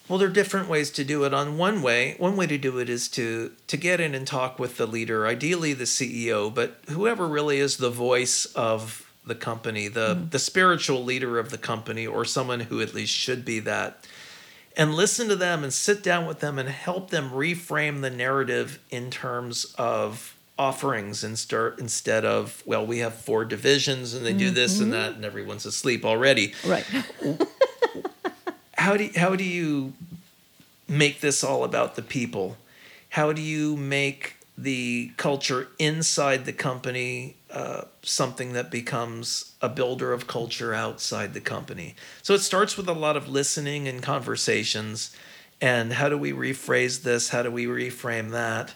Well, 0.08 0.18
there 0.18 0.26
are 0.26 0.32
different 0.32 0.68
ways 0.68 0.90
to 0.90 1.04
do 1.04 1.22
it. 1.22 1.32
On 1.32 1.56
one 1.56 1.82
way, 1.82 2.16
one 2.18 2.36
way 2.36 2.48
to 2.48 2.58
do 2.58 2.78
it 2.78 2.88
is 2.88 3.08
to 3.10 3.52
to 3.68 3.76
get 3.76 4.00
in 4.00 4.12
and 4.12 4.26
talk 4.26 4.58
with 4.58 4.76
the 4.76 4.86
leader, 4.86 5.24
ideally 5.24 5.72
the 5.72 5.84
CEO, 5.84 6.52
but 6.52 6.80
whoever 6.88 7.28
really 7.28 7.58
is 7.58 7.76
the 7.76 7.90
voice 7.90 8.44
of 8.56 9.08
the 9.24 9.36
company, 9.36 9.86
the 9.86 10.16
mm-hmm. 10.16 10.28
the 10.30 10.40
spiritual 10.40 11.04
leader 11.04 11.38
of 11.38 11.50
the 11.50 11.58
company, 11.58 12.08
or 12.08 12.24
someone 12.24 12.58
who 12.58 12.80
at 12.80 12.92
least 12.92 13.14
should 13.14 13.44
be 13.44 13.60
that, 13.60 14.04
and 14.76 14.96
listen 14.96 15.28
to 15.28 15.36
them 15.36 15.62
and 15.62 15.72
sit 15.72 16.02
down 16.02 16.26
with 16.26 16.40
them 16.40 16.58
and 16.58 16.68
help 16.68 17.10
them 17.10 17.30
reframe 17.30 18.00
the 18.00 18.10
narrative 18.10 18.80
in 18.90 19.12
terms 19.12 19.74
of 19.78 20.34
offerings 20.60 21.24
and 21.24 21.38
start 21.38 21.78
instead 21.78 22.24
of 22.24 22.62
well 22.66 22.84
we 22.86 22.98
have 22.98 23.14
four 23.14 23.44
divisions 23.46 24.12
and 24.14 24.26
they 24.26 24.34
do 24.34 24.50
this 24.50 24.78
and 24.80 24.92
that 24.92 25.12
and 25.16 25.24
everyone's 25.24 25.64
asleep 25.64 26.04
already 26.04 26.52
Right. 26.66 26.84
how 28.76 28.96
do 28.96 29.08
how 29.16 29.36
do 29.36 29.44
you 29.44 29.92
make 30.88 31.20
this 31.20 31.44
all 31.44 31.64
about 31.64 31.94
the 31.94 32.02
people? 32.02 32.56
How 33.10 33.32
do 33.32 33.40
you 33.40 33.76
make 33.76 34.36
the 34.58 35.12
culture 35.16 35.68
inside 35.78 36.44
the 36.44 36.52
company 36.52 37.36
uh, 37.50 37.82
something 38.02 38.52
that 38.52 38.70
becomes 38.70 39.52
a 39.62 39.68
builder 39.68 40.12
of 40.12 40.26
culture 40.26 40.74
outside 40.74 41.32
the 41.32 41.40
company? 41.40 41.94
So 42.22 42.34
it 42.34 42.40
starts 42.40 42.76
with 42.76 42.88
a 42.88 42.92
lot 42.92 43.16
of 43.16 43.28
listening 43.28 43.88
and 43.88 44.02
conversations, 44.02 45.14
and 45.60 45.92
how 45.92 46.08
do 46.08 46.18
we 46.18 46.32
rephrase 46.32 47.02
this? 47.02 47.30
How 47.30 47.42
do 47.42 47.50
we 47.50 47.66
reframe 47.66 48.30
that? 48.30 48.74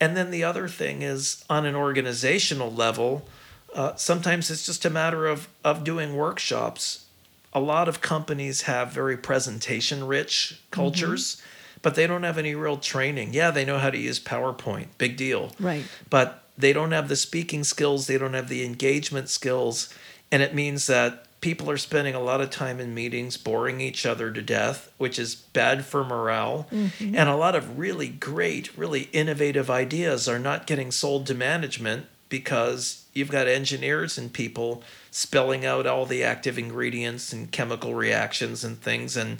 And 0.00 0.16
then 0.16 0.30
the 0.30 0.44
other 0.44 0.66
thing 0.66 1.02
is 1.02 1.44
on 1.50 1.66
an 1.66 1.76
organizational 1.76 2.72
level. 2.72 3.28
Uh, 3.74 3.94
sometimes 3.96 4.50
it's 4.50 4.66
just 4.66 4.84
a 4.84 4.90
matter 4.90 5.26
of 5.26 5.48
of 5.64 5.84
doing 5.84 6.16
workshops 6.16 7.06
a 7.52 7.60
lot 7.60 7.88
of 7.88 8.00
companies 8.00 8.62
have 8.62 8.92
very 8.92 9.16
presentation 9.16 10.06
rich 10.06 10.60
cultures, 10.70 11.42
but 11.82 11.94
they 11.94 12.06
don't 12.06 12.22
have 12.22 12.38
any 12.38 12.54
real 12.54 12.76
training. 12.76 13.34
Yeah, 13.34 13.50
they 13.50 13.64
know 13.64 13.78
how 13.78 13.90
to 13.90 13.98
use 13.98 14.20
PowerPoint, 14.20 14.86
big 14.98 15.16
deal. 15.16 15.52
Right. 15.58 15.84
But 16.08 16.44
they 16.56 16.72
don't 16.72 16.92
have 16.92 17.08
the 17.08 17.16
speaking 17.16 17.64
skills, 17.64 18.06
they 18.06 18.18
don't 18.18 18.34
have 18.34 18.48
the 18.48 18.64
engagement 18.64 19.28
skills. 19.28 19.92
And 20.30 20.42
it 20.42 20.54
means 20.54 20.86
that 20.86 21.26
people 21.40 21.70
are 21.70 21.76
spending 21.78 22.14
a 22.14 22.20
lot 22.20 22.40
of 22.40 22.50
time 22.50 22.78
in 22.80 22.94
meetings 22.94 23.36
boring 23.36 23.80
each 23.80 24.04
other 24.04 24.30
to 24.30 24.42
death, 24.42 24.92
which 24.98 25.18
is 25.18 25.34
bad 25.34 25.84
for 25.84 26.04
morale. 26.04 26.66
And 27.00 27.16
a 27.28 27.36
lot 27.36 27.54
of 27.54 27.78
really 27.78 28.08
great, 28.08 28.76
really 28.76 29.08
innovative 29.12 29.70
ideas 29.70 30.28
are 30.28 30.38
not 30.38 30.66
getting 30.66 30.90
sold 30.90 31.26
to 31.28 31.34
management 31.34 32.06
because 32.28 33.04
you've 33.14 33.30
got 33.30 33.48
engineers 33.48 34.16
and 34.18 34.32
people 34.32 34.82
spelling 35.10 35.64
out 35.64 35.86
all 35.86 36.06
the 36.06 36.22
active 36.22 36.58
ingredients 36.58 37.32
and 37.32 37.50
chemical 37.50 37.94
reactions 37.94 38.62
and 38.62 38.80
things 38.80 39.16
and 39.16 39.38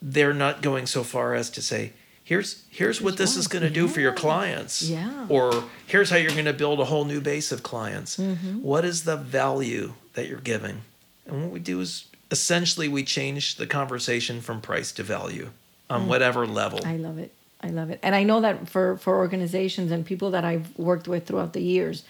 they're 0.00 0.34
not 0.34 0.62
going 0.62 0.86
so 0.86 1.02
far 1.02 1.34
as 1.34 1.50
to 1.50 1.60
say 1.62 1.92
here's 2.22 2.62
here's 2.70 3.00
what 3.00 3.16
this 3.16 3.36
is 3.36 3.48
going 3.48 3.62
to 3.62 3.70
do 3.70 3.88
for 3.88 4.00
your 4.00 4.12
clients 4.12 4.82
Yeah. 4.82 5.26
or 5.28 5.64
here's 5.86 6.10
how 6.10 6.16
you're 6.16 6.30
going 6.30 6.44
to 6.44 6.52
build 6.52 6.78
a 6.78 6.84
whole 6.84 7.04
new 7.04 7.20
base 7.20 7.50
of 7.50 7.62
clients 7.64 8.16
Mm-hmm. 8.18 8.62
What 8.62 8.84
is 8.84 9.02
the 9.04 9.16
value 9.16 9.94
that 10.12 10.28
you're 10.28 10.38
giving 10.40 10.82
and 11.26 11.42
what 11.42 11.50
we 11.50 11.60
do 11.60 11.80
is 11.80 12.06
essentially 12.30 12.88
we 12.88 13.04
change 13.04 13.56
the 13.56 13.66
conversation 13.66 14.40
from 14.40 14.60
price 14.60 14.92
to 14.92 15.02
value 15.02 15.50
on 15.88 16.08
whatever 16.08 16.46
level 16.46 16.80
Mm. 16.80 16.86
I 16.86 16.96
love 16.96 17.18
it. 17.18 17.32
I 17.62 17.68
love 17.68 17.90
it. 17.90 18.00
And 18.02 18.14
I 18.14 18.22
know 18.22 18.40
that 18.40 18.68
for 18.68 18.96
for 18.96 19.16
organizations 19.16 19.90
and 19.90 20.04
people 20.04 20.30
that 20.32 20.44
I've 20.44 20.76
worked 20.78 21.08
with 21.08 21.26
throughout 21.26 21.52
the 21.52 21.62
years, 21.62 22.04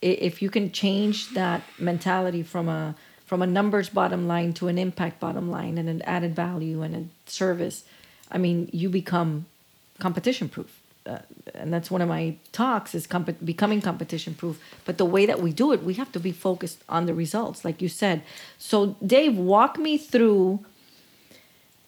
if 0.00 0.42
you 0.42 0.50
can 0.50 0.70
change 0.72 1.30
that 1.34 1.62
mentality 1.78 2.42
from 2.42 2.68
a 2.68 2.94
from 3.24 3.42
a 3.42 3.46
numbers 3.46 3.88
bottom 3.88 4.28
line 4.28 4.52
to 4.54 4.68
an 4.68 4.78
impact 4.78 5.18
bottom 5.18 5.50
line 5.50 5.78
and 5.78 5.88
an 5.88 6.02
added 6.02 6.36
value 6.36 6.82
and 6.82 6.94
a 6.94 7.30
service, 7.30 7.84
I 8.30 8.38
mean, 8.38 8.68
you 8.72 8.90
become 8.90 9.46
competition 9.98 10.48
proof. 10.48 10.80
Uh, 11.06 11.18
and 11.54 11.72
that's 11.72 11.90
one 11.90 12.00
of 12.00 12.08
my 12.08 12.36
talks 12.52 12.94
is 12.94 13.06
comp- 13.06 13.44
becoming 13.44 13.80
competition 13.80 14.34
proof. 14.34 14.60
But 14.84 14.98
the 14.98 15.04
way 15.04 15.26
that 15.26 15.40
we 15.40 15.52
do 15.52 15.72
it, 15.72 15.82
we 15.82 15.94
have 15.94 16.12
to 16.12 16.20
be 16.20 16.32
focused 16.32 16.82
on 16.88 17.06
the 17.06 17.14
results, 17.14 17.64
like 17.64 17.82
you 17.82 17.88
said. 17.88 18.22
So, 18.58 18.96
Dave, 19.04 19.36
walk 19.36 19.78
me 19.78 19.98
through 19.98 20.64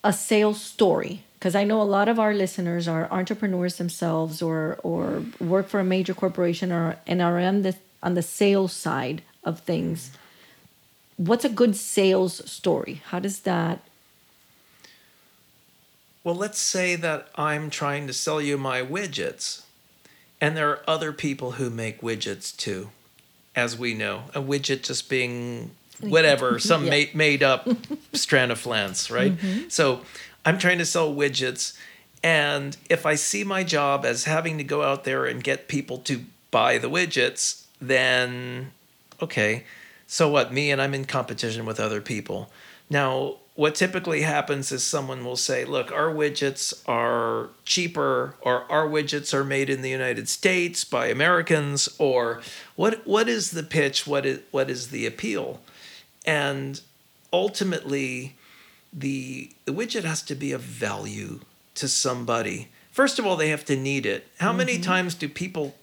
a 0.02 0.12
sales 0.12 0.60
story 0.60 1.22
because 1.38 1.54
I 1.54 1.64
know 1.64 1.80
a 1.80 1.84
lot 1.84 2.08
of 2.08 2.18
our 2.18 2.34
listeners 2.34 2.86
are 2.88 3.10
entrepreneurs 3.10 3.76
themselves 3.76 4.42
or 4.42 4.78
or 4.82 5.24
work 5.40 5.68
for 5.68 5.80
a 5.80 5.84
major 5.84 6.14
corporation 6.14 6.72
or 6.72 6.96
and 7.06 7.22
are 7.22 7.38
on 7.38 7.62
the 7.62 7.74
on 8.02 8.14
the 8.14 8.22
sales 8.22 8.72
side 8.72 9.22
of 9.44 9.60
things. 9.60 10.10
What's 11.16 11.44
a 11.44 11.48
good 11.48 11.76
sales 11.76 12.50
story? 12.50 13.02
How 13.06 13.18
does 13.18 13.40
that 13.40 13.80
Well, 16.24 16.34
let's 16.34 16.58
say 16.58 16.96
that 16.96 17.28
I'm 17.36 17.68
trying 17.70 18.06
to 18.06 18.12
sell 18.14 18.40
you 18.40 18.56
my 18.56 18.80
widgets, 18.82 19.62
and 20.40 20.56
there 20.56 20.70
are 20.70 20.80
other 20.88 21.12
people 21.12 21.52
who 21.52 21.68
make 21.70 22.00
widgets 22.00 22.56
too, 22.56 22.90
as 23.54 23.78
we 23.78 23.92
know. 23.94 24.24
A 24.34 24.40
widget 24.40 24.82
just 24.82 25.10
being 25.10 25.72
whatever, 26.00 26.58
some 26.70 26.84
Yeah. 26.84 26.90
made, 26.90 27.14
made 27.14 27.42
up 27.42 27.68
strand 28.14 28.50
of 28.52 28.58
flance, 28.58 29.10
right? 29.10 29.36
Mm-hmm. 29.36 29.68
So 29.68 30.00
I'm 30.46 30.56
trying 30.58 30.78
to 30.78 30.86
sell 30.86 31.14
widgets, 31.14 31.76
and 32.22 32.76
if 32.88 33.04
I 33.04 33.16
see 33.16 33.44
my 33.44 33.62
job 33.62 34.06
as 34.06 34.24
having 34.24 34.56
to 34.56 34.64
go 34.64 34.82
out 34.82 35.04
there 35.04 35.26
and 35.26 35.44
get 35.44 35.68
people 35.68 35.98
to 35.98 36.24
buy 36.50 36.78
the 36.78 36.88
widgets, 36.88 37.64
then 37.82 38.72
okay, 39.20 39.64
so 40.06 40.28
what? 40.30 40.52
Me 40.54 40.70
and 40.70 40.80
I'm 40.80 40.94
in 40.94 41.04
competition 41.04 41.66
with 41.66 41.78
other 41.78 42.00
people. 42.00 42.50
Now, 42.88 43.36
what 43.54 43.76
typically 43.76 44.22
happens 44.22 44.72
is 44.72 44.82
someone 44.82 45.24
will 45.24 45.36
say, 45.36 45.64
look, 45.64 45.92
our 45.92 46.12
widgets 46.12 46.82
are 46.88 47.50
cheaper, 47.64 48.34
or 48.40 48.70
our 48.70 48.88
widgets 48.88 49.32
are 49.32 49.44
made 49.44 49.70
in 49.70 49.80
the 49.80 49.90
United 49.90 50.28
States 50.28 50.84
by 50.84 51.06
Americans, 51.06 51.88
or 51.98 52.42
what 52.74 53.06
what 53.06 53.28
is 53.28 53.52
the 53.52 53.62
pitch? 53.62 54.06
What 54.06 54.26
is 54.26 54.40
what 54.50 54.68
is 54.68 54.88
the 54.88 55.06
appeal? 55.06 55.60
And 56.26 56.80
ultimately, 57.32 58.34
the 58.92 59.50
the 59.66 59.72
widget 59.72 60.02
has 60.02 60.22
to 60.22 60.34
be 60.34 60.50
of 60.50 60.60
value 60.60 61.40
to 61.76 61.86
somebody. 61.86 62.68
First 62.90 63.18
of 63.18 63.26
all, 63.26 63.36
they 63.36 63.48
have 63.50 63.64
to 63.66 63.76
need 63.76 64.04
it. 64.04 64.26
How 64.38 64.52
many 64.52 64.74
mm-hmm. 64.74 64.82
times 64.82 65.14
do 65.14 65.28
people 65.28 65.76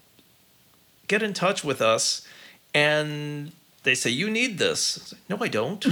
get 1.08 1.24
in 1.24 1.34
touch 1.34 1.64
with 1.64 1.82
us 1.82 2.28
and 2.74 3.52
they 3.84 3.96
say, 3.96 4.10
You 4.10 4.30
need 4.30 4.58
this? 4.58 4.98
I 4.98 5.06
say, 5.06 5.18
no, 5.30 5.38
I 5.40 5.48
don't. 5.48 5.86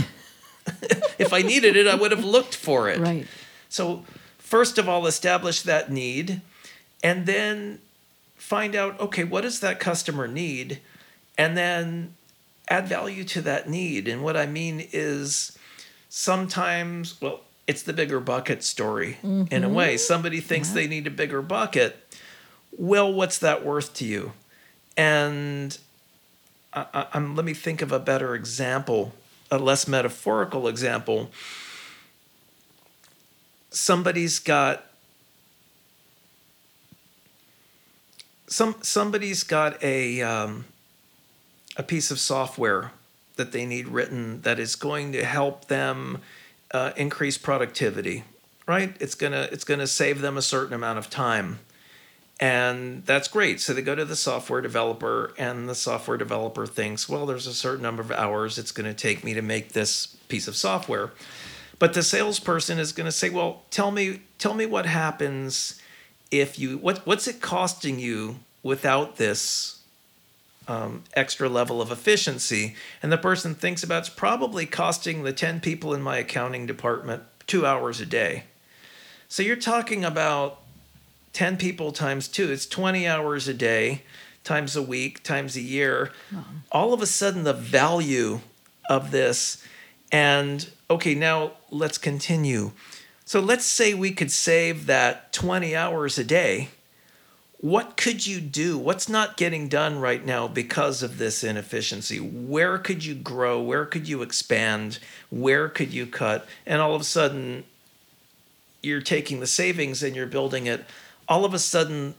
if 1.19 1.33
I 1.33 1.41
needed 1.41 1.75
it, 1.75 1.87
I 1.87 1.95
would 1.95 2.11
have 2.11 2.23
looked 2.23 2.55
for 2.55 2.89
it. 2.89 2.99
right? 2.99 3.27
So, 3.69 4.05
first 4.37 4.77
of 4.77 4.89
all, 4.89 5.05
establish 5.07 5.61
that 5.63 5.91
need 5.91 6.41
and 7.03 7.25
then 7.25 7.79
find 8.35 8.75
out 8.75 8.99
okay, 8.99 9.23
what 9.23 9.41
does 9.41 9.59
that 9.59 9.79
customer 9.79 10.27
need? 10.27 10.79
And 11.37 11.55
then 11.55 12.15
add 12.69 12.87
value 12.87 13.23
to 13.23 13.41
that 13.41 13.69
need. 13.69 14.07
And 14.07 14.23
what 14.23 14.37
I 14.37 14.45
mean 14.45 14.87
is 14.91 15.57
sometimes, 16.09 17.19
well, 17.21 17.41
it's 17.67 17.83
the 17.83 17.93
bigger 17.93 18.19
bucket 18.19 18.63
story 18.63 19.17
in 19.21 19.29
a 19.29 19.45
mm-hmm. 19.45 19.73
way. 19.73 19.97
Somebody 19.97 20.39
thinks 20.39 20.69
they 20.69 20.87
need 20.87 21.05
a 21.07 21.11
bigger 21.11 21.41
bucket. 21.41 21.97
Well, 22.77 23.13
what's 23.13 23.37
that 23.39 23.63
worth 23.63 23.93
to 23.95 24.05
you? 24.05 24.33
And 24.97 25.77
I, 26.73 26.85
I, 26.93 27.07
I'm, 27.13 27.35
let 27.35 27.45
me 27.45 27.53
think 27.53 27.81
of 27.81 27.91
a 27.91 27.99
better 27.99 28.35
example, 28.35 29.13
a 29.51 29.57
less 29.57 29.87
metaphorical 29.87 30.67
example. 30.67 31.31
Somebody's 33.71 34.39
got 34.39 34.85
some 38.47 38.75
somebody's 38.81 39.43
got 39.43 39.81
a 39.83 40.21
um, 40.21 40.65
a 41.77 41.83
piece 41.83 42.11
of 42.11 42.19
software 42.19 42.91
that 43.35 43.51
they 43.51 43.65
need 43.65 43.87
written 43.87 44.41
that 44.41 44.59
is 44.59 44.75
going 44.75 45.11
to 45.13 45.23
help 45.23 45.65
them 45.65 46.19
uh, 46.71 46.91
increase 46.97 47.37
productivity. 47.37 48.23
Right? 48.67 48.95
It's 48.99 49.15
gonna 49.15 49.47
it's 49.51 49.63
gonna 49.63 49.87
save 49.87 50.21
them 50.21 50.37
a 50.37 50.41
certain 50.41 50.73
amount 50.73 50.99
of 50.99 51.09
time 51.09 51.59
and 52.39 53.05
that's 53.05 53.27
great. 53.27 53.59
So 53.59 53.73
they 53.73 53.81
go 53.81 53.95
to 53.95 54.05
the 54.05 54.15
software 54.15 54.61
developer, 54.61 55.33
and 55.37 55.67
the 55.67 55.75
software 55.75 56.17
developer 56.17 56.65
thinks, 56.65 57.09
well, 57.09 57.25
there's 57.25 57.47
a 57.47 57.53
certain 57.53 57.83
number 57.83 58.01
of 58.01 58.11
hours 58.11 58.57
it's 58.57 58.71
going 58.71 58.87
to 58.87 58.93
take 58.93 59.23
me 59.23 59.33
to 59.33 59.41
make 59.41 59.73
this 59.73 60.07
piece 60.29 60.47
of 60.47 60.55
software. 60.55 61.11
But 61.79 61.93
the 61.93 62.03
salesperson 62.03 62.79
is 62.79 62.91
going 62.91 63.05
to 63.05 63.11
say, 63.11 63.29
well, 63.29 63.63
tell 63.71 63.91
me, 63.91 64.21
tell 64.37 64.53
me 64.53 64.65
what 64.65 64.85
happens 64.85 65.81
if 66.31 66.59
you 66.59 66.77
what 66.77 67.05
what's 67.07 67.27
it 67.27 67.41
costing 67.41 67.99
you 67.99 68.37
without 68.61 69.15
this 69.15 69.81
um, 70.67 71.03
extra 71.13 71.49
level 71.49 71.81
of 71.81 71.91
efficiency? 71.91 72.75
And 73.01 73.11
the 73.11 73.17
person 73.17 73.55
thinks 73.55 73.83
about 73.83 73.99
it's 73.99 74.09
probably 74.09 74.65
costing 74.65 75.23
the 75.23 75.33
ten 75.33 75.59
people 75.59 75.93
in 75.93 76.01
my 76.01 76.17
accounting 76.17 76.65
department 76.65 77.23
two 77.47 77.65
hours 77.65 77.99
a 77.99 78.05
day. 78.05 78.43
So 79.27 79.43
you're 79.43 79.55
talking 79.55 80.05
about 80.05 80.61
10 81.39 81.55
people 81.55 81.93
times 81.93 82.27
two, 82.27 82.51
it's 82.51 82.65
20 82.65 83.07
hours 83.07 83.47
a 83.47 83.53
day, 83.53 84.01
times 84.43 84.75
a 84.75 84.81
week, 84.81 85.23
times 85.23 85.55
a 85.55 85.61
year. 85.61 86.11
All 86.69 86.91
of 86.91 87.01
a 87.01 87.05
sudden, 87.05 87.45
the 87.45 87.53
value 87.53 88.41
of 88.89 89.11
this, 89.11 89.65
and 90.11 90.69
okay, 90.89 91.15
now 91.15 91.53
let's 91.71 91.97
continue. 91.97 92.73
So 93.23 93.39
let's 93.39 93.63
say 93.63 93.93
we 93.93 94.11
could 94.11 94.31
save 94.31 94.85
that 94.87 95.31
20 95.31 95.77
hours 95.77 96.17
a 96.17 96.25
day. 96.25 96.71
What 97.61 97.95
could 97.95 98.27
you 98.27 98.41
do? 98.41 98.77
What's 98.77 99.07
not 99.07 99.37
getting 99.37 99.69
done 99.69 99.97
right 99.97 100.25
now 100.25 100.49
because 100.49 101.01
of 101.01 101.19
this 101.19 101.41
inefficiency? 101.41 102.19
Where 102.19 102.77
could 102.77 103.05
you 103.05 103.15
grow? 103.15 103.61
Where 103.61 103.85
could 103.85 104.09
you 104.09 104.23
expand? 104.23 104.99
Where 105.29 105.69
could 105.69 105.93
you 105.93 106.05
cut? 106.05 106.45
And 106.65 106.81
all 106.81 106.95
of 106.95 106.99
a 106.99 107.05
sudden, 107.05 107.63
you're 108.83 108.99
taking 108.99 109.39
the 109.39 109.47
savings 109.47 110.03
and 110.03 110.17
you're 110.17 110.25
building 110.25 110.67
it. 110.67 110.83
All 111.29 111.45
of 111.45 111.53
a 111.53 111.59
sudden, 111.59 112.15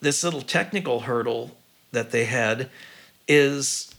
this 0.00 0.24
little 0.24 0.42
technical 0.42 1.00
hurdle 1.00 1.52
that 1.92 2.10
they 2.10 2.24
had 2.24 2.70
is 3.28 3.94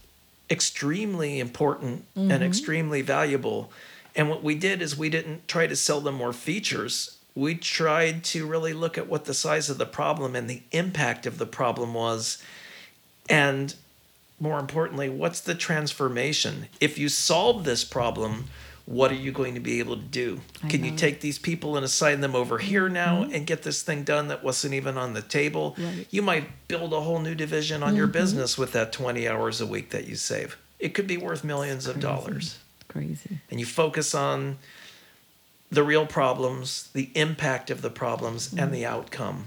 extremely 0.50 1.40
important 1.40 2.04
Mm-hmm. 2.16 2.32
and 2.32 2.44
extremely 2.44 3.02
valuable. 3.02 3.72
And 4.16 4.30
what 4.30 4.44
we 4.44 4.56
did 4.56 4.82
is 4.82 4.98
we 4.98 5.10
didn't 5.10 5.48
try 5.48 5.68
to 5.68 5.76
sell 5.76 6.02
them 6.02 6.16
more 6.16 6.34
features. 6.34 7.18
We 7.36 7.56
tried 7.56 8.24
to 8.26 8.48
really 8.48 8.74
look 8.74 8.98
at 8.98 9.08
what 9.08 9.26
the 9.26 9.34
size 9.34 9.70
of 9.70 9.78
the 9.78 9.86
problem 9.86 10.36
and 10.36 10.50
the 10.50 10.62
impact 10.72 11.26
of 11.26 11.38
the 11.38 11.46
problem 11.46 11.94
was. 11.94 12.42
And 13.30 13.76
more 14.40 14.60
importantly, 14.60 15.10
what's 15.10 15.42
the 15.42 15.56
transformation? 15.56 16.68
If 16.80 16.98
you 16.98 17.10
solve 17.10 17.66
this 17.66 17.84
problem, 17.84 18.46
what 18.86 19.12
are 19.12 19.16
you 19.16 19.32
going 19.32 19.56
to 19.56 19.60
be 19.60 19.80
able 19.80 19.96
to 19.96 20.02
do? 20.04 20.40
I 20.64 20.68
Can 20.68 20.80
you 20.84 20.86
know. 20.86 20.88
Mm-hmm. 20.90 20.96
take 20.98 21.22
these 21.22 21.40
people 21.40 21.76
and 21.76 21.84
assign 21.84 22.22
them 22.22 22.36
over 22.36 22.60
here 22.60 22.88
now 22.88 23.24
and 23.24 23.48
get 23.48 23.64
this 23.64 23.82
thing 23.82 24.04
done 24.04 24.28
that 24.28 24.44
wasn't 24.44 24.74
even 24.76 24.98
on 24.98 25.14
the 25.14 25.22
table? 25.24 25.76
Right. 25.78 25.88
Mm-hmm. 25.88 26.02
You 26.12 26.22
might 26.22 26.68
build 26.68 26.94
a 26.94 27.02
whole 27.02 27.20
new 27.20 27.34
division 27.36 27.82
on 27.82 27.96
your 27.96 28.08
business 28.08 28.58
with 28.58 28.74
that 28.74 28.94
20 28.94 29.28
hours 29.28 29.60
a 29.60 29.66
week 29.66 29.90
that 29.90 30.08
you 30.08 30.16
save. 30.16 30.58
It 30.80 30.94
could 30.94 31.08
be 31.08 31.18
worth 31.18 31.44
millions 31.44 31.88
of 31.88 32.00
dollars. 32.00 32.60
Crazy. 32.88 33.40
And 33.50 33.60
you 33.60 33.66
focus 33.66 34.14
on 34.14 34.58
the 35.72 35.84
real 35.84 36.06
problems, 36.06 36.90
the 36.94 37.10
impact 37.16 37.72
of 37.72 37.82
the 37.82 37.90
problems, 37.90 38.54
and 38.54 38.72
the 38.72 38.86
outcome 38.86 39.46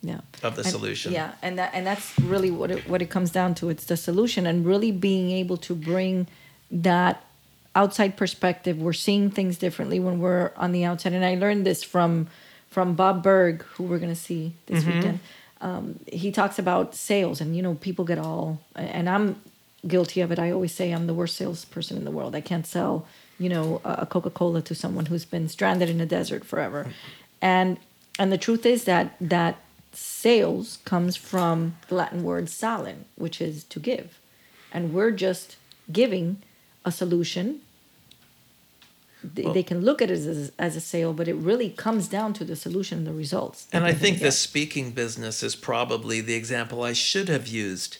Yeah. 0.00 0.20
of 0.44 0.54
the 0.54 0.62
And- 0.62 0.70
solution. 0.70 1.12
Yeah, 1.12 1.32
and 1.42 1.58
that 1.58 1.72
and 1.74 1.84
that's 1.84 2.16
really 2.20 2.52
what 2.52 2.70
it 2.70 2.88
what 2.88 3.02
it 3.02 3.10
comes 3.10 3.30
down 3.30 3.54
to. 3.56 3.68
It's 3.68 3.84
the 3.84 3.96
solution 3.96 4.46
and 4.46 4.64
really 4.64 4.92
being 4.92 5.32
able 5.32 5.56
to 5.56 5.74
bring 5.74 6.28
that 6.70 7.24
outside 7.76 8.16
perspective. 8.16 8.78
We're 8.78 8.92
seeing 8.94 9.30
things 9.30 9.58
differently 9.58 10.00
when 10.00 10.18
we're 10.18 10.50
on 10.56 10.72
the 10.72 10.84
outside. 10.84 11.12
And 11.12 11.24
I 11.24 11.36
learned 11.36 11.64
this 11.64 11.84
from 11.84 12.26
from 12.70 12.94
Bob 12.94 13.22
Burg, 13.22 13.62
who 13.74 13.84
we're 13.84 14.00
gonna 14.00 14.16
see 14.16 14.52
this 14.66 14.84
weekend. 14.96 15.20
Um, 15.60 16.00
he 16.12 16.30
talks 16.32 16.58
about 16.58 16.94
sales, 16.94 17.40
and 17.40 17.56
you 17.56 17.62
know, 17.62 17.74
people 17.74 18.04
get 18.04 18.18
all, 18.18 18.60
and 18.74 19.08
I'm 19.08 19.40
guilty 19.86 20.20
of 20.20 20.32
it. 20.32 20.38
I 20.38 20.50
always 20.50 20.74
say 20.74 20.90
I'm 20.92 21.06
the 21.06 21.14
worst 21.14 21.36
salesperson 21.36 21.96
in 21.96 22.04
the 22.04 22.10
world. 22.10 22.34
I 22.34 22.40
can't 22.40 22.66
sell, 22.66 23.06
you 23.38 23.48
know, 23.48 23.80
a 23.84 24.04
Coca 24.04 24.30
Cola 24.30 24.60
to 24.62 24.74
someone 24.74 25.06
who's 25.06 25.24
been 25.24 25.48
stranded 25.48 25.88
in 25.88 26.00
a 26.00 26.06
desert 26.06 26.44
forever, 26.44 26.88
and 27.40 27.78
and 28.18 28.32
the 28.32 28.38
truth 28.38 28.66
is 28.66 28.84
that 28.84 29.14
that 29.20 29.56
sales 29.92 30.78
comes 30.84 31.16
from 31.16 31.76
the 31.88 31.94
Latin 31.94 32.22
word 32.22 32.48
salen, 32.50 33.06
which 33.14 33.40
is 33.40 33.64
to 33.64 33.80
give, 33.80 34.18
and 34.72 34.92
we're 34.92 35.12
just 35.12 35.56
giving 35.90 36.42
a 36.84 36.92
solution. 36.92 37.60
They, 39.34 39.42
Well- 39.42 39.54
they 39.54 39.62
can 39.62 39.80
look 39.82 40.02
at 40.02 40.10
it 40.10 40.18
as, 40.18 40.52
as 40.58 40.76
a 40.76 40.80
sale, 40.80 41.12
but 41.12 41.28
it 41.28 41.34
really 41.34 41.70
comes 41.70 42.08
down 42.08 42.32
to 42.34 42.44
the 42.44 42.56
solution 42.56 42.98
and 42.98 43.06
the 43.06 43.12
results. 43.12 43.66
And 43.72 43.84
I 43.84 43.92
think 43.92 44.20
the 44.20 44.32
speaking 44.32 44.90
business 44.92 45.42
is 45.42 45.56
probably 45.56 46.20
the 46.20 46.34
example 46.34 46.82
I 46.82 46.92
should 46.92 47.28
have 47.28 47.46
used 47.46 47.98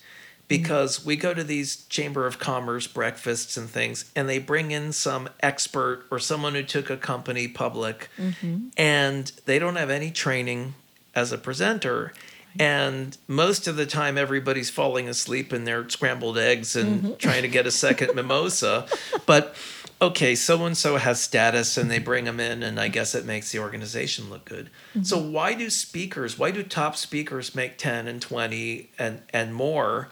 because 0.49 1.05
we 1.05 1.17
go 1.17 1.35
to 1.35 1.43
these 1.43 1.85
Chamber 1.87 2.27
of 2.27 2.39
Commerce 2.39 2.87
breakfasts 2.87 3.57
and 3.57 3.69
things, 3.69 4.11
and 4.15 4.29
they 4.29 4.39
bring 4.39 4.71
in 4.71 4.93
some 4.93 5.29
expert 5.41 6.05
or 6.11 6.19
someone 6.19 6.55
who 6.55 6.63
took 6.63 6.89
a 6.89 6.97
company 6.97 7.49
public, 7.49 8.09
mm-hmm. 8.17 8.69
and 8.77 9.33
they 9.47 9.59
don't 9.59 9.77
have 9.77 9.91
any 9.91 10.11
training 10.11 10.75
as 11.15 11.33
a 11.33 11.39
presenter. 11.39 12.13
And 12.59 13.17
most 13.29 13.67
of 13.67 13.77
the 13.77 13.87
time, 13.87 14.17
everybody's 14.17 14.71
falling 14.71 15.09
asleep 15.09 15.53
in 15.53 15.65
their 15.65 15.89
scrambled 15.89 16.39
eggs 16.39 16.75
and 16.77 17.03
mm-hmm. 17.03 17.15
trying 17.17 17.43
to 17.43 17.49
get 17.49 17.67
a 17.67 17.71
second 17.71 18.15
mimosa. 18.15 18.87
But 19.27 19.57
okay, 20.01 20.35
so 20.35 20.65
and 20.65 20.77
so 20.77 20.97
has 20.97 21.21
status 21.21 21.77
and 21.77 21.91
they 21.91 21.99
bring 21.99 22.25
them 22.25 22.41
in, 22.41 22.63
and 22.63 22.79
I 22.79 22.89
guess 22.89 23.15
it 23.15 23.25
makes 23.25 23.53
the 23.53 23.59
organization 23.59 24.29
look 24.31 24.45
good. 24.45 24.71
So, 25.03 25.19
why 25.19 25.55
do 25.55 25.71
speakers, 25.71 26.39
why 26.39 26.51
do 26.51 26.63
top 26.63 26.97
speakers 26.97 27.55
make 27.55 27.79
10 27.79 28.07
and 28.07 28.21
20 28.21 28.91
and, 28.99 29.23
and 29.33 29.55
more? 29.55 30.09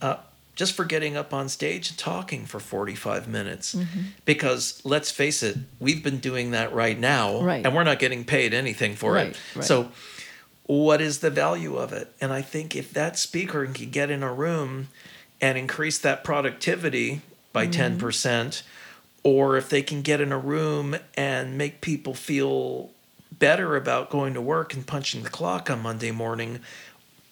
Uh, 0.00 0.16
just 0.56 0.74
for 0.74 0.84
getting 0.84 1.16
up 1.16 1.34
on 1.34 1.48
stage 1.48 1.90
and 1.90 1.98
talking 1.98 2.46
for 2.46 2.60
45 2.60 3.26
minutes. 3.26 3.74
Because 4.24 4.80
let's 4.84 5.10
face 5.10 5.42
it, 5.42 5.56
we've 5.80 6.04
been 6.04 6.18
doing 6.18 6.52
that 6.52 6.72
right 6.72 6.96
now, 6.98 7.40
Right. 7.40 7.64
and 7.66 7.74
we're 7.74 7.82
not 7.82 7.98
getting 7.98 8.24
paid 8.24 8.54
anything 8.54 8.94
for 8.94 9.12
Right, 9.14 9.28
it. 9.28 9.36
right. 9.56 9.64
So, 9.64 9.90
what 10.66 11.00
is 11.00 11.18
the 11.18 11.30
value 11.30 11.76
of 11.76 11.92
it? 11.92 12.14
And 12.20 12.32
I 12.32 12.40
think 12.40 12.74
if 12.76 12.92
that 12.92 13.18
speaker 13.18 13.66
can 13.66 13.90
get 13.90 14.10
in 14.10 14.22
a 14.22 14.32
room 14.32 14.88
and 15.40 15.58
increase 15.58 15.98
that 15.98 16.22
productivity 16.24 17.20
by 17.52 17.66
Mm-hmm. 17.66 18.04
10%, 18.04 18.62
or 19.24 19.56
if 19.56 19.68
they 19.68 19.82
can 19.82 20.02
get 20.02 20.20
in 20.20 20.30
a 20.30 20.38
room 20.38 20.94
and 21.16 21.58
make 21.58 21.80
people 21.80 22.14
feel 22.14 22.90
better 23.36 23.74
about 23.74 24.10
going 24.10 24.34
to 24.34 24.40
work 24.40 24.74
and 24.74 24.86
punching 24.86 25.22
the 25.24 25.30
clock 25.30 25.68
on 25.68 25.82
Monday 25.82 26.12
morning, 26.12 26.60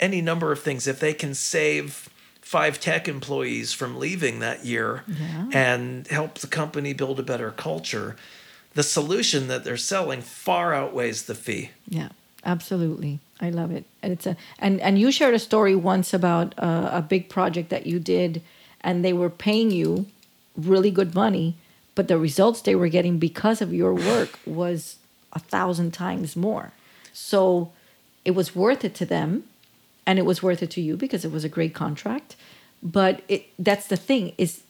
any 0.00 0.20
number 0.20 0.50
of 0.50 0.60
things, 0.60 0.86
if 0.88 0.98
they 0.98 1.14
can 1.14 1.34
save 1.34 2.08
five 2.40 2.80
tech 2.80 3.06
employees 3.08 3.72
from 3.72 3.98
leaving 3.98 4.40
that 4.40 4.64
year 4.64 5.04
Yeah. 5.06 5.46
and 5.52 6.06
help 6.08 6.38
the 6.38 6.48
company 6.48 6.92
build 6.92 7.20
a 7.20 7.22
better 7.22 7.50
culture, 7.52 8.16
the 8.74 8.82
solution 8.82 9.46
that 9.48 9.62
they're 9.64 9.76
selling 9.76 10.22
far 10.22 10.74
outweighs 10.74 11.22
the 11.24 11.34
fee. 11.34 11.70
Yeah, 11.88 12.08
absolutely. 12.44 13.20
I 13.40 13.50
love 13.50 13.70
it. 13.70 13.84
And 14.02 14.12
it's 14.12 14.26
a 14.26 14.36
and 14.58 14.80
and 14.80 14.98
you 14.98 15.12
shared 15.12 15.34
a 15.34 15.38
story 15.38 15.76
once 15.76 16.12
about 16.14 16.54
uh, 16.58 16.88
a 16.92 17.02
big 17.02 17.28
project 17.28 17.68
that 17.70 17.86
you 17.86 17.98
did, 18.00 18.40
and 18.80 19.04
they 19.04 19.12
were 19.12 19.30
paying 19.30 19.70
you 19.70 20.06
really 20.56 20.90
good 20.90 21.14
money, 21.14 21.54
but 21.94 22.08
the 22.08 22.18
results 22.18 22.62
they 22.62 22.74
were 22.74 22.88
getting 22.88 23.18
because 23.18 23.60
of 23.60 23.72
your 23.72 23.94
work 23.94 24.38
was 24.46 24.96
a 25.32 25.38
thousand 25.38 25.92
times 25.92 26.36
more. 26.36 26.72
So 27.12 27.72
it 28.24 28.32
was 28.32 28.54
worth 28.54 28.84
it 28.84 28.94
to 28.96 29.06
them, 29.06 29.44
and 30.06 30.18
it 30.18 30.24
was 30.24 30.42
worth 30.42 30.62
it 30.62 30.70
to 30.72 30.80
you 30.80 30.96
because 30.96 31.24
it 31.24 31.32
was 31.32 31.44
a 31.44 31.48
great 31.48 31.74
contract. 31.74 32.36
But 32.82 33.22
it 33.28 33.46
that's 33.58 33.86
the 33.86 33.96
thing 33.96 34.32
is 34.38 34.62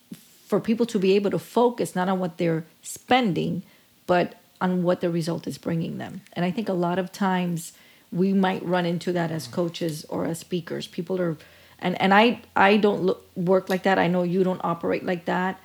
for 0.47 0.61
people 0.61 0.85
to 0.87 0.99
be 0.99 1.13
able 1.13 1.31
to 1.31 1.39
focus 1.39 1.97
not 1.97 2.09
on 2.09 2.19
what 2.19 2.37
they're 2.39 2.65
spending, 2.83 3.63
but 4.07 4.35
on 4.61 4.83
what 4.83 5.01
the 5.01 5.11
result 5.11 5.47
is 5.47 5.59
bringing 5.59 5.99
them. 5.99 6.21
And 6.35 6.45
I 6.45 6.51
think 6.51 6.69
a 6.69 6.75
lot 6.75 6.99
of 6.99 7.11
times 7.11 7.73
we 8.13 8.33
might 8.33 8.65
run 8.65 8.85
into 8.85 9.13
that 9.13 9.31
as 9.31 9.49
coaches 9.49 10.05
or 10.09 10.27
as 10.27 10.39
speakers. 10.39 10.87
People 10.87 11.21
are, 11.21 11.37
and 11.79 12.01
and 12.01 12.13
I 12.13 12.41
I 12.55 12.77
don't 12.77 13.03
look, 13.03 13.27
work 13.35 13.69
like 13.69 13.85
that. 13.85 13.99
I 13.99 14.07
know 14.09 14.23
you 14.23 14.45
don't 14.45 14.61
operate 14.63 15.05
like 15.05 15.25
that. 15.25 15.59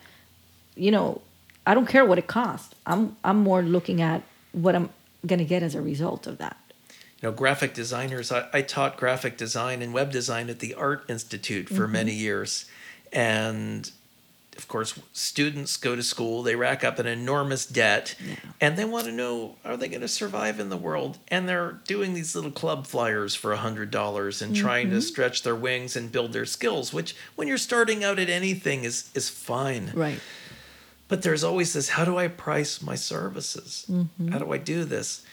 You 0.75 0.91
know, 0.91 1.21
I 1.67 1.73
don't 1.73 1.87
care 1.87 2.05
what 2.05 2.17
it 2.17 2.27
costs. 2.27 2.73
I'm 2.85 3.17
I'm 3.23 3.39
more 3.39 3.61
looking 3.61 4.01
at 4.01 4.23
what 4.53 4.73
I'm 4.75 4.89
gonna 5.25 5.43
get 5.43 5.61
as 5.61 5.75
a 5.75 5.81
result 5.81 6.25
of 6.25 6.37
that. 6.37 6.57
you 7.21 7.29
know 7.29 7.35
graphic 7.35 7.73
designers 7.73 8.31
I, 8.31 8.47
I 8.53 8.61
taught 8.61 8.97
graphic 8.97 9.37
design 9.37 9.81
and 9.81 9.93
web 9.93 10.11
design 10.11 10.49
at 10.49 10.59
the 10.59 10.73
art 10.75 11.03
institute 11.09 11.67
for 11.69 11.87
many 11.87 12.11
mm-hmm. 12.11 12.21
years 12.21 12.65
and 13.11 13.91
of 14.55 14.67
course 14.67 14.99
students 15.13 15.77
go 15.77 15.95
to 15.95 16.03
school 16.03 16.43
they 16.43 16.55
rack 16.55 16.83
up 16.83 16.99
an 16.99 17.05
enormous 17.07 17.65
debt 17.65 18.15
and 18.61 18.77
they 18.77 18.85
want 18.85 19.05
to 19.05 19.11
know 19.11 19.55
are 19.65 19.77
they 19.77 19.87
going 19.87 20.01
to 20.01 20.07
survive 20.07 20.59
in 20.59 20.69
the 20.69 20.77
world 20.77 21.17
and 21.27 21.47
they're 21.47 21.79
doing 21.85 22.13
these 22.13 22.35
little 22.35 22.51
club 22.51 22.85
flyers 22.87 23.35
for 23.35 23.51
a 23.51 23.57
hundred 23.57 23.91
dollars 23.91 24.41
and 24.41 24.55
trying 24.55 24.87
to 24.89 24.97
mm-hmm. 24.97 25.01
stretch 25.01 25.43
their 25.43 25.55
wings 25.55 25.95
and 25.95 26.11
build 26.11 26.33
their 26.33 26.45
skills 26.45 26.93
which 26.93 27.15
when 27.35 27.47
you're 27.47 27.57
starting 27.57 28.03
out 28.03 28.19
at 28.19 28.29
anything 28.29 28.83
is 28.83 29.09
is 29.13 29.29
fine 29.29 29.91
Right. 29.95 30.19
But 31.07 31.21
there's 31.21 31.43
always 31.43 31.73
this 31.73 31.89
how 31.89 32.05
do 32.05 32.17
I 32.17 32.27
price 32.27 32.81
my 32.81 32.95
services? 32.95 33.85
Mm-hmm. 33.89 34.29
How 34.29 34.39
do 34.39 34.51
I 34.51 34.57
do 34.57 34.83
this? 34.83 35.25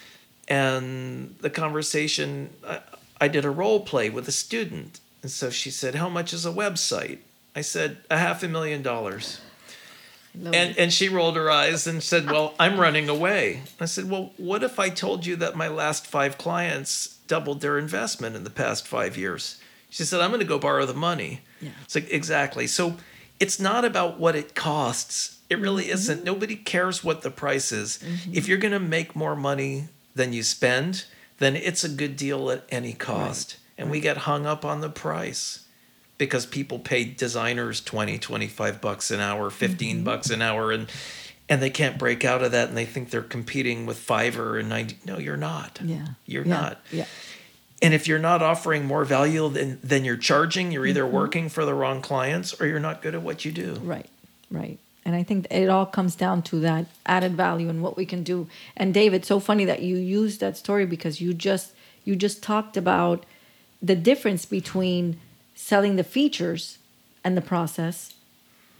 And 0.48 1.36
the 1.40 1.50
conversation, 1.50 2.50
I, 2.66 2.80
I 3.20 3.28
did 3.28 3.44
a 3.44 3.50
role 3.50 3.80
play 3.80 4.10
with 4.10 4.28
a 4.28 4.32
student. 4.32 5.00
And 5.22 5.30
so 5.30 5.50
she 5.50 5.70
said, 5.70 5.94
How 5.94 6.08
much 6.08 6.32
is 6.32 6.44
a 6.46 6.50
website? 6.52 7.18
I 7.56 7.62
said, 7.62 7.98
A 8.10 8.18
half 8.18 8.42
a 8.42 8.48
million 8.48 8.82
dollars. 8.82 9.40
Love 10.36 10.52
And, 10.54 10.70
it. 10.72 10.78
and 10.78 10.92
she 10.92 11.08
rolled 11.08 11.36
her 11.36 11.50
eyes 11.50 11.86
and 11.86 12.02
said, 12.02 12.30
Well, 12.30 12.54
I'm 12.58 12.78
running 12.78 13.08
away. 13.08 13.62
I 13.80 13.86
said, 13.86 14.10
Well, 14.10 14.32
what 14.36 14.62
if 14.62 14.78
I 14.78 14.90
told 14.90 15.24
you 15.24 15.36
that 15.36 15.56
my 15.56 15.68
last 15.68 16.06
five 16.06 16.36
clients 16.36 17.16
doubled 17.26 17.60
their 17.62 17.78
investment 17.78 18.36
in 18.36 18.44
the 18.44 18.50
past 18.50 18.86
five 18.86 19.16
years? 19.16 19.58
She 19.88 20.04
said, 20.04 20.20
I'm 20.20 20.30
going 20.30 20.40
to 20.40 20.46
go 20.46 20.58
borrow 20.58 20.84
the 20.86 20.92
money. 20.92 21.40
Yeah. 21.60 21.70
It's 21.84 21.94
like, 21.94 22.10
exactly. 22.10 22.66
So 22.66 22.96
it's 23.40 23.60
not 23.60 23.84
about 23.84 24.18
what 24.18 24.34
it 24.34 24.54
costs. 24.56 25.33
It 25.50 25.58
really 25.58 25.84
mm-hmm. 25.84 25.92
isn't. 25.92 26.24
Nobody 26.24 26.56
cares 26.56 27.04
what 27.04 27.22
the 27.22 27.30
price 27.30 27.72
is. 27.72 27.98
Mm-hmm. 27.98 28.32
If 28.34 28.48
you're 28.48 28.58
going 28.58 28.72
to 28.72 28.80
make 28.80 29.14
more 29.14 29.36
money 29.36 29.88
than 30.14 30.32
you 30.32 30.42
spend, 30.42 31.04
then 31.38 31.56
it's 31.56 31.84
a 31.84 31.88
good 31.88 32.16
deal 32.16 32.50
at 32.50 32.64
any 32.70 32.92
cost. 32.92 33.56
And 33.76 33.90
we 33.90 34.00
get 34.00 34.18
hung 34.18 34.46
up 34.46 34.64
on 34.64 34.80
the 34.80 34.88
price 34.88 35.64
because 36.18 36.46
people 36.46 36.78
pay 36.78 37.04
designers 37.04 37.80
20 37.80 38.18
25 38.18 38.80
bucks 38.80 39.10
an 39.10 39.20
hour 39.20 39.50
15 39.50 39.96
mm-hmm. 39.96 40.04
bucks 40.04 40.30
an 40.30 40.40
hour 40.42 40.70
and 40.70 40.88
and 41.48 41.60
they 41.60 41.70
can't 41.70 41.98
break 41.98 42.24
out 42.24 42.42
of 42.42 42.52
that 42.52 42.68
and 42.68 42.76
they 42.76 42.86
think 42.86 43.10
they're 43.10 43.20
competing 43.20 43.84
with 43.84 43.98
Fiverr 43.98 44.58
and 44.58 44.68
90 44.68 44.98
no 45.04 45.18
you're 45.18 45.36
not 45.36 45.80
Yeah. 45.82 46.06
you're 46.24 46.44
Yeah. 46.44 46.54
not 46.60 46.80
Yeah. 46.92 47.06
and 47.82 47.92
if 47.92 48.06
you're 48.06 48.20
not 48.20 48.42
offering 48.42 48.84
more 48.84 49.04
value 49.04 49.48
than 49.48 49.80
than 49.82 50.04
you're 50.04 50.16
charging 50.16 50.70
you're 50.70 50.86
either 50.86 51.02
Mm-hmm. 51.02 51.14
working 51.14 51.48
for 51.48 51.64
the 51.64 51.74
wrong 51.74 52.00
clients 52.00 52.58
or 52.60 52.66
you're 52.66 52.78
not 52.80 53.02
good 53.02 53.14
at 53.16 53.22
what 53.22 53.44
you 53.44 53.50
do 53.50 53.74
Right, 53.82 54.08
right. 54.50 54.78
And 55.04 55.14
I 55.14 55.22
think 55.22 55.46
it 55.50 55.68
all 55.68 55.86
comes 55.86 56.16
down 56.16 56.42
to 56.44 56.60
that 56.60 56.86
added 57.04 57.32
value 57.34 57.68
and 57.68 57.82
what 57.82 57.96
we 57.96 58.06
can 58.06 58.22
do. 58.22 58.48
And 58.76 58.94
David, 58.94 59.24
so 59.24 59.38
funny 59.38 59.64
that 59.66 59.82
you 59.82 59.96
used 59.96 60.40
that 60.40 60.56
story 60.56 60.86
because 60.86 61.20
you 61.20 61.34
just 61.34 61.72
you 62.04 62.16
just 62.16 62.42
talked 62.42 62.76
about 62.76 63.24
the 63.82 63.96
difference 63.96 64.46
between 64.46 65.18
selling 65.54 65.96
the 65.96 66.04
features 66.04 66.78
and 67.22 67.36
the 67.36 67.42
process 67.42 68.14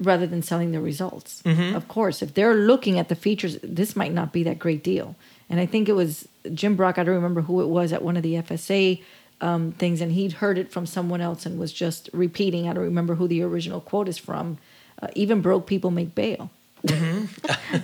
rather 0.01 0.27
than 0.27 0.43
selling 0.43 0.73
the 0.73 0.81
results. 0.81 1.43
Of 1.75 1.89
course, 1.89 2.21
if 2.23 2.35
they're 2.35 2.55
looking 2.55 2.99
at 2.99 3.09
the 3.09 3.15
features, 3.15 3.59
this 3.63 3.95
might 3.95 4.13
not 4.13 4.33
be 4.33 4.43
that 4.45 4.59
great 4.59 4.83
deal. 4.83 5.17
And 5.49 5.61
I 5.61 5.67
think 5.67 5.89
it 5.89 5.93
was 5.93 6.29
Jim 6.53 6.75
Brock, 6.75 6.99
I 6.99 7.05
don't 7.05 7.15
remember 7.15 7.43
who 7.43 7.61
it 7.63 7.67
was 7.67 7.93
at 7.93 8.03
one 8.03 8.17
of 8.17 8.23
the 8.23 8.35
FSA 8.35 9.03
um, 9.41 9.73
things, 9.73 10.01
and 10.01 10.13
he'd 10.13 10.33
heard 10.33 10.59
it 10.59 10.71
from 10.71 10.87
someone 10.87 11.21
else 11.21 11.47
and 11.47 11.59
was 11.59 11.73
just 11.73 12.09
repeating. 12.13 12.69
I 12.69 12.73
don't 12.73 12.85
remember 12.85 13.15
who 13.15 13.29
the 13.29 13.43
original 13.43 13.81
quote 13.81 14.09
is 14.09 14.19
from. 14.19 14.59
Uh, 15.01 15.09
even 15.15 15.41
broke 15.41 15.67
people 15.67 15.91
make 15.91 16.15
bail. 16.15 16.51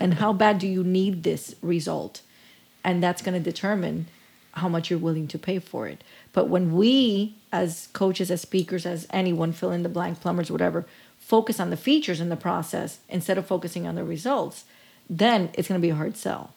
and 0.01 0.15
how 0.15 0.33
bad 0.33 0.59
do 0.59 0.67
you 0.67 0.85
need 0.85 1.23
this 1.23 1.55
result? 1.63 2.23
And 2.85 3.03
that's 3.03 3.23
going 3.23 3.35
to 3.35 3.51
determine 3.51 4.07
how 4.53 4.69
much 4.69 4.91
you're 4.91 4.99
willing 4.99 5.29
to 5.29 5.39
pay 5.39 5.59
for 5.59 5.87
it. 5.87 6.03
But 6.33 6.49
when 6.49 6.75
we, 6.75 7.35
as 7.53 7.89
coaches, 7.93 8.31
as 8.31 8.41
speakers, 8.41 8.85
as 8.85 9.07
anyone, 9.11 9.53
fill 9.53 9.71
in 9.71 9.83
the 9.83 9.89
blank, 9.89 10.21
plumbers, 10.21 10.51
whatever, 10.51 10.87
focus 11.19 11.61
on 11.61 11.71
the 11.71 11.77
features 11.77 12.21
in 12.21 12.29
the 12.29 12.37
process 12.37 12.99
instead 13.09 13.39
of 13.39 13.47
focusing 13.47 13.87
on 13.87 13.95
the 13.95 14.05
results, 14.05 14.65
then 15.09 15.51
it's 15.55 15.69
going 15.69 15.81
to 15.81 15.87
be 15.87 15.91
a 15.91 15.95
hard 15.95 16.17
sell. 16.17 16.53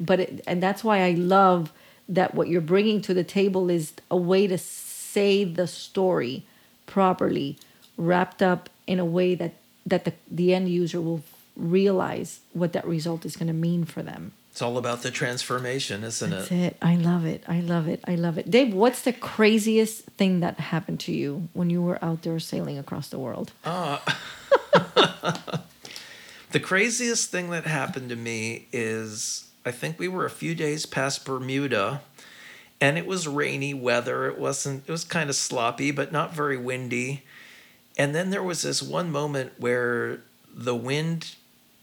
But 0.00 0.20
it, 0.20 0.44
and 0.46 0.62
that's 0.62 0.82
why 0.82 1.02
I 1.02 1.12
love 1.12 1.72
that 2.08 2.34
what 2.34 2.48
you're 2.48 2.60
bringing 2.60 3.00
to 3.02 3.14
the 3.14 3.24
table 3.24 3.70
is 3.70 3.92
a 4.10 4.16
way 4.16 4.46
to 4.46 4.58
say 4.58 5.44
the 5.44 5.66
story 5.66 6.44
properly, 6.86 7.58
wrapped 7.96 8.42
up 8.42 8.68
in 8.86 8.98
a 8.98 9.04
way 9.04 9.34
that 9.34 9.54
that 9.86 10.04
the, 10.04 10.12
the 10.30 10.54
end 10.54 10.68
user 10.68 11.00
will 11.00 11.22
realize 11.56 12.40
what 12.52 12.72
that 12.72 12.86
result 12.86 13.24
is 13.26 13.36
going 13.36 13.48
to 13.48 13.52
mean 13.52 13.84
for 13.84 14.02
them. 14.02 14.32
it's 14.50 14.62
all 14.62 14.78
about 14.78 15.02
the 15.02 15.10
transformation 15.10 16.02
isn't 16.04 16.30
That's 16.30 16.50
it 16.50 16.56
it. 16.56 16.76
I 16.80 16.96
love 16.96 17.24
it. 17.26 17.42
I 17.46 17.60
love 17.60 17.88
it. 17.88 18.00
I 18.06 18.14
love 18.14 18.38
it. 18.38 18.50
Dave, 18.50 18.72
what's 18.74 19.02
the 19.02 19.12
craziest 19.12 20.04
thing 20.16 20.40
that 20.40 20.58
happened 20.60 21.00
to 21.00 21.12
you 21.12 21.48
when 21.52 21.68
you 21.70 21.82
were 21.82 22.02
out 22.02 22.22
there 22.22 22.38
sailing 22.38 22.78
across 22.78 23.08
the 23.08 23.18
world? 23.18 23.52
Ah. 23.64 24.02
The 26.52 26.60
craziest 26.60 27.30
thing 27.30 27.48
that 27.50 27.64
happened 27.64 28.10
to 28.10 28.16
me 28.16 28.66
is 28.72 29.48
I 29.64 29.70
think 29.70 29.98
we 29.98 30.06
were 30.06 30.26
a 30.26 30.30
few 30.30 30.54
days 30.54 30.84
past 30.84 31.24
Bermuda 31.24 32.02
and 32.78 32.98
it 32.98 33.06
was 33.06 33.26
rainy 33.26 33.72
weather. 33.72 34.26
It 34.26 34.38
wasn't 34.38 34.84
it 34.86 34.92
was 34.92 35.02
kind 35.04 35.30
of 35.30 35.36
sloppy 35.36 35.90
but 35.92 36.12
not 36.12 36.34
very 36.34 36.58
windy. 36.58 37.22
And 37.96 38.14
then 38.14 38.30
there 38.30 38.42
was 38.42 38.62
this 38.62 38.82
one 38.82 39.10
moment 39.10 39.52
where 39.58 40.20
the 40.54 40.74
wind 40.74 41.34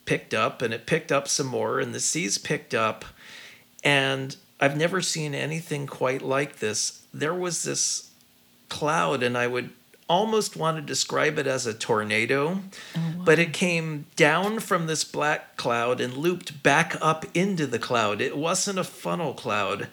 picked 0.06 0.34
up 0.34 0.62
and 0.62 0.74
it 0.74 0.88
picked 0.88 1.12
up 1.12 1.28
some 1.28 1.48
more 1.48 1.80
and 1.80 1.94
the 1.94 2.00
seas 2.00 2.38
picked 2.38 2.74
up 2.74 3.06
and 3.84 4.36
I've 4.60 4.76
never 4.76 5.02
seen 5.02 5.34
anything 5.34 5.88
quite 5.88 6.22
like 6.22 6.58
this. 6.58 7.04
There 7.14 7.34
was 7.34 7.64
this 7.64 8.10
cloud 8.68 9.24
and 9.24 9.38
I 9.38 9.48
would 9.48 9.70
almost 10.10 10.58
want 10.58 10.78
to 10.78 10.82
describe 10.82 11.38
it 11.38 11.46
as 11.46 11.68
a 11.68 11.74
tornado, 11.74 12.60
oh, 12.98 13.14
but 13.24 13.38
it 13.38 13.54
came 13.54 14.08
down 14.16 14.60
from 14.60 14.88
this 14.88 15.04
black 15.04 15.56
cloud 15.56 16.02
and 16.02 16.16
looped 16.16 16.64
back 16.64 16.98
up 17.00 17.26
into 17.36 17.68
the 17.68 17.80
cloud. 17.80 18.20
It 18.20 18.36
wasn't 18.36 18.80
a 18.80 18.84
funnel 18.84 19.36
cloud. 19.36 19.88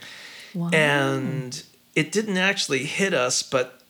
Wow. 0.54 0.70
And 0.72 1.62
it 1.94 2.10
didn't 2.10 2.38
actually 2.38 2.84
hit 2.84 3.12
us, 3.12 3.42
but 3.42 3.82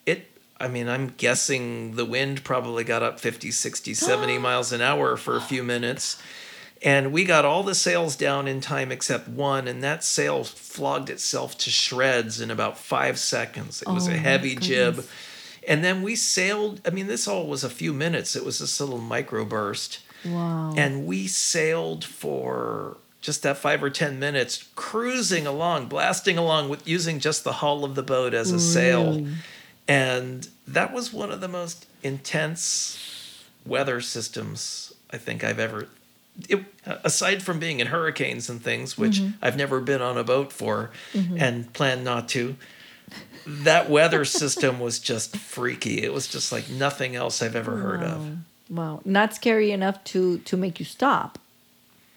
I 0.58 0.68
mean, 0.68 0.88
I'm 0.88 1.08
guessing 1.16 1.96
the 1.96 2.04
wind 2.04 2.42
probably 2.44 2.82
got 2.84 3.02
up 3.02 3.20
50, 3.20 3.50
60, 3.50 3.92
70 3.94 4.38
miles 4.48 4.72
an 4.72 4.80
hour 4.80 5.16
for 5.16 5.36
a 5.36 5.40
few 5.40 5.62
minutes. 5.62 6.20
And 6.82 7.10
we 7.12 7.24
got 7.24 7.44
all 7.44 7.62
the 7.62 7.74
sails 7.74 8.16
down 8.16 8.46
in 8.46 8.60
time 8.60 8.92
except 8.92 9.28
one, 9.28 9.66
and 9.66 9.82
that 9.82 10.04
sail 10.04 10.44
flogged 10.44 11.08
itself 11.10 11.56
to 11.58 11.70
shreds 11.70 12.40
in 12.40 12.50
about 12.50 12.76
five 12.78 13.18
seconds. 13.18 13.80
It 13.82 13.88
was 13.88 14.08
Oh, 14.08 14.12
a 14.12 14.16
heavy 14.16 14.54
jib. 14.56 15.04
And 15.66 15.82
then 15.82 16.02
we 16.02 16.14
sailed. 16.16 16.80
I 16.86 16.90
mean, 16.90 17.06
this 17.06 17.26
all 17.26 17.46
was 17.46 17.64
a 17.64 17.70
few 17.70 17.92
minutes. 17.94 18.36
It 18.36 18.44
was 18.44 18.58
this 18.58 18.78
little 18.78 18.98
microburst. 19.00 19.98
wow. 20.26 20.74
And 20.76 21.06
we 21.06 21.26
sailed 21.26 22.04
for 22.04 22.98
just 23.22 23.42
that 23.42 23.56
five 23.56 23.82
or 23.82 23.90
10 23.90 24.18
minutes, 24.20 24.68
cruising 24.76 25.46
along, 25.46 25.86
blasting 25.86 26.36
along 26.38 26.68
with 26.68 26.86
using 26.86 27.18
just 27.20 27.42
the 27.42 27.54
hull 27.54 27.84
of 27.84 27.94
the 27.94 28.02
boat 28.02 28.34
as 28.34 28.52
a 28.52 28.60
sail. 28.60 29.26
And 29.88 30.48
that 30.66 30.92
was 30.92 31.12
one 31.12 31.30
of 31.30 31.40
the 31.40 31.48
most 31.48 31.86
intense 32.02 33.42
weather 33.64 34.00
systems 34.00 34.94
I 35.10 35.18
think 35.18 35.44
I've 35.44 35.58
ever. 35.58 35.88
It, 36.48 36.64
aside 36.84 37.42
from 37.42 37.58
being 37.58 37.80
in 37.80 37.86
hurricanes 37.86 38.50
and 38.50 38.60
things, 38.60 38.98
which 38.98 39.20
mm-hmm. 39.20 39.36
I've 39.40 39.56
never 39.56 39.80
been 39.80 40.02
on 40.02 40.18
a 40.18 40.24
boat 40.24 40.52
for 40.52 40.90
mm-hmm. 41.12 41.38
and 41.38 41.72
plan 41.72 42.04
not 42.04 42.28
to, 42.30 42.56
that 43.46 43.88
weather 43.88 44.24
system 44.24 44.80
was 44.80 44.98
just 44.98 45.36
freaky. 45.36 46.02
It 46.02 46.12
was 46.12 46.26
just 46.26 46.52
like 46.52 46.68
nothing 46.68 47.16
else 47.16 47.40
I've 47.40 47.56
ever 47.56 47.76
heard 47.78 48.02
of. 48.02 48.36
Wow. 48.68 49.00
Not 49.04 49.34
scary 49.34 49.70
enough 49.70 50.02
to 50.04 50.38
to 50.38 50.56
make 50.56 50.78
you 50.78 50.84
stop 50.84 51.38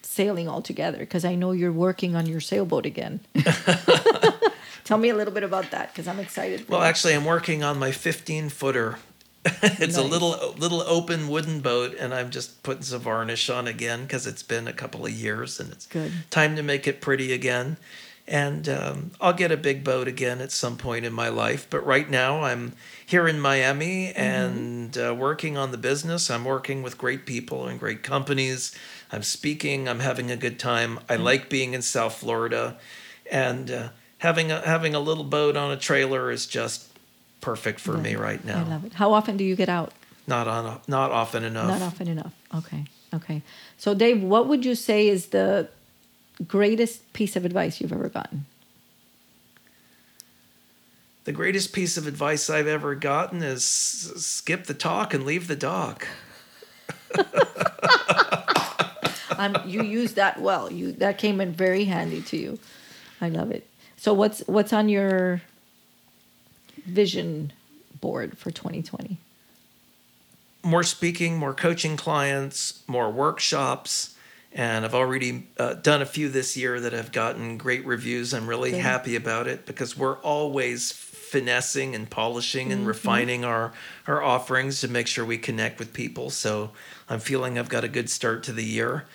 sailing 0.02 0.50
altogether 0.50 0.98
because 0.98 1.24
I 1.24 1.36
know 1.36 1.52
you're 1.52 1.72
working 1.72 2.16
on 2.16 2.26
your 2.26 2.42
sailboat 2.42 2.86
again. 2.86 3.20
Tell 4.90 4.98
me 4.98 5.10
a 5.10 5.16
little 5.16 5.32
bit 5.32 5.44
about 5.44 5.70
that 5.70 5.94
because 5.94 6.08
I'm 6.08 6.20
excited. 6.20 6.62
for 6.62 6.72
Well, 6.72 6.80
you. 6.82 6.88
actually, 6.88 7.14
I'm 7.14 7.24
working 7.24 7.62
on 7.62 7.78
my 7.78 7.92
15 7.92 8.50
footer. 8.50 8.98
it's 9.46 9.98
a 9.98 10.02
little 10.02 10.56
little 10.58 10.82
open 10.82 11.28
wooden 11.28 11.60
boat, 11.60 11.94
and 12.00 12.12
I'm 12.12 12.32
just 12.32 12.64
putting 12.64 12.82
some 12.82 13.02
varnish 13.02 13.52
on 13.52 13.68
again 13.68 14.02
because 14.02 14.26
it's 14.26 14.42
been 14.42 14.68
a 14.68 14.74
couple 14.74 15.06
of 15.06 15.12
years, 15.12 15.60
and 15.60 15.72
it's 15.72 15.86
Good. 15.86 16.12
time 16.32 16.56
to 16.56 16.64
make 16.64 16.88
it 16.88 17.02
pretty 17.02 17.32
again. 17.34 17.78
And 18.28 18.68
um, 18.68 19.12
I'll 19.22 19.34
get 19.34 19.52
a 19.52 19.58
big 19.58 19.84
boat 19.84 20.08
again 20.08 20.42
at 20.42 20.52
some 20.52 20.76
point 20.76 21.06
in 21.06 21.14
my 21.14 21.30
life. 21.30 21.68
But 21.70 21.86
right 21.86 22.10
now, 22.10 22.42
I'm 22.42 22.74
here 23.06 23.28
in 23.28 23.40
Miami 23.40 24.12
and 24.14 24.98
uh, 24.98 25.14
working 25.16 25.56
on 25.56 25.70
the 25.70 25.78
business. 25.78 26.32
I'm 26.32 26.46
working 26.46 26.82
with 26.82 26.98
great 26.98 27.28
people 27.28 27.68
and 27.68 27.80
great 27.80 28.02
companies. 28.02 28.74
I'm 29.12 29.22
speaking. 29.22 29.88
I'm 29.88 30.00
having 30.00 30.32
a 30.32 30.36
good 30.36 30.58
time. 30.58 30.98
I 31.08 31.16
like 31.18 31.48
being 31.48 31.76
in 31.76 31.84
South 31.84 32.16
Florida, 32.16 32.80
and 33.32 33.70
uh, 33.70 33.90
having 34.20 34.52
a 34.52 34.62
having 34.62 34.96
a 34.96 35.00
little 35.00 35.24
boat 35.24 35.58
on 35.58 35.72
a 35.72 35.78
trailer 35.78 36.32
is 36.32 36.46
just 36.46 36.88
perfect 37.42 37.80
for 37.80 37.98
me 37.98 38.16
right 38.16 38.44
now. 38.46 38.60
I 38.60 38.70
love 38.70 38.86
it. 38.86 38.94
How 38.94 39.14
often 39.14 39.38
do 39.38 39.44
you 39.44 39.56
get 39.56 39.70
out? 39.70 39.92
Not 40.28 40.48
on 40.48 40.80
not 40.88 41.12
often 41.12 41.44
enough. 41.44 41.68
Not 41.68 41.82
often 41.82 42.08
enough. 42.08 42.34
Okay. 42.56 42.86
Okay. 43.14 43.42
So, 43.78 43.94
Dave, 43.96 44.22
what 44.22 44.48
would 44.48 44.64
you 44.64 44.76
say 44.76 45.08
is 45.08 45.28
the 45.28 45.70
greatest 46.48 47.12
piece 47.14 47.36
of 47.36 47.44
advice 47.44 47.82
you've 47.82 47.92
ever 47.92 48.08
gotten? 48.10 48.46
The 51.24 51.32
greatest 51.32 51.74
piece 51.74 51.98
of 51.98 52.08
advice 52.08 52.50
I've 52.50 52.68
ever 52.68 52.96
gotten 52.96 53.42
is 53.42 53.64
skip 53.64 54.66
the 54.66 54.74
talk 54.74 55.14
and 55.14 55.26
leave 55.26 55.48
the 55.48 55.56
dock. 55.56 56.08
Um, 59.40 59.56
you 59.66 59.84
used 59.84 60.18
that 60.18 60.42
well. 60.42 60.70
You 60.70 60.92
that 60.94 61.18
came 61.18 61.40
in 61.40 61.54
very 61.54 61.86
handy 61.86 62.22
to 62.24 62.36
you. 62.36 62.60
I 63.22 63.30
love 63.30 63.52
it. 63.52 63.66
So, 64.00 64.14
what's 64.14 64.40
what's 64.48 64.74
on 64.74 64.90
your 64.90 65.42
vision 66.86 67.54
board 68.02 68.38
for 68.38 68.50
2020? 68.50 69.18
more 70.64 70.84
speaking, 70.84 71.38
more 71.38 71.54
coaching 71.54 71.98
clients, 71.98 72.84
more 72.88 73.10
workshops. 73.10 74.16
And 74.52 74.84
I've 74.84 74.96
already 74.96 75.48
uh, 75.58 75.76
done 75.76 76.02
a 76.02 76.06
few 76.06 76.28
this 76.28 76.58
year 76.58 76.80
that 76.80 76.92
have 76.92 77.12
gotten 77.12 77.58
great 77.58 77.86
reviews. 77.86 78.34
I'm 78.34 78.48
really 78.48 78.72
Good. 78.72 78.82
happy 78.82 79.16
about 79.16 79.48
it 79.48 79.66
because 79.66 79.96
we're 79.96 80.18
always 80.18 80.92
finessing 80.92 81.94
and 81.94 82.10
polishing 82.10 82.72
and 82.72 82.88
refining 82.88 83.46
our, 83.46 83.72
our 84.08 84.24
offerings 84.24 84.82
to 84.82 84.88
make 84.88 85.06
sure 85.06 85.24
we 85.24 85.38
connect 85.38 85.78
with 85.78 85.94
people. 85.94 86.32
So 86.32 86.72
I'm 87.08 87.20
feeling 87.20 87.60
I've 87.60 87.70
got 87.70 87.84
a 87.84 87.88
good 87.88 88.10
start 88.10 88.42
to 88.44 88.52
the 88.52 88.64
year. 88.64 89.06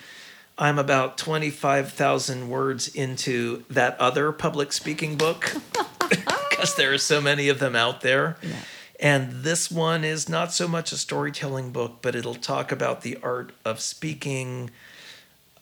I'm 0.57 0.79
about 0.79 1.19
25,000 1.19 2.49
words 2.49 2.89
into 2.89 3.65
that 3.71 3.99
other 3.99 4.31
public 4.31 4.73
speaking 4.73 5.17
book 5.17 5.53
because 6.51 6.77
there 6.77 6.93
are 6.93 6.99
so 6.99 7.21
many 7.21 7.49
of 7.49 7.59
them 7.59 7.75
out 7.75 8.03
there. 8.03 8.37
Yeah. 8.43 8.57
And 9.01 9.43
this 9.43 9.71
one 9.71 10.05
is 10.05 10.29
not 10.29 10.53
so 10.53 10.69
much 10.69 10.93
a 10.93 10.97
storytelling 10.97 11.73
book, 11.73 11.99
but 12.01 12.15
it'll 12.15 12.37
talk 12.37 12.71
about 12.71 13.03
the 13.03 13.19
art 13.23 13.53
of 13.65 13.81
speaking, 13.81 14.71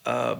uh, 0.05 0.37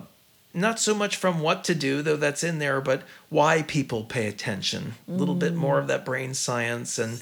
not 0.53 0.79
so 0.79 0.93
much 0.93 1.15
from 1.15 1.39
what 1.39 1.63
to 1.63 1.73
do, 1.73 2.03
though 2.03 2.15
that's 2.15 2.43
in 2.43 2.59
there, 2.59 2.79
but 2.79 3.01
why 3.29 3.63
people 3.63 4.03
pay 4.03 4.27
attention. 4.27 4.93
A 5.07 5.11
little 5.11 5.33
bit 5.33 5.55
more 5.55 5.79
of 5.79 5.87
that 5.87 6.05
brain 6.05 6.35
science 6.35 6.99
and 6.99 7.19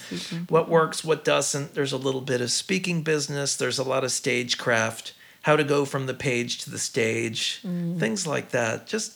what 0.50 0.68
works, 0.68 1.04
what 1.04 1.24
doesn't. 1.24 1.74
There's 1.74 1.94
a 1.94 1.98
little 1.98 2.22
bit 2.22 2.42
of 2.42 2.52
speaking 2.52 3.02
business, 3.02 3.56
there's 3.56 3.80
a 3.80 3.84
lot 3.84 4.04
of 4.04 4.12
stagecraft, 4.12 5.14
how 5.42 5.56
to 5.56 5.64
go 5.64 5.86
from 5.86 6.06
the 6.06 6.14
page 6.14 6.60
to 6.64 6.70
the 6.70 6.78
stage, 6.80 7.60
Mm. 7.66 8.00
things 8.00 8.26
like 8.28 8.50
that. 8.50 8.88
Just 8.88 9.14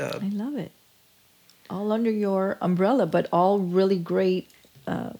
uh, 0.00 0.18
I 0.22 0.28
love 0.28 0.56
it. 0.56 0.72
All 1.70 1.90
under 1.92 2.10
your 2.10 2.58
umbrella, 2.60 3.06
but 3.06 3.28
all 3.32 3.58
really 3.58 3.98
great 3.98 4.48
uh, 4.86 5.10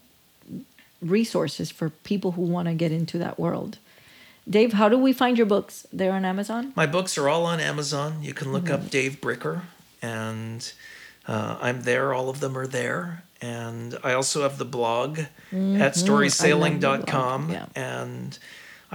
resources 1.02 1.70
for 1.70 1.90
people 1.90 2.32
who 2.32 2.42
want 2.42 2.68
to 2.68 2.74
get 2.74 2.92
into 2.92 3.18
that 3.18 3.38
world. 3.38 3.78
Dave, 4.48 4.74
how 4.74 4.88
do 4.88 4.96
we 4.98 5.12
find 5.12 5.36
your 5.36 5.46
books? 5.46 5.86
They're 5.92 6.12
on 6.12 6.24
Amazon? 6.24 6.72
My 6.76 6.86
books 6.86 7.18
are 7.18 7.28
all 7.28 7.44
on 7.46 7.58
Amazon. 7.60 8.22
You 8.22 8.32
can 8.32 8.52
look 8.52 8.64
Mm-hmm. 8.64 8.84
up 8.86 8.90
Dave 8.90 9.20
Bricker, 9.20 9.62
and 10.00 10.72
uh, 11.26 11.58
I'm 11.60 11.82
there. 11.82 12.14
All 12.14 12.28
of 12.28 12.40
them 12.40 12.56
are 12.56 12.66
there. 12.66 13.22
And 13.42 13.98
I 14.04 14.12
also 14.14 14.42
have 14.42 14.56
the 14.58 14.64
blog 14.64 15.18
at 15.18 15.28
Mm-hmm. 15.52 15.78
The 15.78 15.90
storysailing.com. 15.90 17.50
yeah. 17.50 17.66
And 17.74 18.38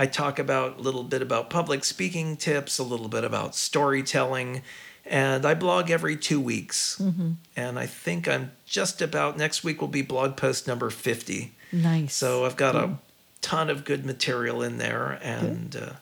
I 0.01 0.07
talk 0.07 0.39
about 0.39 0.79
a 0.79 0.81
little 0.81 1.03
bit 1.03 1.21
about 1.21 1.51
public 1.51 1.83
speaking 1.83 2.35
tips, 2.35 2.79
a 2.79 2.83
little 2.83 3.07
bit 3.07 3.23
about 3.23 3.53
storytelling. 3.53 4.63
And 5.05 5.45
I 5.45 5.53
blog 5.53 5.91
every 5.91 6.17
two 6.17 6.41
weeks. 6.41 6.97
Mm-hmm. 6.99 7.33
And 7.55 7.77
I 7.77 7.85
think 7.85 8.27
I'm 8.27 8.51
just 8.65 8.99
about, 9.03 9.37
next 9.37 9.63
week 9.63 9.79
will 9.79 9.87
be 9.87 10.01
blog 10.01 10.37
post 10.37 10.67
number 10.67 10.89
50. 10.89 11.53
Nice. 11.71 12.15
So 12.15 12.45
I've 12.45 12.57
got 12.57 12.75
a 12.75 12.97
ton 13.41 13.69
of 13.69 13.85
good 13.85 14.03
material 14.03 14.63
in 14.63 14.79
there, 14.79 15.19
and 15.21 15.75
uh, 15.75 15.93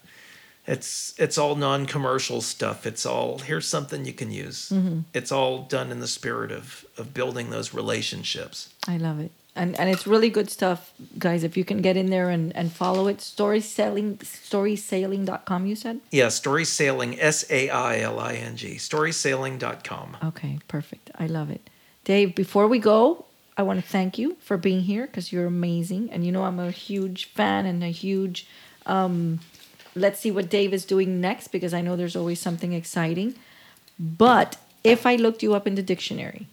it's 0.65 1.13
it's 1.17 1.37
all 1.37 1.55
non-commercial 1.55 2.39
stuff. 2.39 2.87
It's 2.87 3.05
all 3.05 3.39
here's 3.39 3.67
something 3.67 4.05
you 4.05 4.13
can 4.13 4.31
use. 4.31 4.69
Mm-hmm. 4.69 5.01
It's 5.13 5.31
all 5.31 5.63
done 5.63 5.91
in 5.91 5.99
the 5.99 6.07
spirit 6.07 6.53
of 6.53 6.85
of 6.97 7.13
building 7.13 7.49
those 7.49 7.73
relationships. 7.73 8.73
I 8.87 8.95
love 8.95 9.19
it. 9.19 9.31
And 9.59 9.77
and 9.77 9.89
it's 9.89 10.07
really 10.07 10.29
good 10.29 10.49
stuff, 10.49 10.93
guys. 11.17 11.43
If 11.43 11.57
you 11.57 11.65
can 11.65 11.81
get 11.81 11.97
in 11.97 12.09
there 12.09 12.29
and, 12.29 12.55
and 12.55 12.71
follow 12.71 13.07
it, 13.07 13.19
story 13.19 13.59
selling 13.59 14.15
storysailing.com 14.17 15.65
you 15.65 15.75
said? 15.75 15.99
Yeah, 16.11 16.29
Story 16.29 16.63
Sailing, 16.63 17.19
S 17.19 17.45
A 17.51 17.69
I 17.69 17.99
L 17.99 18.21
I 18.21 18.35
N 18.35 18.55
G, 18.55 18.75
storysailing.com. 18.75 20.17
Okay, 20.23 20.59
perfect. 20.69 21.11
I 21.19 21.27
love 21.27 21.49
it. 21.49 21.69
Dave, 22.05 22.35
before 22.35 22.67
we 22.69 22.79
go, 22.79 23.25
I 23.57 23.63
want 23.63 23.83
to 23.83 23.85
thank 23.85 24.17
you 24.17 24.37
for 24.39 24.55
being 24.55 24.83
here 24.83 25.05
because 25.05 25.33
you're 25.33 25.47
amazing. 25.47 26.09
And 26.09 26.25
you 26.25 26.31
know, 26.31 26.45
I'm 26.45 26.59
a 26.59 26.71
huge 26.71 27.25
fan 27.25 27.65
and 27.65 27.83
a 27.83 27.89
huge. 27.89 28.47
Um, 28.85 29.41
let's 29.93 30.21
see 30.21 30.31
what 30.31 30.49
Dave 30.49 30.73
is 30.73 30.85
doing 30.85 31.19
next 31.19 31.49
because 31.49 31.73
I 31.73 31.81
know 31.81 31.97
there's 31.97 32.15
always 32.15 32.39
something 32.39 32.71
exciting. 32.71 33.35
But 33.99 34.55
if 34.85 35.05
I 35.05 35.17
looked 35.17 35.43
you 35.43 35.53
up 35.53 35.67
in 35.67 35.75
the 35.75 35.83
dictionary, 35.83 36.47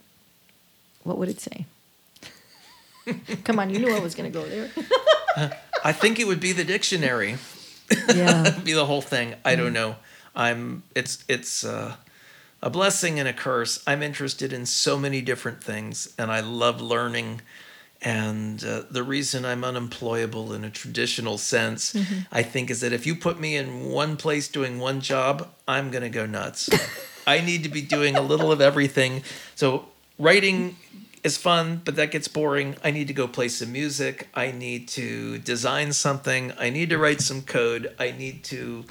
what 1.03 1.17
would 1.17 1.29
it 1.29 1.39
say? 1.39 1.67
Come 3.43 3.59
on, 3.59 3.69
you 3.69 3.79
knew 3.79 3.95
I 3.95 3.99
was 3.99 4.15
going 4.15 4.31
to 4.31 4.39
go 4.39 4.47
there. 4.47 4.69
I 5.83 5.93
think 5.93 6.19
it 6.19 6.27
would 6.27 6.39
be 6.39 6.51
the 6.51 6.63
dictionary. 6.63 7.37
yeah. 8.13 8.57
be 8.63 8.73
the 8.73 8.85
whole 8.85 9.01
thing. 9.01 9.35
I 9.45 9.55
don't 9.55 9.73
know. 9.73 9.95
I'm 10.35 10.83
it's 10.95 11.23
it's 11.27 11.63
uh, 11.63 11.95
a 12.61 12.69
blessing 12.69 13.19
and 13.19 13.27
a 13.27 13.33
curse. 13.33 13.83
I'm 13.87 14.03
interested 14.03 14.53
in 14.53 14.65
so 14.65 14.97
many 14.97 15.21
different 15.21 15.63
things, 15.63 16.13
and 16.17 16.31
I 16.31 16.41
love 16.41 16.81
learning. 16.81 17.41
And 17.99 18.63
uh, 18.63 18.83
the 18.91 19.01
reason 19.01 19.43
I'm 19.43 19.63
unemployable 19.63 20.53
in 20.53 20.63
a 20.63 20.69
traditional 20.69 21.39
sense, 21.39 21.95
I 22.31 22.43
think, 22.43 22.69
is 22.69 22.81
that 22.81 22.93
if 22.93 23.07
you 23.07 23.15
put 23.15 23.39
me 23.39 23.55
in 23.55 23.85
one 23.85 24.17
place 24.17 24.47
doing 24.47 24.79
one 24.79 25.01
job, 25.01 25.49
I'm 25.67 25.89
gonna 25.89 26.09
go 26.09 26.27
nuts. 26.27 26.69
I 27.27 27.41
need 27.41 27.63
to 27.63 27.69
be 27.69 27.81
doing 27.81 28.15
a 28.15 28.21
little 28.21 28.51
of 28.51 28.61
everything. 28.61 29.23
So 29.55 29.85
writing 30.19 30.77
is 31.27 31.37
fun, 31.37 31.81
but 31.85 31.95
that 31.97 32.09
gets 32.09 32.27
boring. 32.27 32.75
I 32.83 32.89
need 32.89 33.07
to 33.07 33.13
go 33.13 33.27
play 33.27 33.49
some 33.49 33.71
music. 33.71 34.27
I 34.33 34.51
need 34.51 34.87
to 34.99 35.37
design 35.37 35.93
something. 35.93 36.51
I 36.57 36.71
need 36.71 36.89
to 36.89 36.97
write 36.97 37.21
some 37.21 37.41
code. 37.43 37.93
I 37.99 38.11
need 38.11 38.43
to, 38.45 38.85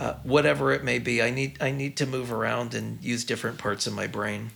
uh, 0.00 0.14
whatever 0.24 0.72
it 0.72 0.82
may 0.82 0.98
be. 0.98 1.22
I 1.22 1.30
need 1.30 1.52
I 1.60 1.70
need 1.70 1.96
to 1.98 2.06
move 2.06 2.32
around 2.32 2.74
and 2.74 2.86
use 3.12 3.22
different 3.24 3.58
parts 3.58 3.86
of 3.86 3.92
my 3.92 4.08
brain. 4.08 4.50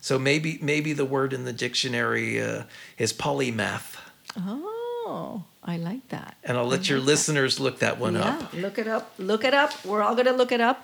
So 0.00 0.18
maybe 0.18 0.58
maybe 0.62 0.94
the 0.94 1.04
word 1.04 1.32
in 1.34 1.44
the 1.44 1.52
dictionary 1.52 2.40
uh, 2.40 2.62
is 2.96 3.12
polymath, 3.12 3.96
Oh, 4.38 5.44
I 5.62 5.76
like 5.76 6.08
that. 6.08 6.36
and 6.44 6.56
I'll 6.56 6.66
let 6.76 6.88
your 6.88 7.00
listeners 7.00 7.60
look 7.60 7.80
that 7.80 7.98
one 7.98 8.14
yeah, 8.14 8.38
up. 8.38 8.52
look 8.54 8.78
it 8.78 8.88
up. 8.88 9.12
Look 9.18 9.44
it 9.44 9.54
up. 9.54 9.72
We're 9.84 10.02
all 10.02 10.14
gonna 10.14 10.32
look 10.32 10.52
it 10.52 10.60
up. 10.60 10.78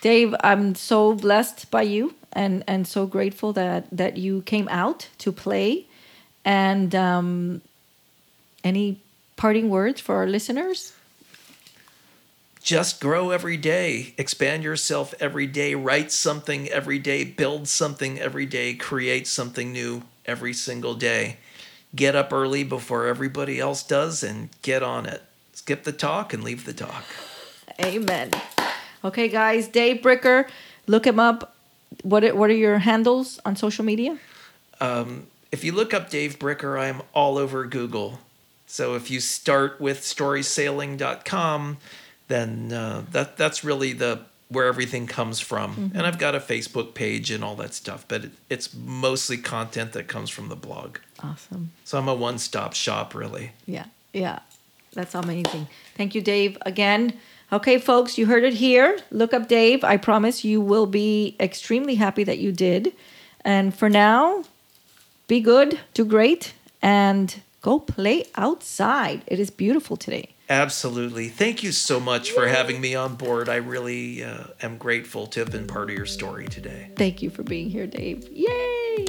Dave, 0.00 0.34
I'm 0.44 0.74
so 0.74 1.14
blessed 1.14 1.70
by 1.70 1.82
you 1.82 2.14
and 2.32 2.64
and 2.66 2.86
so 2.86 3.06
grateful 3.06 3.52
that 3.54 3.86
that 3.90 4.16
you 4.16 4.42
came 4.42 4.68
out 4.68 5.08
to 5.18 5.32
play. 5.32 5.86
And 6.44 6.94
um, 6.94 7.60
any 8.64 9.00
parting 9.36 9.68
words 9.68 10.00
for 10.00 10.16
our 10.16 10.26
listeners? 10.26 10.92
just 12.68 13.00
grow 13.00 13.30
every 13.30 13.56
day, 13.56 14.12
expand 14.18 14.62
yourself 14.62 15.14
every 15.20 15.46
day, 15.46 15.74
write 15.74 16.12
something 16.12 16.68
every 16.68 16.98
day, 16.98 17.24
build 17.24 17.66
something 17.66 18.20
every 18.20 18.44
day, 18.44 18.74
create 18.74 19.26
something 19.26 19.72
new 19.72 20.02
every 20.26 20.52
single 20.52 20.92
day. 20.92 21.38
Get 21.96 22.14
up 22.14 22.30
early 22.30 22.64
before 22.64 23.06
everybody 23.06 23.58
else 23.58 23.82
does 23.82 24.22
and 24.22 24.50
get 24.60 24.82
on 24.82 25.06
it. 25.06 25.22
Skip 25.54 25.84
the 25.84 25.92
talk 25.92 26.34
and 26.34 26.44
leave 26.44 26.66
the 26.66 26.74
talk. 26.74 27.04
Amen. 27.82 28.32
Okay, 29.02 29.28
guys, 29.28 29.66
Dave 29.68 30.02
Bricker, 30.02 30.46
look 30.86 31.06
him 31.06 31.18
up. 31.18 31.56
What 32.02 32.24
are, 32.24 32.34
what 32.34 32.50
are 32.50 32.54
your 32.54 32.78
handles 32.78 33.40
on 33.44 33.56
social 33.56 33.84
media? 33.84 34.18
Um, 34.80 35.26
If 35.50 35.64
you 35.64 35.72
look 35.72 35.94
up 35.94 36.10
Dave 36.10 36.38
Bricker, 36.38 36.78
I'm 36.80 37.02
all 37.14 37.38
over 37.38 37.64
Google. 37.64 38.20
So 38.66 38.94
if 38.94 39.10
you 39.10 39.20
start 39.20 39.80
with 39.80 40.00
storysailing.com, 40.02 41.78
then 42.28 42.72
uh, 42.72 43.04
that 43.12 43.36
that's 43.36 43.64
really 43.64 43.94
the 43.94 44.20
where 44.48 44.66
everything 44.66 45.06
comes 45.06 45.40
from. 45.40 45.90
And 45.94 46.06
I've 46.06 46.18
got 46.18 46.34
a 46.34 46.40
Facebook 46.40 46.94
page 46.94 47.30
and 47.30 47.44
all 47.44 47.54
that 47.56 47.74
stuff, 47.74 48.06
but 48.08 48.24
it, 48.24 48.30
it's 48.48 48.72
mostly 48.74 49.36
content 49.36 49.92
that 49.92 50.08
comes 50.08 50.30
from 50.30 50.48
the 50.48 50.56
blog. 50.56 50.98
Awesome. 51.22 51.72
So 51.84 51.98
I'm 51.98 52.08
a 52.08 52.14
one-stop 52.14 52.72
shop, 52.72 53.14
really. 53.14 53.52
Yeah, 53.66 53.84
yeah. 54.14 54.38
That's 54.94 55.14
amazing. 55.14 55.68
Thank 55.96 56.14
you, 56.14 56.22
Dave, 56.22 56.56
again. 56.62 57.12
Okay, 57.50 57.78
folks, 57.78 58.18
you 58.18 58.26
heard 58.26 58.44
it 58.44 58.54
here. 58.54 58.98
Look 59.10 59.32
up 59.32 59.48
Dave. 59.48 59.82
I 59.82 59.96
promise 59.96 60.44
you 60.44 60.60
will 60.60 60.86
be 60.86 61.34
extremely 61.40 61.94
happy 61.94 62.24
that 62.24 62.38
you 62.38 62.52
did. 62.52 62.92
And 63.42 63.74
for 63.74 63.88
now, 63.88 64.44
be 65.28 65.40
good, 65.40 65.80
do 65.94 66.04
great, 66.04 66.52
and 66.82 67.40
go 67.62 67.78
play 67.78 68.24
outside. 68.34 69.22
It 69.26 69.40
is 69.40 69.50
beautiful 69.50 69.96
today. 69.96 70.34
Absolutely. 70.50 71.28
Thank 71.28 71.62
you 71.62 71.72
so 71.72 72.00
much 72.00 72.30
for 72.30 72.48
having 72.48 72.80
me 72.80 72.94
on 72.94 73.14
board. 73.14 73.48
I 73.48 73.56
really 73.56 74.24
uh, 74.24 74.44
am 74.62 74.76
grateful 74.76 75.26
to 75.28 75.40
have 75.40 75.50
been 75.50 75.66
part 75.66 75.90
of 75.90 75.96
your 75.96 76.06
story 76.06 76.46
today. 76.46 76.90
Thank 76.96 77.22
you 77.22 77.30
for 77.30 77.42
being 77.42 77.70
here, 77.70 77.86
Dave. 77.86 78.28
Yay! 78.30 79.06